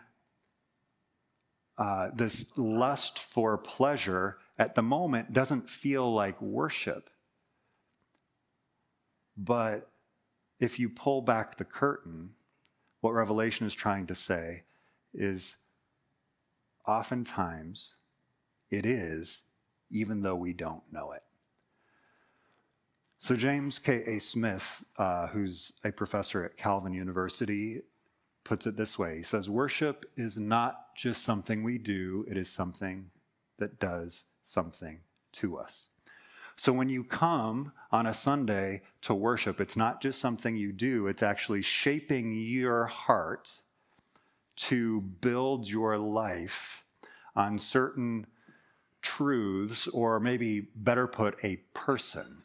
uh, 1.77 2.09
this 2.13 2.45
lust 2.55 3.19
for 3.19 3.57
pleasure 3.57 4.37
at 4.57 4.75
the 4.75 4.81
moment 4.81 5.33
doesn't 5.33 5.69
feel 5.69 6.11
like 6.11 6.41
worship. 6.41 7.09
But 9.37 9.89
if 10.59 10.79
you 10.79 10.89
pull 10.89 11.21
back 11.21 11.57
the 11.57 11.65
curtain, 11.65 12.31
what 13.01 13.11
Revelation 13.11 13.67
is 13.67 13.75
trying 13.75 14.07
to 14.07 14.15
say 14.15 14.63
is 15.13 15.55
oftentimes 16.87 17.93
it 18.71 18.85
is, 18.85 19.43
even 19.91 20.21
though 20.21 20.35
we 20.35 20.53
don't 20.53 20.81
know 20.91 21.11
it. 21.11 21.23
So, 23.19 23.35
James 23.35 23.79
K.A. 23.79 24.19
Smith, 24.19 24.83
uh, 24.97 25.27
who's 25.27 25.71
a 25.83 25.91
professor 25.91 26.43
at 26.43 26.57
Calvin 26.57 26.93
University, 26.93 27.81
puts 28.47 28.65
it 28.65 28.77
this 28.77 28.97
way 28.97 29.17
He 29.17 29.23
says, 29.23 29.49
Worship 29.49 30.05
is 30.15 30.37
not 30.37 30.95
just 30.95 31.23
something 31.23 31.63
we 31.63 31.77
do, 31.77 32.25
it 32.29 32.37
is 32.37 32.49
something 32.49 33.11
that 33.57 33.79
does 33.79 34.23
something 34.43 34.99
to 35.33 35.57
us. 35.57 35.89
So 36.55 36.73
when 36.73 36.89
you 36.89 37.03
come 37.03 37.71
on 37.91 38.07
a 38.07 38.13
Sunday 38.13 38.81
to 39.01 39.13
worship, 39.13 39.61
it's 39.61 39.75
not 39.75 40.01
just 40.01 40.19
something 40.19 40.55
you 40.55 40.71
do, 40.71 41.07
it's 41.07 41.21
actually 41.21 41.61
shaping 41.61 42.33
your 42.33 42.85
heart 42.85 43.61
to 44.55 45.01
build 45.01 45.69
your 45.69 45.99
life 45.99 46.83
on 47.35 47.59
certain 47.59 48.25
truths, 49.03 49.87
or 49.87 50.19
maybe 50.19 50.61
better 50.75 51.05
put, 51.05 51.37
a 51.43 51.57
person 51.75 52.41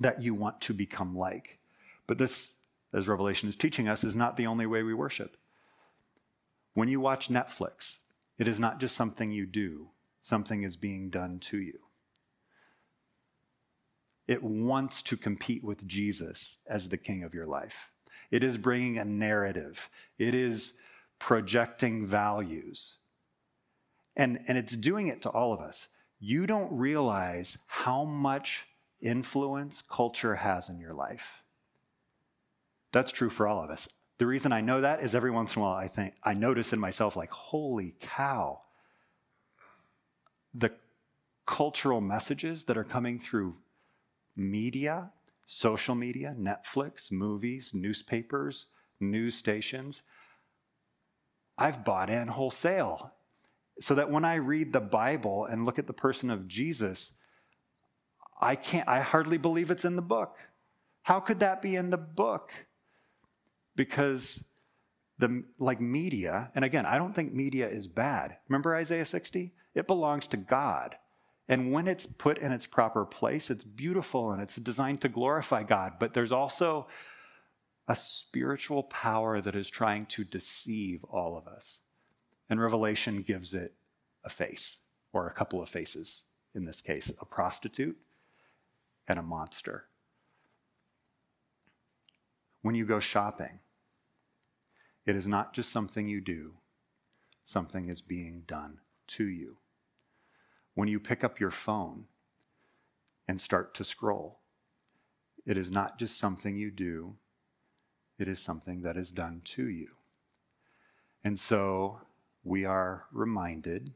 that 0.00 0.20
you 0.20 0.34
want 0.34 0.60
to 0.60 0.74
become 0.74 1.16
like. 1.16 1.58
But 2.06 2.18
this 2.18 2.52
as 2.94 3.08
Revelation 3.08 3.48
is 3.48 3.56
teaching 3.56 3.88
us, 3.88 4.04
is 4.04 4.14
not 4.14 4.36
the 4.36 4.46
only 4.46 4.66
way 4.66 4.82
we 4.82 4.94
worship. 4.94 5.36
When 6.74 6.88
you 6.88 7.00
watch 7.00 7.28
Netflix, 7.28 7.98
it 8.38 8.48
is 8.48 8.60
not 8.60 8.80
just 8.80 8.96
something 8.96 9.30
you 9.30 9.46
do, 9.46 9.88
something 10.22 10.62
is 10.62 10.76
being 10.76 11.10
done 11.10 11.38
to 11.40 11.58
you. 11.58 11.80
It 14.26 14.42
wants 14.42 15.02
to 15.02 15.16
compete 15.16 15.62
with 15.62 15.86
Jesus 15.86 16.56
as 16.66 16.88
the 16.88 16.96
king 16.96 17.24
of 17.24 17.34
your 17.34 17.46
life. 17.46 17.90
It 18.30 18.42
is 18.42 18.56
bringing 18.56 18.98
a 18.98 19.04
narrative, 19.04 19.90
it 20.18 20.34
is 20.34 20.72
projecting 21.18 22.06
values. 22.06 22.96
And, 24.16 24.38
and 24.46 24.56
it's 24.56 24.76
doing 24.76 25.08
it 25.08 25.22
to 25.22 25.30
all 25.30 25.52
of 25.52 25.60
us. 25.60 25.88
You 26.20 26.46
don't 26.46 26.72
realize 26.72 27.58
how 27.66 28.04
much 28.04 28.64
influence 29.00 29.82
culture 29.90 30.36
has 30.36 30.68
in 30.68 30.78
your 30.78 30.94
life. 30.94 31.43
That's 32.94 33.10
true 33.10 33.28
for 33.28 33.48
all 33.48 33.64
of 33.64 33.70
us. 33.70 33.88
The 34.18 34.26
reason 34.26 34.52
I 34.52 34.60
know 34.60 34.80
that 34.80 35.02
is 35.02 35.16
every 35.16 35.32
once 35.32 35.56
in 35.56 35.60
a 35.60 35.64
while 35.64 35.74
I 35.74 35.88
think 35.88 36.14
I 36.22 36.32
notice 36.32 36.72
in 36.72 36.78
myself 36.78 37.16
like, 37.16 37.30
holy 37.30 37.96
cow, 37.98 38.60
the 40.54 40.70
cultural 41.44 42.00
messages 42.00 42.62
that 42.64 42.78
are 42.78 42.84
coming 42.84 43.18
through 43.18 43.56
media, 44.36 45.10
social 45.44 45.96
media, 45.96 46.36
Netflix, 46.38 47.10
movies, 47.10 47.72
newspapers, 47.74 48.66
news 49.00 49.34
stations. 49.34 50.02
I've 51.58 51.84
bought 51.84 52.10
in 52.10 52.28
wholesale 52.28 53.10
so 53.80 53.96
that 53.96 54.08
when 54.08 54.24
I 54.24 54.36
read 54.36 54.72
the 54.72 54.80
Bible 54.80 55.46
and 55.46 55.64
look 55.64 55.80
at 55.80 55.88
the 55.88 55.92
person 55.92 56.30
of 56.30 56.46
Jesus, 56.46 57.10
I 58.40 58.54
can't 58.54 58.88
I 58.88 59.00
hardly 59.00 59.36
believe 59.36 59.72
it's 59.72 59.84
in 59.84 59.96
the 59.96 60.02
book. 60.02 60.36
How 61.02 61.18
could 61.18 61.40
that 61.40 61.60
be 61.60 61.74
in 61.74 61.90
the 61.90 61.96
book? 61.96 62.52
Because 63.76 64.44
the 65.18 65.44
like 65.58 65.80
media 65.80 66.50
and 66.54 66.64
again 66.64 66.86
i 66.86 66.98
don't 66.98 67.14
think 67.14 67.32
media 67.32 67.68
is 67.68 67.86
bad. 67.86 68.36
Remember 68.48 68.74
isaiah 68.74 69.06
60 69.06 69.52
it 69.74 69.86
belongs 69.86 70.26
to 70.28 70.36
god. 70.36 70.96
And 71.46 71.72
when 71.72 71.88
it's 71.88 72.06
put 72.06 72.38
in 72.38 72.52
its 72.52 72.66
proper 72.66 73.04
place 73.04 73.50
it's 73.50 73.64
beautiful 73.64 74.32
and 74.32 74.42
it's 74.42 74.56
designed 74.56 75.00
to 75.02 75.08
glorify 75.08 75.62
god. 75.62 75.94
But 75.98 76.14
there's 76.14 76.32
also 76.32 76.88
a 77.86 77.94
spiritual 77.94 78.84
power 78.84 79.40
that 79.40 79.54
is 79.54 79.68
trying 79.68 80.06
to 80.06 80.24
deceive 80.24 81.04
all 81.04 81.36
of 81.36 81.46
us. 81.46 81.80
And 82.48 82.60
revelation 82.60 83.22
gives 83.22 83.52
it 83.52 83.74
a 84.24 84.30
face 84.30 84.78
or 85.12 85.26
a 85.26 85.34
couple 85.34 85.62
of 85.62 85.68
faces 85.68 86.22
in 86.54 86.64
this 86.64 86.80
case 86.80 87.12
a 87.20 87.24
prostitute 87.24 87.96
and 89.06 89.18
a 89.18 89.22
monster 89.22 89.86
when 92.64 92.74
you 92.74 92.86
go 92.86 92.98
shopping 92.98 93.60
it 95.06 95.14
is 95.14 95.26
not 95.26 95.52
just 95.52 95.70
something 95.70 96.08
you 96.08 96.22
do, 96.22 96.54
something 97.44 97.90
is 97.90 98.00
being 98.00 98.42
done 98.46 98.78
to 99.06 99.24
you. 99.24 99.58
When 100.72 100.88
you 100.88 100.98
pick 100.98 101.22
up 101.22 101.38
your 101.38 101.50
phone 101.50 102.06
and 103.28 103.38
start 103.38 103.74
to 103.74 103.84
scroll, 103.84 104.40
it 105.44 105.58
is 105.58 105.70
not 105.70 105.98
just 105.98 106.18
something 106.18 106.56
you 106.56 106.70
do, 106.70 107.16
it 108.18 108.28
is 108.28 108.38
something 108.38 108.80
that 108.80 108.96
is 108.96 109.10
done 109.10 109.42
to 109.44 109.68
you. 109.68 109.88
And 111.22 111.38
so 111.38 112.00
we 112.42 112.64
are 112.64 113.04
reminded 113.12 113.92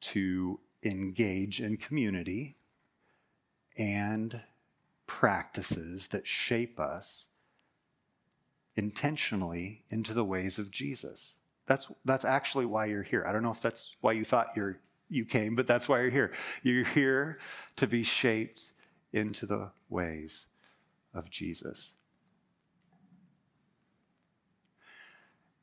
to 0.00 0.58
engage 0.82 1.60
in 1.60 1.76
community 1.76 2.56
and 3.76 4.42
practices 5.12 6.08
that 6.08 6.26
shape 6.26 6.80
us 6.80 7.26
intentionally 8.76 9.84
into 9.90 10.14
the 10.14 10.24
ways 10.24 10.58
of 10.58 10.70
Jesus. 10.70 11.34
That's, 11.66 11.86
that's 12.06 12.24
actually 12.24 12.64
why 12.64 12.86
you're 12.86 13.02
here. 13.02 13.22
I 13.28 13.30
don't 13.30 13.42
know 13.42 13.50
if 13.50 13.60
that's 13.60 13.94
why 14.00 14.12
you 14.12 14.24
thought 14.24 14.48
you're, 14.56 14.78
you 15.10 15.26
came, 15.26 15.54
but 15.54 15.66
that's 15.66 15.86
why 15.86 16.00
you're 16.00 16.10
here. 16.10 16.32
You're 16.62 16.86
here 16.86 17.38
to 17.76 17.86
be 17.86 18.02
shaped 18.02 18.72
into 19.12 19.44
the 19.44 19.70
ways 19.90 20.46
of 21.12 21.28
Jesus. 21.28 21.92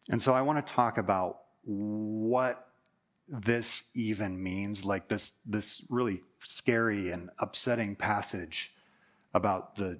And 0.10 0.22
so 0.22 0.36
I 0.36 0.44
want 0.44 0.64
to 0.64 0.74
talk 0.74 1.00
about 1.00 1.40
what 1.64 2.68
this 3.28 3.84
even 3.96 4.42
means, 4.42 4.86
like 4.86 5.08
this, 5.08 5.34
this 5.44 5.82
really 5.90 6.22
scary 6.44 7.10
and 7.10 7.32
upsetting 7.40 7.96
passage 7.96 8.74
about 9.34 9.76
the 9.76 10.00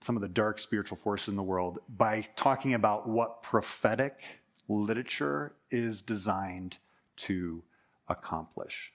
some 0.00 0.16
of 0.16 0.22
the 0.22 0.28
dark 0.28 0.58
spiritual 0.58 0.96
forces 0.96 1.28
in 1.28 1.36
the 1.36 1.42
world 1.42 1.78
by 1.88 2.26
talking 2.34 2.74
about 2.74 3.06
what 3.06 3.42
prophetic 3.42 4.22
literature 4.68 5.52
is 5.70 6.00
designed 6.00 6.78
to 7.16 7.62
accomplish. 8.08 8.92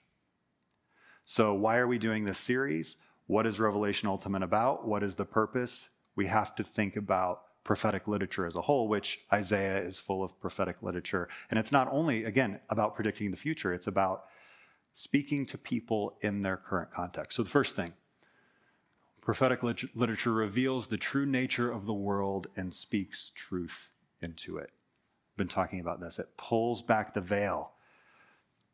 So, 1.24 1.54
why 1.54 1.76
are 1.76 1.86
we 1.86 1.98
doing 1.98 2.24
this 2.24 2.38
series? 2.38 2.96
What 3.26 3.46
is 3.46 3.58
Revelation 3.58 4.08
Ultimate 4.08 4.42
about? 4.42 4.86
What 4.86 5.02
is 5.02 5.16
the 5.16 5.24
purpose? 5.24 5.88
We 6.14 6.26
have 6.26 6.54
to 6.56 6.64
think 6.64 6.96
about 6.96 7.42
prophetic 7.64 8.06
literature 8.06 8.46
as 8.46 8.54
a 8.54 8.62
whole, 8.62 8.86
which 8.86 9.20
Isaiah 9.32 9.82
is 9.82 9.98
full 9.98 10.22
of 10.22 10.38
prophetic 10.40 10.76
literature. 10.82 11.28
And 11.50 11.58
it's 11.58 11.72
not 11.72 11.88
only, 11.90 12.24
again, 12.24 12.60
about 12.70 12.94
predicting 12.94 13.32
the 13.32 13.36
future, 13.36 13.74
it's 13.74 13.88
about 13.88 14.26
speaking 14.92 15.44
to 15.46 15.58
people 15.58 16.16
in 16.22 16.42
their 16.42 16.56
current 16.56 16.92
context. 16.92 17.36
So, 17.36 17.42
the 17.42 17.50
first 17.50 17.74
thing, 17.74 17.92
Prophetic 19.26 19.64
lit- 19.64 19.96
literature 19.96 20.32
reveals 20.32 20.86
the 20.86 20.96
true 20.96 21.26
nature 21.26 21.68
of 21.68 21.84
the 21.84 21.92
world 21.92 22.46
and 22.56 22.72
speaks 22.72 23.32
truth 23.34 23.88
into 24.22 24.56
it. 24.56 24.70
I've 24.70 25.36
been 25.36 25.48
talking 25.48 25.80
about 25.80 25.98
this. 25.98 26.20
It 26.20 26.36
pulls 26.36 26.80
back 26.80 27.12
the 27.12 27.20
veil 27.20 27.72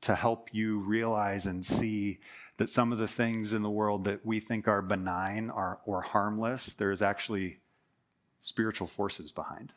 to 0.02 0.14
help 0.14 0.50
you 0.52 0.80
realize 0.80 1.46
and 1.46 1.64
see 1.64 2.18
that 2.58 2.68
some 2.68 2.92
of 2.92 2.98
the 2.98 3.08
things 3.08 3.54
in 3.54 3.62
the 3.62 3.70
world 3.70 4.04
that 4.04 4.26
we 4.26 4.40
think 4.40 4.68
are 4.68 4.82
benign 4.82 5.48
or 5.48 6.02
harmless, 6.02 6.74
there's 6.74 7.00
actually 7.00 7.60
spiritual 8.42 8.86
forces 8.86 9.32
behind. 9.32 9.72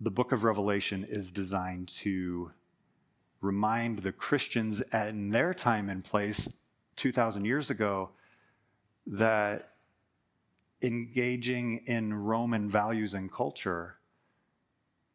The 0.00 0.10
book 0.10 0.32
of 0.32 0.42
Revelation 0.42 1.06
is 1.08 1.30
designed 1.30 1.86
to 2.00 2.50
remind 3.40 4.00
the 4.00 4.10
Christians 4.10 4.82
in 4.92 5.30
their 5.30 5.54
time 5.54 5.88
and 5.88 6.04
place 6.04 6.48
2,000 7.02 7.44
years 7.44 7.68
ago 7.68 8.10
that 9.08 9.70
engaging 10.82 11.82
in 11.86 12.14
Roman 12.14 12.70
values 12.70 13.14
and 13.14 13.30
culture 13.30 13.96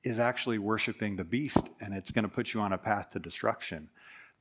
is 0.03 0.19
actually 0.19 0.57
worshiping 0.57 1.15
the 1.15 1.23
beast 1.23 1.69
and 1.79 1.93
it's 1.93 2.11
going 2.11 2.23
to 2.23 2.29
put 2.29 2.53
you 2.53 2.59
on 2.59 2.73
a 2.73 2.77
path 2.77 3.11
to 3.11 3.19
destruction. 3.19 3.88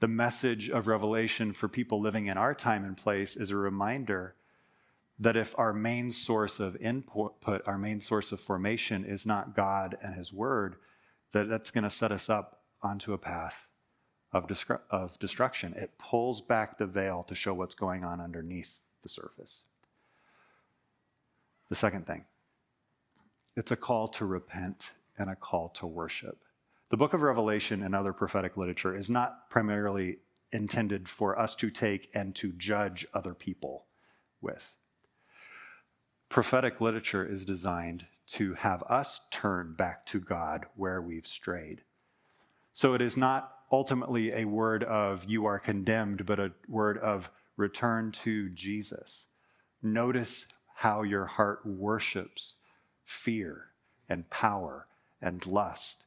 The 0.01 0.09
message 0.09 0.69
of 0.71 0.89
Revelation 0.89 1.53
for 1.53 1.69
people 1.69 2.01
living 2.01 2.27
in 2.27 2.37
our 2.37 2.53
time 2.53 2.85
and 2.85 2.97
place 2.97 3.37
is 3.37 3.53
a 3.53 3.57
reminder 3.57 4.35
that 5.21 5.37
if 5.37 5.57
our 5.57 5.73
main 5.73 6.11
source 6.11 6.59
of 6.59 6.75
input, 6.79 7.37
our 7.65 7.79
main 7.79 8.01
source 8.01 8.33
of 8.33 8.41
formation 8.41 9.05
is 9.05 9.25
not 9.25 9.55
God 9.55 9.97
and 10.03 10.17
His 10.17 10.33
Word, 10.33 10.77
that 11.31 11.49
that's 11.49 11.71
going 11.71 11.85
to 11.85 11.91
set 11.91 12.11
us 12.11 12.29
up 12.29 12.63
onto 12.83 13.13
a 13.13 13.19
path 13.19 13.69
of, 14.37 14.47
destru- 14.47 14.81
of 14.91 15.19
destruction. 15.19 15.75
It 15.75 15.97
pulls 15.99 16.41
back 16.41 16.79
the 16.79 16.87
veil 16.87 17.25
to 17.25 17.35
show 17.35 17.55
what's 17.55 17.75
going 17.75 18.05
on 18.05 18.21
underneath 18.21 18.81
the 19.03 19.09
surface. 19.09 19.63
The 21.69 21.75
second 21.75 22.07
thing, 22.07 22.25
it's 23.57 23.73
a 23.73 23.77
call 23.77 24.09
to 24.09 24.27
repent 24.27 24.93
and 25.19 25.31
a 25.31 25.37
call 25.37 25.71
to 25.71 25.87
worship. 25.87 26.39
The 26.91 26.97
book 26.97 27.15
of 27.15 27.23
Revelation 27.23 27.83
and 27.83 27.95
other 27.95 28.13
prophetic 28.13 28.57
literature 28.57 28.95
is 28.95 29.11
not 29.11 29.51
primarily 29.51 30.19
intended 30.53 31.09
for 31.09 31.39
us 31.39 31.55
to 31.57 31.71
take 31.71 32.09
and 32.15 32.35
to 32.37 32.53
judge 32.53 33.07
other 33.13 33.35
people 33.35 33.87
with. 34.41 34.75
Prophetic 36.29 36.81
literature 36.81 37.25
is 37.25 37.45
designed 37.45 38.07
to 38.27 38.55
have 38.55 38.83
us 38.85 39.21
turn 39.31 39.75
back 39.75 40.05
to 40.07 40.21
God 40.21 40.67
where 40.77 41.01
we've 41.01 41.27
strayed. 41.27 41.83
So 42.73 42.95
it 42.95 43.01
is 43.01 43.17
not 43.17 43.56
ultimately 43.71 44.33
a 44.33 44.45
word 44.45 44.85
of 44.85 45.25
you 45.25 45.47
are 45.47 45.59
condemned, 45.59 46.27
but 46.27 46.39
a 46.39 46.53
word 46.69 46.99
of 46.99 47.31
return 47.57 48.13
to 48.13 48.49
Jesus. 48.51 49.27
Notice 49.83 50.47
how 50.77 51.03
your 51.03 51.27
heart 51.27 51.61
worships 51.65 52.57
fear 53.05 53.67
and 54.09 54.29
power 54.31 54.87
and 55.21 55.45
lust 55.47 56.05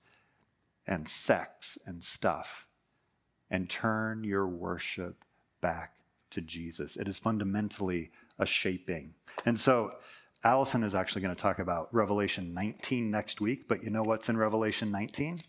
and 0.87 1.07
sex 1.07 1.77
and 1.85 2.03
stuff, 2.03 2.65
and 3.51 3.69
turn 3.69 4.23
your 4.23 4.47
worship 4.47 5.23
back 5.61 5.93
to 6.31 6.41
Jesus. 6.41 6.95
It 6.95 7.07
is 7.07 7.19
fundamentally 7.19 8.11
a 8.39 8.45
shaping. 8.45 9.13
And 9.45 9.59
so, 9.59 9.91
Allison 10.43 10.83
is 10.83 10.95
actually 10.95 11.21
going 11.21 11.35
to 11.35 11.41
talk 11.41 11.59
about 11.59 11.93
Revelation 11.93 12.53
19 12.53 13.11
next 13.11 13.41
week, 13.41 13.67
but 13.67 13.83
you 13.83 13.89
know 13.89 14.03
what's 14.03 14.29
in 14.29 14.37
Revelation 14.37 14.89
19? 14.89 15.41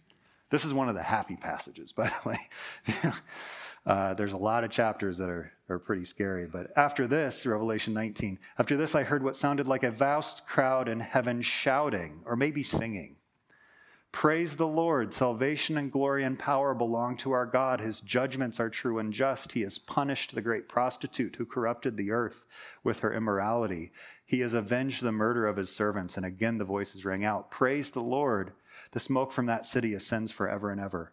This 0.51 0.65
is 0.65 0.75
one 0.75 0.89
of 0.89 0.95
the 0.95 1.03
happy 1.03 1.37
passages, 1.37 1.93
by 1.95 2.09
the 2.09 2.29
way. 2.29 2.39
uh, 3.87 4.15
there's 4.15 4.33
a 4.33 4.39
lot 4.39 4.65
of 4.65 4.71
chapters 4.71 5.19
that 5.19 5.31
are, 5.31 5.53
are 5.69 5.79
pretty 5.79 6.05
scary. 6.05 6.47
But 6.47 6.73
after 6.77 7.07
this, 7.07 7.47
Revelation 7.47 7.95
19, 7.95 8.39
after 8.59 8.77
this, 8.77 8.95
I 8.95 9.05
heard 9.05 9.23
what 9.23 9.37
sounded 9.37 9.69
like 9.69 9.85
a 9.85 9.91
vast 9.91 10.47
crowd 10.47 10.89
in 10.89 11.01
heaven 11.01 11.41
shouting, 11.41 12.21
or 12.27 12.37
maybe 12.37 12.63
singing. 12.63 13.17
Praise 14.13 14.57
the 14.57 14.67
Lord. 14.67 15.13
Salvation 15.13 15.79
and 15.79 15.91
glory 15.91 16.25
and 16.25 16.37
power 16.37 16.75
belong 16.75 17.17
to 17.19 17.31
our 17.31 17.47
God. 17.47 17.81
His 17.81 18.01
judgments 18.01 18.59
are 18.59 18.69
true 18.69 18.99
and 18.99 19.13
just. 19.13 19.53
He 19.53 19.63
has 19.63 19.79
punished 19.79 20.35
the 20.35 20.43
great 20.43 20.69
prostitute 20.69 21.37
who 21.37 21.47
corrupted 21.47 21.97
the 21.97 22.11
earth 22.11 22.45
with 22.83 23.01
her 23.01 23.15
immorality. 23.15 23.93
He 24.27 24.41
has 24.41 24.53
avenged 24.53 25.03
the 25.03 25.13
murder 25.13 25.47
of 25.47 25.57
his 25.57 25.71
servants. 25.71 26.17
And 26.17 26.27
again 26.27 26.59
the 26.59 26.65
voices 26.65 27.05
rang 27.05 27.25
out 27.25 27.53
Praise 27.53 27.93
the 27.93 28.03
Lord. 28.03 28.53
The 28.93 29.01
smoke 29.01 29.33
from 29.33 29.47
that 29.47 29.67
city 29.67 29.95
ascends 29.95 30.33
forever 30.33 30.71
and 30.71 30.81
ever. 30.81 31.13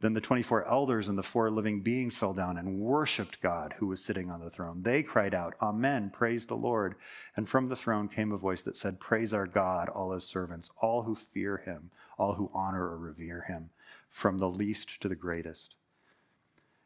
Then 0.00 0.12
the 0.12 0.20
24 0.20 0.68
elders 0.68 1.08
and 1.08 1.16
the 1.16 1.22
four 1.22 1.50
living 1.50 1.80
beings 1.80 2.16
fell 2.16 2.34
down 2.34 2.58
and 2.58 2.78
worshiped 2.78 3.40
God 3.40 3.74
who 3.78 3.86
was 3.86 4.04
sitting 4.04 4.30
on 4.30 4.40
the 4.40 4.50
throne. 4.50 4.82
They 4.82 5.02
cried 5.02 5.34
out, 5.34 5.54
Amen, 5.62 6.10
praise 6.10 6.44
the 6.44 6.56
Lord. 6.56 6.96
And 7.36 7.48
from 7.48 7.68
the 7.68 7.76
throne 7.76 8.08
came 8.08 8.32
a 8.32 8.36
voice 8.36 8.62
that 8.62 8.76
said, 8.76 9.00
Praise 9.00 9.32
our 9.32 9.46
God, 9.46 9.88
all 9.88 10.12
his 10.12 10.24
servants, 10.24 10.70
all 10.82 11.04
who 11.04 11.14
fear 11.14 11.58
him, 11.58 11.90
all 12.18 12.34
who 12.34 12.50
honor 12.52 12.82
or 12.82 12.98
revere 12.98 13.42
him, 13.48 13.70
from 14.10 14.38
the 14.38 14.50
least 14.50 15.00
to 15.00 15.08
the 15.08 15.14
greatest. 15.14 15.76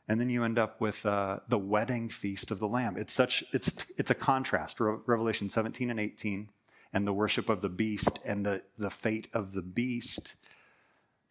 And 0.06 0.20
then 0.20 0.30
you 0.30 0.44
end 0.44 0.58
up 0.58 0.80
with 0.80 1.04
uh, 1.04 1.40
the 1.48 1.58
wedding 1.58 2.08
feast 2.10 2.50
of 2.50 2.60
the 2.60 2.68
Lamb. 2.68 2.96
It's 2.96 3.12
such 3.12 3.42
it's 3.52 3.72
it's 3.96 4.10
a 4.10 4.14
contrast. 4.14 4.78
Revelation 4.78 5.50
17 5.50 5.90
and 5.90 5.98
18 5.98 6.48
and 6.92 7.06
the 7.06 7.12
worship 7.12 7.48
of 7.48 7.60
the 7.60 7.68
beast 7.68 8.18
and 8.24 8.44
the, 8.46 8.62
the 8.78 8.90
fate 8.90 9.28
of 9.32 9.52
the 9.52 9.62
beast 9.62 10.34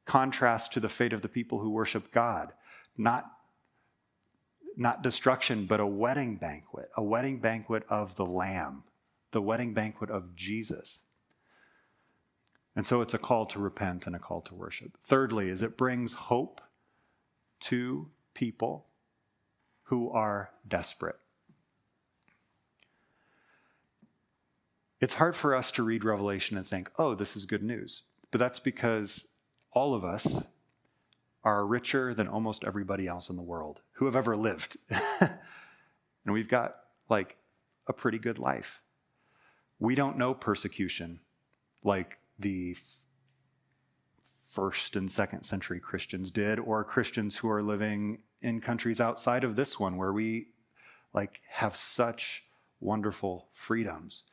contrast 0.05 0.73
to 0.73 0.79
the 0.79 0.89
fate 0.89 1.13
of 1.13 1.21
the 1.21 1.29
people 1.29 1.59
who 1.59 1.69
worship 1.69 2.11
God. 2.11 2.53
Not, 2.97 3.25
not 4.75 5.03
destruction, 5.03 5.65
but 5.65 5.79
a 5.79 5.85
wedding 5.85 6.37
banquet, 6.37 6.89
a 6.95 7.03
wedding 7.03 7.39
banquet 7.39 7.83
of 7.89 8.15
the 8.15 8.25
Lamb, 8.25 8.83
the 9.31 9.41
wedding 9.41 9.73
banquet 9.73 10.09
of 10.09 10.35
Jesus. 10.35 10.99
And 12.75 12.85
so 12.85 13.01
it's 13.01 13.13
a 13.13 13.19
call 13.19 13.45
to 13.47 13.59
repent 13.59 14.05
and 14.05 14.15
a 14.15 14.19
call 14.19 14.41
to 14.41 14.55
worship. 14.55 14.97
Thirdly, 15.03 15.49
is 15.49 15.61
it 15.61 15.77
brings 15.77 16.13
hope 16.13 16.61
to 17.61 18.09
people 18.33 18.85
who 19.83 20.11
are 20.11 20.51
desperate. 20.67 21.17
It's 24.99 25.15
hard 25.15 25.35
for 25.35 25.55
us 25.55 25.71
to 25.71 25.83
read 25.83 26.03
Revelation 26.03 26.57
and 26.57 26.67
think, 26.67 26.89
oh, 26.97 27.13
this 27.13 27.35
is 27.35 27.45
good 27.45 27.63
news. 27.63 28.03
But 28.31 28.39
that's 28.39 28.59
because 28.59 29.27
all 29.71 29.93
of 29.93 30.03
us 30.03 30.43
are 31.43 31.65
richer 31.65 32.13
than 32.13 32.27
almost 32.27 32.63
everybody 32.63 33.07
else 33.07 33.29
in 33.29 33.35
the 33.35 33.41
world 33.43 33.81
who 33.93 34.05
have 34.05 34.15
ever 34.15 34.35
lived. 34.35 34.77
and 34.89 35.31
we've 36.25 36.49
got 36.49 36.77
like 37.09 37.37
a 37.87 37.93
pretty 37.93 38.17
good 38.17 38.39
life. 38.39 38.81
We 39.79 39.93
don't 39.93 40.17
know 40.17 40.33
persecution 40.33 41.19
like 41.83 42.17
the 42.39 42.75
first 44.47 44.95
and 44.95 45.11
second 45.11 45.43
century 45.43 45.79
Christians 45.79 46.31
did, 46.31 46.57
or 46.57 46.83
Christians 46.83 47.37
who 47.37 47.49
are 47.49 47.61
living 47.61 48.19
in 48.41 48.59
countries 48.59 48.99
outside 48.99 49.43
of 49.43 49.55
this 49.55 49.79
one 49.79 49.97
where 49.97 50.13
we 50.13 50.47
like 51.13 51.39
have 51.49 51.75
such 51.75 52.43
wonderful 52.79 53.49
freedoms 53.53 54.23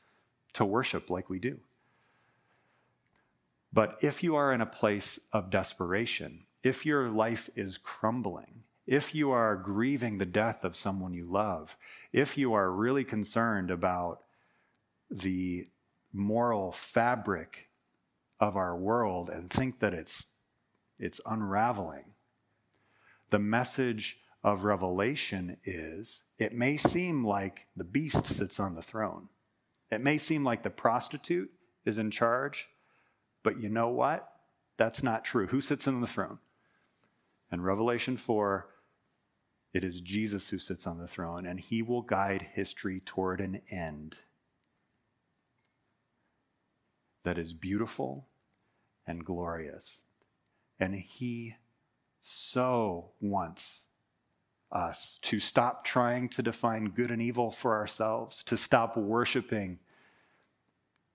to 0.54 0.64
worship 0.64 1.10
like 1.10 1.28
we 1.28 1.38
do. 1.38 1.58
But 3.72 3.98
if 4.02 4.22
you 4.22 4.36
are 4.36 4.52
in 4.52 4.60
a 4.60 4.66
place 4.66 5.18
of 5.32 5.50
desperation, 5.50 6.44
if 6.62 6.86
your 6.86 7.10
life 7.10 7.50
is 7.56 7.76
crumbling, 7.76 8.62
if 8.86 9.14
you 9.14 9.30
are 9.32 9.56
grieving 9.56 10.18
the 10.18 10.26
death 10.26 10.62
of 10.62 10.76
someone 10.76 11.12
you 11.12 11.24
love, 11.24 11.76
if 12.12 12.38
you 12.38 12.52
are 12.52 12.70
really 12.70 13.04
concerned 13.04 13.70
about 13.70 14.22
the 15.10 15.66
moral 16.12 16.70
fabric 16.70 17.68
of 18.38 18.56
our 18.56 18.76
world 18.76 19.28
and 19.28 19.50
think 19.50 19.80
that 19.80 19.92
it's, 19.92 20.26
it's 20.98 21.20
unraveling, 21.26 22.04
the 23.30 23.38
message 23.38 24.18
of 24.44 24.64
Revelation 24.64 25.56
is 25.64 26.22
it 26.38 26.52
may 26.52 26.76
seem 26.76 27.26
like 27.26 27.66
the 27.76 27.84
beast 27.84 28.26
sits 28.26 28.60
on 28.60 28.74
the 28.74 28.82
throne. 28.82 29.28
It 29.94 30.02
may 30.02 30.18
seem 30.18 30.44
like 30.44 30.62
the 30.62 30.70
prostitute 30.70 31.50
is 31.84 31.98
in 31.98 32.10
charge, 32.10 32.66
but 33.42 33.60
you 33.60 33.68
know 33.68 33.88
what? 33.88 34.28
That's 34.76 35.02
not 35.02 35.24
true. 35.24 35.46
Who 35.46 35.60
sits 35.60 35.86
on 35.86 36.00
the 36.00 36.06
throne? 36.06 36.38
In 37.52 37.60
Revelation 37.60 38.16
4, 38.16 38.66
it 39.72 39.84
is 39.84 40.00
Jesus 40.00 40.48
who 40.48 40.58
sits 40.58 40.86
on 40.86 40.98
the 40.98 41.06
throne, 41.06 41.46
and 41.46 41.60
he 41.60 41.82
will 41.82 42.02
guide 42.02 42.46
history 42.54 43.00
toward 43.04 43.40
an 43.40 43.60
end 43.70 44.16
that 47.24 47.38
is 47.38 47.52
beautiful 47.52 48.26
and 49.06 49.24
glorious. 49.24 49.98
And 50.80 50.94
he 50.94 51.54
so 52.18 53.10
wants 53.20 53.84
us 54.72 55.18
to 55.22 55.38
stop 55.38 55.84
trying 55.84 56.28
to 56.30 56.42
define 56.42 56.86
good 56.86 57.10
and 57.10 57.22
evil 57.22 57.50
for 57.50 57.76
ourselves, 57.76 58.42
to 58.44 58.56
stop 58.56 58.96
worshiping 58.96 59.78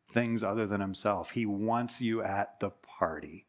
things 0.09 0.43
other 0.43 0.65
than 0.65 0.81
himself. 0.81 1.31
He 1.31 1.45
wants 1.45 2.01
you 2.01 2.21
at 2.21 2.59
the 2.59 2.71
party. 2.71 3.45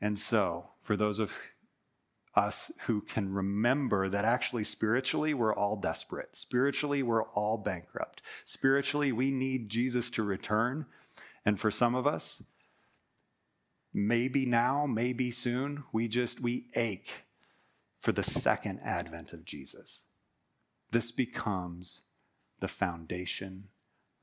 And 0.00 0.18
so, 0.18 0.68
for 0.80 0.96
those 0.96 1.18
of 1.18 1.32
us 2.34 2.70
who 2.86 3.00
can 3.00 3.32
remember 3.32 4.08
that 4.08 4.24
actually 4.24 4.64
spiritually 4.64 5.34
we're 5.34 5.54
all 5.54 5.76
desperate. 5.76 6.36
Spiritually, 6.36 7.02
we're 7.02 7.24
all 7.24 7.58
bankrupt. 7.58 8.22
Spiritually, 8.44 9.10
we 9.12 9.30
need 9.30 9.68
Jesus 9.68 10.10
to 10.10 10.22
return. 10.22 10.86
And 11.44 11.58
for 11.58 11.70
some 11.70 11.94
of 11.94 12.06
us, 12.06 12.42
maybe 13.92 14.46
now, 14.46 14.86
maybe 14.86 15.30
soon, 15.30 15.84
we 15.92 16.06
just 16.06 16.40
we 16.40 16.66
ache 16.74 17.10
for 17.98 18.12
the 18.12 18.22
second 18.22 18.80
advent 18.84 19.32
of 19.32 19.44
Jesus. 19.44 20.04
This 20.90 21.10
becomes 21.10 22.00
the 22.60 22.68
foundation 22.68 23.68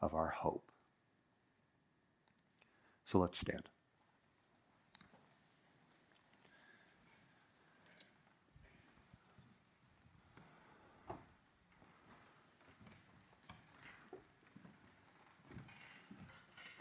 of 0.02 0.14
our 0.14 0.30
hope. 0.30 0.67
So 3.08 3.20
let's 3.20 3.40
stand. 3.40 3.70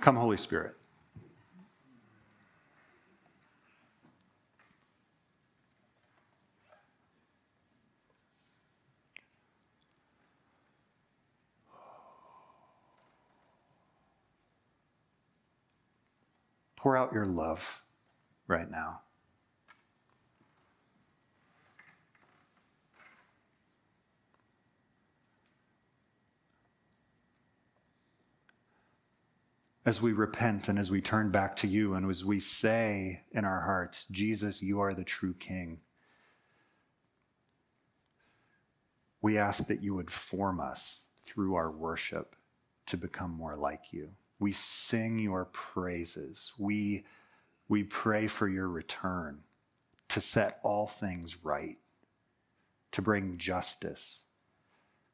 Come, 0.01 0.16
Holy 0.16 0.37
Spirit. 0.37 0.74
Your 17.13 17.27
love 17.27 17.83
right 18.47 18.71
now. 18.71 19.01
As 29.85 30.03
we 30.03 30.13
repent 30.13 30.69
and 30.69 30.81
as 30.81 30.91
we 30.91 31.01
turn 31.01 31.31
back 31.31 31.55
to 31.57 31.69
you, 31.69 31.95
and 31.95 32.11
as 32.11 32.25
we 32.25 32.41
say 32.41 33.23
in 33.31 33.45
our 33.45 33.61
hearts, 33.61 34.07
Jesus, 34.11 34.61
you 34.61 34.81
are 34.81 34.95
the 34.95 35.05
true 35.05 35.35
King, 35.35 35.79
we 39.23 39.39
ask 39.39 39.67
that 39.69 39.83
you 39.83 39.95
would 39.95 40.11
form 40.11 40.61
us 40.61 41.05
through 41.25 41.55
our 41.55 41.71
worship 41.71 42.35
to 42.87 42.97
become 42.97 43.31
more 43.31 43.57
like 43.57 43.83
you. 43.93 44.11
We 44.39 44.53
sing 44.53 45.18
your 45.18 45.47
praises. 45.47 46.53
We, 46.59 47.05
we 47.68 47.84
pray 47.84 48.26
for 48.26 48.49
your 48.49 48.68
return 48.68 49.41
to 50.09 50.20
set 50.20 50.61
all 50.62 50.87
things 50.87 51.45
right, 51.45 51.78
to 52.93 53.03
bring 53.03 53.39
justice, 53.39 54.24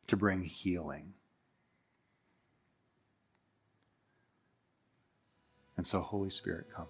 to 0.08 0.16
bring 0.16 0.42
healing. 0.42 1.14
And 5.76 5.86
so, 5.86 6.00
Holy 6.00 6.30
Spirit, 6.30 6.66
come. 6.74 6.86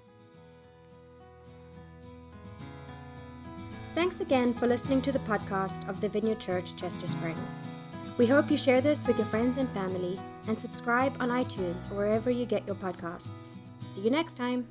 Thanks 3.94 4.20
again 4.20 4.54
for 4.54 4.66
listening 4.66 5.02
to 5.02 5.12
the 5.12 5.18
podcast 5.20 5.86
of 5.88 6.00
the 6.00 6.08
Vineyard 6.08 6.40
Church 6.40 6.74
Chester 6.76 7.06
Springs. 7.06 7.50
We 8.16 8.26
hope 8.26 8.50
you 8.50 8.56
share 8.56 8.80
this 8.80 9.06
with 9.06 9.18
your 9.18 9.26
friends 9.26 9.58
and 9.58 9.70
family 9.72 10.18
and 10.46 10.58
subscribe 10.58 11.14
on 11.20 11.28
iTunes 11.28 11.90
or 11.90 11.94
wherever 11.96 12.30
you 12.30 12.44
get 12.44 12.66
your 12.66 12.76
podcasts. 12.76 13.50
See 13.92 14.02
you 14.02 14.10
next 14.10 14.36
time. 14.36 14.66